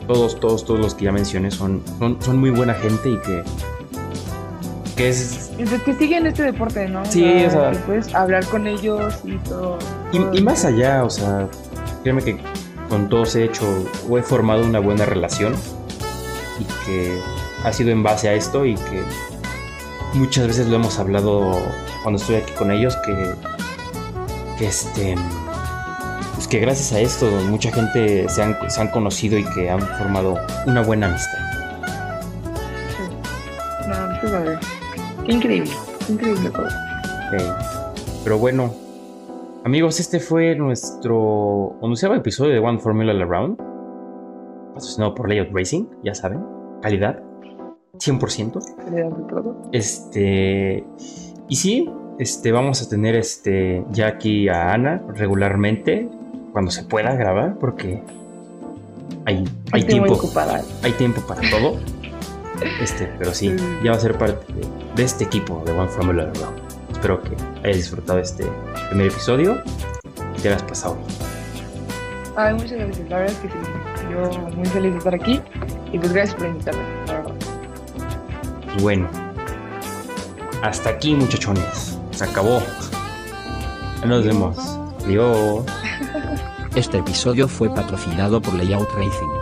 todos, 0.09 0.39
todos, 0.41 0.65
todos 0.65 0.81
los 0.81 0.95
que 0.95 1.05
ya 1.05 1.13
mencioné 1.13 1.51
son, 1.51 1.83
son, 1.99 2.21
son 2.21 2.39
muy 2.39 2.51
buena 2.51 2.75
gente 2.75 3.11
y 3.11 3.19
que, 3.21 3.43
que 4.97 5.09
es... 5.09 5.57
Desde 5.57 5.81
que 5.83 5.95
siguen 5.95 6.27
este 6.27 6.43
deporte, 6.43 6.89
¿no? 6.89 7.05
Sí, 7.07 7.45
o 7.47 7.51
sea- 7.51 7.71
que 7.71 7.79
puedes 7.79 8.15
hablar 8.15 8.45
con 8.47 8.67
ellos 8.67 9.15
y 9.25 9.37
todo. 9.39 9.79
Y, 10.13 10.19
todo 10.19 10.35
y 10.35 10.43
más 10.43 10.65
allá, 10.65 11.05
o 11.05 11.11
sea, 11.11 11.49
créeme 12.03 12.23
que 12.23 12.39
con 12.91 13.09
todos 13.09 13.37
he 13.37 13.45
hecho 13.45 13.65
o 14.11 14.19
he 14.19 14.23
formado 14.23 14.65
una 14.65 14.81
buena 14.81 15.07
relación 15.07 15.55
y 16.59 16.65
que 16.85 17.19
ha 17.67 17.73
sido 17.73 17.91
en 17.91 18.03
base 18.05 18.29
a 18.29 18.35
esto 18.35 18.65
y 18.65 18.77
que 18.77 19.03
muchas 20.15 20.47
veces 20.47 20.69
lo 20.69 20.77
hemos 20.77 21.01
hablado 21.01 21.61
cuando 22.05 22.21
estoy 22.21 22.37
aquí 22.37 22.53
con 22.53 22.71
ellos 22.71 22.97
que, 23.05 23.35
que 24.57 24.67
este 24.69 25.17
pues 26.37 26.47
que 26.47 26.61
gracias 26.61 26.93
a 26.93 27.01
esto 27.01 27.27
mucha 27.49 27.73
gente 27.73 28.29
se 28.29 28.41
han, 28.41 28.57
se 28.71 28.81
han 28.81 28.89
conocido 28.89 29.37
y 29.37 29.45
que 29.53 29.69
han 29.69 29.81
formado 29.81 30.39
una 30.67 30.83
buena 30.83 31.09
amistad. 31.09 31.39
No, 33.89 34.21
qué 34.21 34.29
padre. 34.29 34.59
Qué 35.25 35.33
increíble. 35.33 35.71
Increíble 36.09 36.51
todo. 36.51 36.69
Pero 38.23 38.39
bueno, 38.39 38.73
amigos, 39.65 39.99
este 39.99 40.21
fue 40.21 40.55
nuestro 40.55 41.17
onceavo 41.81 42.15
episodio 42.15 42.53
de 42.53 42.61
One 42.61 42.79
Formula 42.79 43.13
All 43.13 43.23
Around. 43.23 43.57
Patrocinado 44.75 45.15
por 45.17 45.29
Layout 45.29 45.49
Racing, 45.53 45.87
ya 46.05 46.15
saben. 46.15 46.45
Calidad, 46.83 47.26
100%. 47.99 48.77
Calidad 48.77 49.11
de 49.11 49.29
todo. 49.29 49.57
Este. 49.73 50.85
Y 51.49 51.57
sí, 51.57 51.91
este, 52.19 52.53
vamos 52.53 52.83
a 52.83 52.89
tener 52.89 53.15
este, 53.15 53.85
ya 53.91 54.09
aquí 54.09 54.49
a 54.49 54.73
Ana 54.73 55.03
regularmente, 55.15 56.09
cuando 56.53 56.71
se 56.71 56.85
pueda 56.85 57.15
grabar, 57.15 57.57
porque 57.59 58.03
hay, 59.25 59.45
hay 59.73 59.81
Estoy 59.81 60.01
tiempo 60.01 60.19
hay 60.83 60.93
tiempo 60.93 61.21
para 61.23 61.43
todo. 61.51 61.79
Este, 62.81 63.07
pero 63.19 63.35
sí, 63.35 63.55
ya 63.85 63.91
va 63.91 63.97
a 63.99 64.01
ser 64.01 64.17
parte 64.17 64.51
de, 64.55 64.63
de 64.97 65.03
este 65.03 65.25
equipo 65.25 65.63
de 65.67 65.73
One 65.73 65.89
Formula 65.89 66.25
Round. 66.25 66.59
Espero 66.91 67.23
que 67.23 67.37
hayas 67.63 67.77
disfrutado 67.77 68.19
este 68.19 68.47
primer 68.89 69.09
episodio 69.09 69.61
y 70.37 70.41
te 70.41 70.49
hayas 70.49 70.63
pasado. 70.63 70.97
Ay, 72.37 72.55
muchas 72.55 72.73
gracias. 72.73 73.09
La 73.11 73.19
verdad 73.19 73.35
es 73.35 73.39
que 73.39 73.49
sí. 73.49 73.55
Yo 74.11 74.51
muy 74.57 74.67
feliz 74.67 74.93
de 74.93 74.99
estar 74.99 75.15
aquí. 75.15 75.41
Y 75.93 75.99
pues 75.99 76.13
gracias 76.13 76.37
por 76.37 76.47
invitarme. 76.47 76.83
Bueno, 78.81 79.09
hasta 80.63 80.91
aquí, 80.91 81.15
muchachones. 81.15 81.99
Se 82.11 82.25
acabó. 82.25 82.63
Nos 84.05 84.25
vemos. 84.25 84.57
Adiós. 85.05 85.65
Este 86.75 86.99
episodio 86.99 87.49
fue 87.49 87.71
patrocinado 87.71 88.41
por 88.41 88.55
Layout 88.55 88.89
Racing. 88.91 89.36